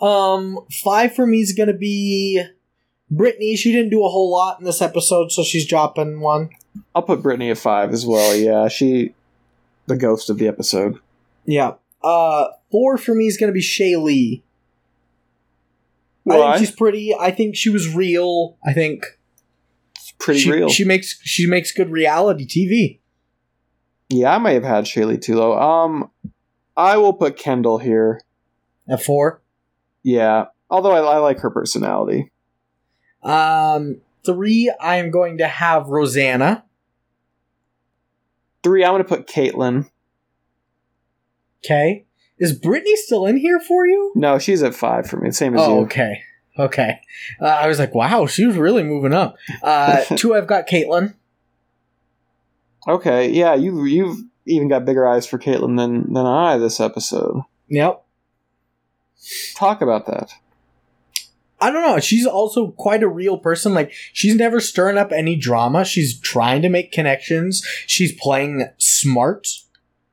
Um, 0.01 0.61
five 0.71 1.15
for 1.15 1.27
me 1.27 1.41
is 1.41 1.53
gonna 1.53 1.73
be 1.77 2.43
Brittany. 3.11 3.57
She 3.57 3.73
didn't 3.73 3.91
do 3.91 4.05
a 4.05 4.09
whole 4.09 4.31
lot 4.31 4.59
in 4.59 4.65
this 4.65 4.83
episode, 4.83 5.33
so 5.33 5.43
she's 5.43 5.67
dropping 5.67 6.21
one. 6.21 6.51
I'll 6.95 7.03
put 7.03 7.23
Brittany 7.23 7.51
at 7.51 7.59
five 7.59 7.93
as 7.93 8.07
well. 8.07 8.35
Yeah, 8.37 8.69
she, 8.69 9.15
the 9.87 9.97
ghost 9.97 10.29
of 10.29 10.39
the 10.39 10.49
episode. 10.49 10.99
Yeah. 11.47 11.75
Uh, 12.03 12.49
four 12.71 12.99
for 12.99 13.15
me 13.15 13.27
is 13.27 13.37
gonna 13.37 13.53
be 13.53 13.63
Shay 13.63 13.97
Lee. 16.27 16.37
I 16.43 16.57
think 16.57 16.67
she's 16.67 16.77
pretty. 16.77 17.15
I 17.19 17.31
think 17.31 17.57
she 17.57 17.71
was 17.71 17.95
real. 17.95 18.59
I 18.67 18.73
think 18.73 19.05
Pretty 20.19 20.41
she, 20.41 20.51
real. 20.51 20.69
She 20.69 20.85
makes 20.85 21.21
she 21.23 21.47
makes 21.47 21.73
good 21.73 21.91
reality 21.91 22.47
TV. 22.47 23.01
yeah, 24.09 24.35
I 24.35 24.39
may 24.39 24.55
have 24.55 24.65
had 24.65 24.85
Shailee 24.85 25.21
too 25.21 25.37
low. 25.37 25.59
Um, 25.59 26.11
I 26.77 26.97
will 26.97 27.13
put 27.13 27.37
Kendall 27.37 27.79
here. 27.79 28.21
At 28.89 29.03
four. 29.03 29.43
Yeah, 30.03 30.47
although 30.71 30.93
I, 30.93 31.17
I 31.17 31.19
like 31.19 31.41
her 31.41 31.51
personality. 31.51 32.31
Um, 33.23 34.01
three. 34.25 34.73
I 34.81 34.97
am 34.97 35.11
going 35.11 35.39
to 35.39 35.47
have 35.49 35.89
Rosanna. 35.89 36.65
Three, 38.63 38.85
I'm 38.85 38.93
going 38.93 39.03
to 39.03 39.09
put 39.09 39.27
Caitlyn. 39.29 39.91
Okay. 41.65 42.06
Is 42.39 42.53
Brittany 42.53 42.97
still 42.97 43.27
in 43.27 43.37
here 43.39 43.59
for 43.61 43.87
you? 43.87 44.13
No, 44.15 44.39
she's 44.39 44.63
at 44.63 44.75
five 44.75 45.09
for 45.09 45.17
me. 45.17 45.31
Same 45.31 45.55
as 45.55 45.61
Oh, 45.63 45.79
you. 45.79 45.85
okay. 45.87 46.21
Okay. 46.59 47.01
Uh, 47.41 47.47
I 47.47 47.67
was 47.69 47.79
like, 47.79 47.95
wow, 47.95 48.27
she 48.27 48.45
was 48.47 48.57
really 48.57 48.83
moving 48.83 49.13
up. 49.13 49.37
Uh, 49.63 50.03
two, 50.17 50.35
I've 50.35 50.47
got 50.47 50.67
Caitlin. 50.67 51.15
Okay, 52.89 53.31
yeah, 53.31 53.55
you 53.55 53.85
you've 53.85 54.19
even 54.47 54.69
got 54.69 54.85
bigger 54.85 55.07
eyes 55.09 55.27
for 55.27 55.39
Caitlyn 55.39 55.77
than 55.77 56.13
than 56.13 56.25
I 56.27 56.57
this 56.57 56.79
episode. 56.79 57.43
Yep. 57.69 58.03
Talk 59.57 59.81
about 59.83 60.07
that. 60.07 60.33
I 61.61 61.71
don't 61.71 61.83
know. 61.83 61.99
She's 61.99 62.27
also 62.27 62.71
quite 62.73 63.03
a 63.03 63.09
real 63.09 63.39
person. 63.39 63.73
Like, 63.75 63.91
she's 64.13 64.35
never 64.37 64.61
stirring 64.61 64.99
up 64.99 65.11
any 65.11 65.37
drama. 65.37 65.85
She's 65.87 66.21
trying 66.21 66.61
to 66.63 66.69
make 66.69 66.93
connections. 66.93 67.67
She's 67.87 68.13
playing 68.21 68.69
smart 68.77 69.49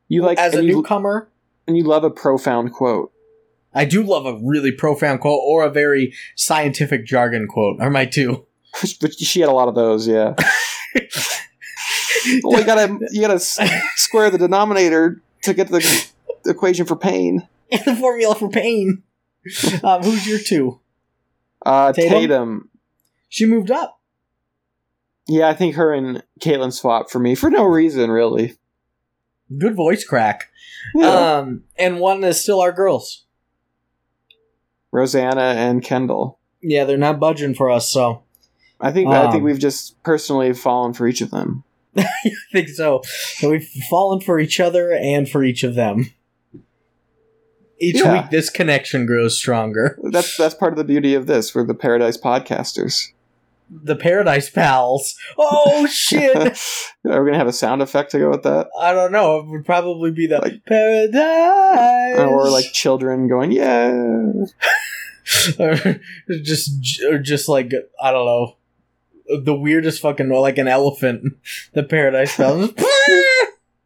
You 0.07 0.21
like 0.23 0.37
as 0.39 0.55
a 0.55 0.63
you, 0.63 0.75
newcomer. 0.77 1.29
And 1.67 1.77
you 1.77 1.83
love 1.83 2.03
a 2.03 2.09
profound 2.09 2.73
quote. 2.73 3.11
I 3.73 3.85
do 3.85 4.03
love 4.03 4.25
a 4.25 4.39
really 4.43 4.71
profound 4.71 5.21
quote 5.21 5.41
or 5.43 5.63
a 5.63 5.69
very 5.69 6.13
scientific 6.35 7.05
jargon 7.05 7.47
quote. 7.47 7.79
Are 7.79 7.89
my 7.89 8.05
two. 8.05 8.45
but 9.01 9.13
she 9.13 9.39
had 9.39 9.49
a 9.49 9.53
lot 9.53 9.67
of 9.67 9.75
those, 9.75 10.07
yeah. 10.07 10.33
well, 12.43 12.59
you 12.59 12.65
gotta 12.65 12.97
you 13.11 13.21
gotta 13.21 13.39
square 13.39 14.29
the 14.29 14.37
denominator 14.37 15.21
to 15.43 15.53
get 15.53 15.69
the 15.69 16.11
equation 16.45 16.85
for 16.85 16.95
pain. 16.95 17.47
And 17.71 17.81
the 17.85 17.95
formula 17.95 18.35
for 18.35 18.49
pain. 18.49 19.01
Um, 19.83 20.03
who's 20.03 20.27
your 20.27 20.37
two? 20.37 20.79
Uh, 21.65 21.91
Tatum? 21.91 22.11
Tatum. 22.11 22.69
She 23.29 23.47
moved 23.47 23.71
up. 23.71 23.99
Yeah, 25.27 25.47
I 25.47 25.55
think 25.55 25.73
her 25.73 25.91
and 25.91 26.23
Caitlyn 26.39 26.71
swapped 26.71 27.09
for 27.09 27.17
me 27.17 27.33
for 27.33 27.49
no 27.49 27.63
reason, 27.63 28.11
really. 28.11 28.57
Good 29.57 29.75
voice 29.75 30.03
crack. 30.05 30.49
Yeah. 30.95 31.37
Um, 31.39 31.63
and 31.77 31.99
one 31.99 32.23
is 32.23 32.41
still 32.41 32.61
our 32.61 32.71
girls. 32.71 33.25
Rosanna 34.91 35.41
and 35.41 35.83
Kendall. 35.83 36.39
Yeah, 36.61 36.85
they're 36.85 36.97
not 36.97 37.19
budging 37.19 37.55
for 37.55 37.69
us, 37.69 37.91
so 37.91 38.23
I 38.79 38.91
think 38.91 39.09
I 39.09 39.23
think 39.23 39.35
Um, 39.35 39.43
we've 39.43 39.59
just 39.59 40.01
personally 40.03 40.53
fallen 40.53 40.93
for 40.93 41.07
each 41.07 41.21
of 41.21 41.31
them. 41.31 41.63
I 41.97 42.07
think 42.51 42.69
so. 42.69 43.01
So 43.37 43.49
we've 43.49 43.67
fallen 43.89 44.21
for 44.21 44.39
each 44.39 44.59
other 44.59 44.93
and 44.93 45.27
for 45.29 45.43
each 45.43 45.63
of 45.63 45.75
them. 45.75 46.11
Each 47.79 47.97
Yeah. 47.97 48.21
week, 48.21 48.31
this 48.31 48.49
connection 48.49 49.05
grows 49.05 49.37
stronger. 49.37 49.97
That's 50.03 50.37
that's 50.37 50.55
part 50.55 50.71
of 50.73 50.77
the 50.77 50.83
beauty 50.85 51.15
of 51.15 51.27
this. 51.27 51.53
We're 51.53 51.65
the 51.65 51.73
Paradise 51.73 52.17
Podcasters. 52.17 53.11
The 53.69 53.95
Paradise 53.95 54.49
Pals. 54.49 55.15
Oh 55.37 55.85
shit! 55.91 56.35
Are 57.05 57.23
we 57.23 57.29
gonna 57.31 57.37
have 57.37 57.47
a 57.47 57.53
sound 57.53 57.81
effect 57.81 58.11
to 58.11 58.19
go 58.19 58.29
with 58.29 58.43
that? 58.43 58.67
I 58.79 58.93
don't 58.93 59.11
know. 59.11 59.39
It 59.39 59.47
would 59.47 59.65
probably 59.65 60.11
be 60.11 60.27
the 60.27 60.39
Like- 60.39 60.65
Paradise, 60.65 62.19
Or 62.19 62.49
like 62.49 62.71
children 62.73 63.27
going, 63.27 63.51
yeah. 63.51 63.91
or 65.59 65.75
just, 66.43 67.01
or 67.09 67.17
just 67.17 67.47
like 67.49 67.71
I 68.01 68.11
don't 68.11 68.25
know, 68.25 68.57
the 69.43 69.55
weirdest 69.55 70.01
fucking 70.01 70.29
like 70.29 70.57
an 70.57 70.67
elephant. 70.67 71.23
The 71.73 71.83
Paradise 71.83 72.35
Pals. 72.35 72.71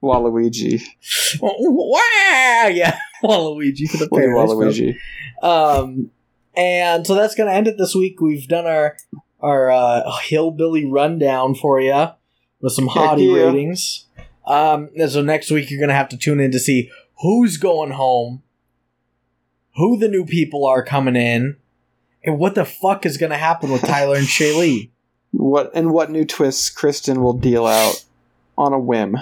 Waluigi. 0.04 0.82
Wah! 1.42 2.68
Yeah, 2.68 2.98
Waluigi 3.24 3.90
for 3.90 3.98
the 3.98 4.10
Paradise 4.10 4.50
Pals. 4.50 4.78
Waluigi. 4.80 4.96
Um, 5.42 6.12
and 6.56 7.06
so 7.06 7.16
that's 7.16 7.36
gonna 7.36 7.52
end 7.54 7.68
it 7.68 7.78
this 7.78 7.96
week. 7.96 8.20
We've 8.22 8.48
done 8.48 8.66
our 8.66 8.98
our 9.40 9.72
uh, 9.72 10.12
hillbilly 10.24 10.86
rundown 10.86 11.56
for 11.56 11.80
you 11.80 12.10
with 12.62 12.74
some 12.74 12.88
Heck 12.88 13.04
hottie 13.04 13.36
yeah. 13.36 13.44
ratings. 13.44 14.06
Um, 14.46 14.90
so 15.08 15.22
next 15.22 15.52
week 15.52 15.70
you're 15.70 15.80
gonna 15.80 15.94
have 15.94 16.10
to 16.10 16.18
tune 16.18 16.40
in 16.40 16.52
to 16.52 16.60
see 16.60 16.90
who's 17.22 17.58
going 17.58 17.92
home, 17.92 18.44
who 19.76 19.98
the 19.98 20.08
new 20.08 20.26
people 20.26 20.66
are 20.66 20.84
coming 20.84 21.16
in, 21.16 21.58
and 22.24 22.40
what 22.40 22.56
the 22.56 22.66
fuck 22.66 23.06
is 23.06 23.18
gonna 23.18 23.38
happen 23.38 23.72
with 23.72 23.82
Tyler 23.82 24.16
and 24.16 24.28
Shailee. 24.28 24.90
What 25.32 25.72
and 25.76 25.92
what 25.92 26.10
new 26.10 26.24
twists 26.24 26.74
Kristin 26.74 27.18
will 27.18 27.34
deal 27.34 27.68
out 27.68 28.06
on 28.58 28.72
a 28.72 28.80
whim. 28.80 29.18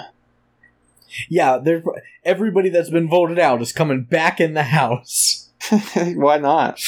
Yeah, 1.28 1.58
they're 1.58 1.82
everybody 2.24 2.68
that's 2.68 2.90
been 2.90 3.08
voted 3.08 3.40
out 3.40 3.60
is 3.60 3.72
coming 3.72 4.04
back 4.04 4.40
in 4.40 4.54
the 4.54 4.62
house. 4.62 5.50
Why 5.96 6.38
not? 6.38 6.80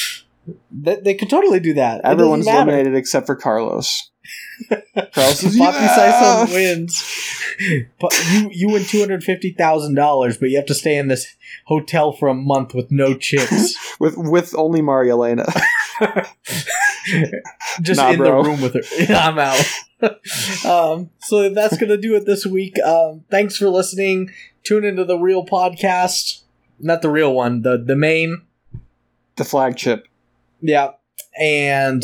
They, 0.71 0.95
they 0.97 1.13
could 1.15 1.29
totally 1.29 1.59
do 1.59 1.73
that. 1.75 1.99
It 1.99 2.05
Everyone's 2.05 2.47
eliminated 2.47 2.95
except 2.95 3.25
for 3.27 3.35
Carlos. 3.35 4.09
Carlos 5.13 5.43
is 5.43 5.57
Poppy 5.57 5.77
yeah! 5.77 6.45
Sison 6.47 6.53
wins. 6.53 7.03
But 7.99 8.13
you 8.31 8.49
you 8.51 8.69
win 8.69 8.83
two 8.83 8.99
hundred 8.99 9.23
fifty 9.23 9.51
thousand 9.53 9.95
dollars, 9.95 10.37
but 10.37 10.49
you 10.49 10.57
have 10.57 10.67
to 10.67 10.75
stay 10.75 10.97
in 10.97 11.07
this 11.07 11.25
hotel 11.65 12.11
for 12.11 12.27
a 12.27 12.33
month 12.33 12.73
with 12.75 12.91
no 12.91 13.15
chicks, 13.15 13.73
with 13.99 14.15
with 14.17 14.53
only 14.55 14.81
Marielena. 14.81 15.45
just 17.81 17.99
Nah, 17.99 18.11
in 18.11 18.17
bro. 18.17 18.43
the 18.43 18.49
room 18.49 18.61
with 18.61 18.73
her. 18.75 18.81
Yeah, 18.99 19.27
I'm 19.29 19.39
out. 19.39 20.65
um, 20.65 21.09
so 21.19 21.49
that's 21.49 21.77
gonna 21.77 21.97
do 21.97 22.15
it 22.15 22.25
this 22.25 22.45
week. 22.45 22.77
Um, 22.85 23.23
thanks 23.31 23.55
for 23.57 23.67
listening. 23.69 24.29
Tune 24.63 24.83
into 24.85 25.05
the 25.05 25.17
real 25.17 25.45
podcast, 25.45 26.43
not 26.79 27.01
the 27.01 27.09
real 27.09 27.33
one, 27.33 27.61
the 27.63 27.77
the 27.83 27.95
main. 27.95 28.41
the 29.37 29.45
flagship. 29.45 30.07
Yeah, 30.61 30.91
and 31.39 32.03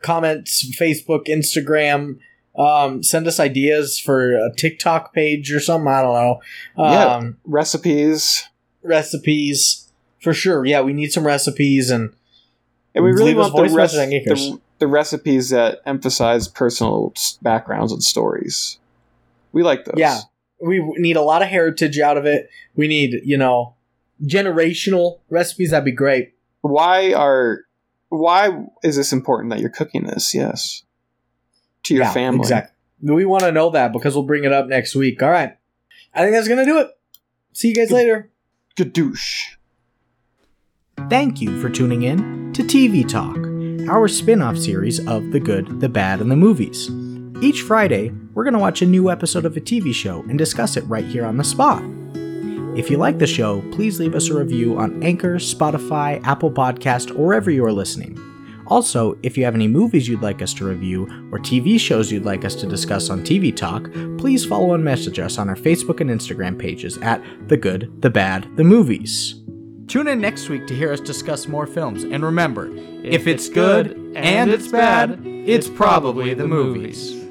comments, 0.00 0.64
Facebook, 0.78 1.26
Instagram. 1.26 2.18
Um, 2.56 3.02
send 3.02 3.26
us 3.26 3.40
ideas 3.40 3.98
for 3.98 4.34
a 4.34 4.54
TikTok 4.56 5.12
page 5.12 5.52
or 5.52 5.58
something. 5.58 5.88
I 5.88 6.02
don't 6.02 6.14
know. 6.14 6.40
Yeah. 6.78 7.06
Um, 7.06 7.36
Recipes. 7.44 8.44
recipes 8.82 9.88
for 10.22 10.32
sure. 10.32 10.64
Yeah, 10.64 10.80
we 10.82 10.92
need 10.92 11.10
some 11.12 11.26
recipes 11.26 11.90
and 11.90 12.14
And 12.94 13.04
we 13.04 13.10
really 13.10 13.34
want 13.34 13.52
the, 13.54 13.62
voice 13.62 13.72
rec- 13.72 13.76
message 13.92 13.98
on 14.00 14.08
Geekers. 14.10 14.52
the, 14.52 14.60
the 14.80 14.86
recipes 14.86 15.50
that 15.50 15.80
emphasize 15.84 16.46
personal 16.46 17.12
backgrounds 17.42 17.90
and 17.92 18.02
stories. 18.04 18.78
We 19.52 19.62
like 19.64 19.84
those. 19.84 19.94
Yeah. 19.96 20.20
we 20.60 20.78
need 20.98 21.16
a 21.16 21.22
lot 21.22 21.42
of 21.42 21.48
heritage 21.48 21.98
out 21.98 22.16
of 22.16 22.24
it. 22.24 22.48
We 22.76 22.86
need, 22.86 23.20
you 23.24 23.36
know, 23.36 23.74
generational 24.22 25.18
recipes. 25.28 25.70
That'd 25.72 25.84
be 25.84 25.90
great. 25.92 26.33
Why 26.64 27.12
are 27.12 27.60
why 28.08 28.64
is 28.82 28.96
this 28.96 29.12
important 29.12 29.50
that 29.50 29.60
you're 29.60 29.68
cooking 29.68 30.04
this? 30.04 30.34
Yes. 30.34 30.82
To 31.84 31.94
your 31.94 32.04
Yeah, 32.04 32.12
family. 32.12 32.40
Exactly. 32.40 32.74
We 33.02 33.26
want 33.26 33.42
to 33.42 33.52
know 33.52 33.68
that 33.70 33.92
because 33.92 34.14
we'll 34.14 34.24
bring 34.24 34.44
it 34.44 34.52
up 34.52 34.66
next 34.66 34.94
week. 34.94 35.22
All 35.22 35.28
right. 35.28 35.58
I 36.14 36.22
think 36.22 36.34
that's 36.34 36.48
going 36.48 36.60
to 36.60 36.64
do 36.64 36.78
it. 36.78 36.88
See 37.52 37.68
you 37.68 37.74
guys 37.74 37.90
later. 37.90 38.30
Gadoosh. 38.76 39.56
Thank 41.10 41.42
you 41.42 41.60
for 41.60 41.68
tuning 41.68 42.02
in 42.02 42.54
to 42.54 42.62
TV 42.62 43.06
Talk, 43.06 43.36
our 43.90 44.08
spin 44.08 44.40
off 44.40 44.56
series 44.56 45.06
of 45.06 45.32
The 45.32 45.40
Good, 45.40 45.80
the 45.80 45.88
Bad, 45.90 46.22
and 46.22 46.30
the 46.30 46.36
Movies. 46.36 46.88
Each 47.42 47.60
Friday, 47.60 48.10
we're 48.32 48.44
going 48.44 48.54
to 48.54 48.60
watch 48.60 48.80
a 48.80 48.86
new 48.86 49.10
episode 49.10 49.44
of 49.44 49.54
a 49.58 49.60
TV 49.60 49.92
show 49.92 50.22
and 50.30 50.38
discuss 50.38 50.78
it 50.78 50.84
right 50.84 51.04
here 51.04 51.26
on 51.26 51.36
the 51.36 51.44
spot. 51.44 51.82
If 52.76 52.90
you 52.90 52.98
like 52.98 53.20
the 53.20 53.26
show, 53.26 53.62
please 53.70 54.00
leave 54.00 54.16
us 54.16 54.30
a 54.30 54.36
review 54.36 54.76
on 54.76 55.00
Anchor, 55.00 55.36
Spotify, 55.36 56.20
Apple 56.24 56.50
Podcast, 56.50 57.16
or 57.16 57.26
wherever 57.26 57.48
you 57.48 57.64
are 57.64 57.72
listening. 57.72 58.18
Also, 58.66 59.16
if 59.22 59.38
you 59.38 59.44
have 59.44 59.54
any 59.54 59.68
movies 59.68 60.08
you'd 60.08 60.22
like 60.22 60.42
us 60.42 60.52
to 60.54 60.64
review 60.64 61.04
or 61.30 61.38
TV 61.38 61.78
shows 61.78 62.10
you'd 62.10 62.24
like 62.24 62.44
us 62.44 62.56
to 62.56 62.66
discuss 62.66 63.10
on 63.10 63.20
TV 63.20 63.54
Talk, 63.54 63.92
please 64.18 64.44
follow 64.44 64.74
and 64.74 64.82
message 64.82 65.20
us 65.20 65.38
on 65.38 65.48
our 65.48 65.54
Facebook 65.54 66.00
and 66.00 66.10
Instagram 66.10 66.58
pages 66.58 66.98
at 66.98 67.22
The 67.48 67.56
Good, 67.56 68.02
the 68.02 68.10
Bad, 68.10 68.48
the 68.56 68.64
Movies. 68.64 69.40
Tune 69.86 70.08
in 70.08 70.20
next 70.20 70.48
week 70.48 70.66
to 70.66 70.74
hear 70.74 70.92
us 70.92 70.98
discuss 70.98 71.46
more 71.46 71.68
films, 71.68 72.02
and 72.02 72.24
remember, 72.24 72.70
if, 73.04 73.28
it's 73.28 73.48
good 73.48 73.92
and 74.16 74.50
it's 74.50 74.66
bad, 74.66 75.24
it's 75.24 75.68
probably 75.68 76.34
the 76.34 76.48
movies. 76.48 77.23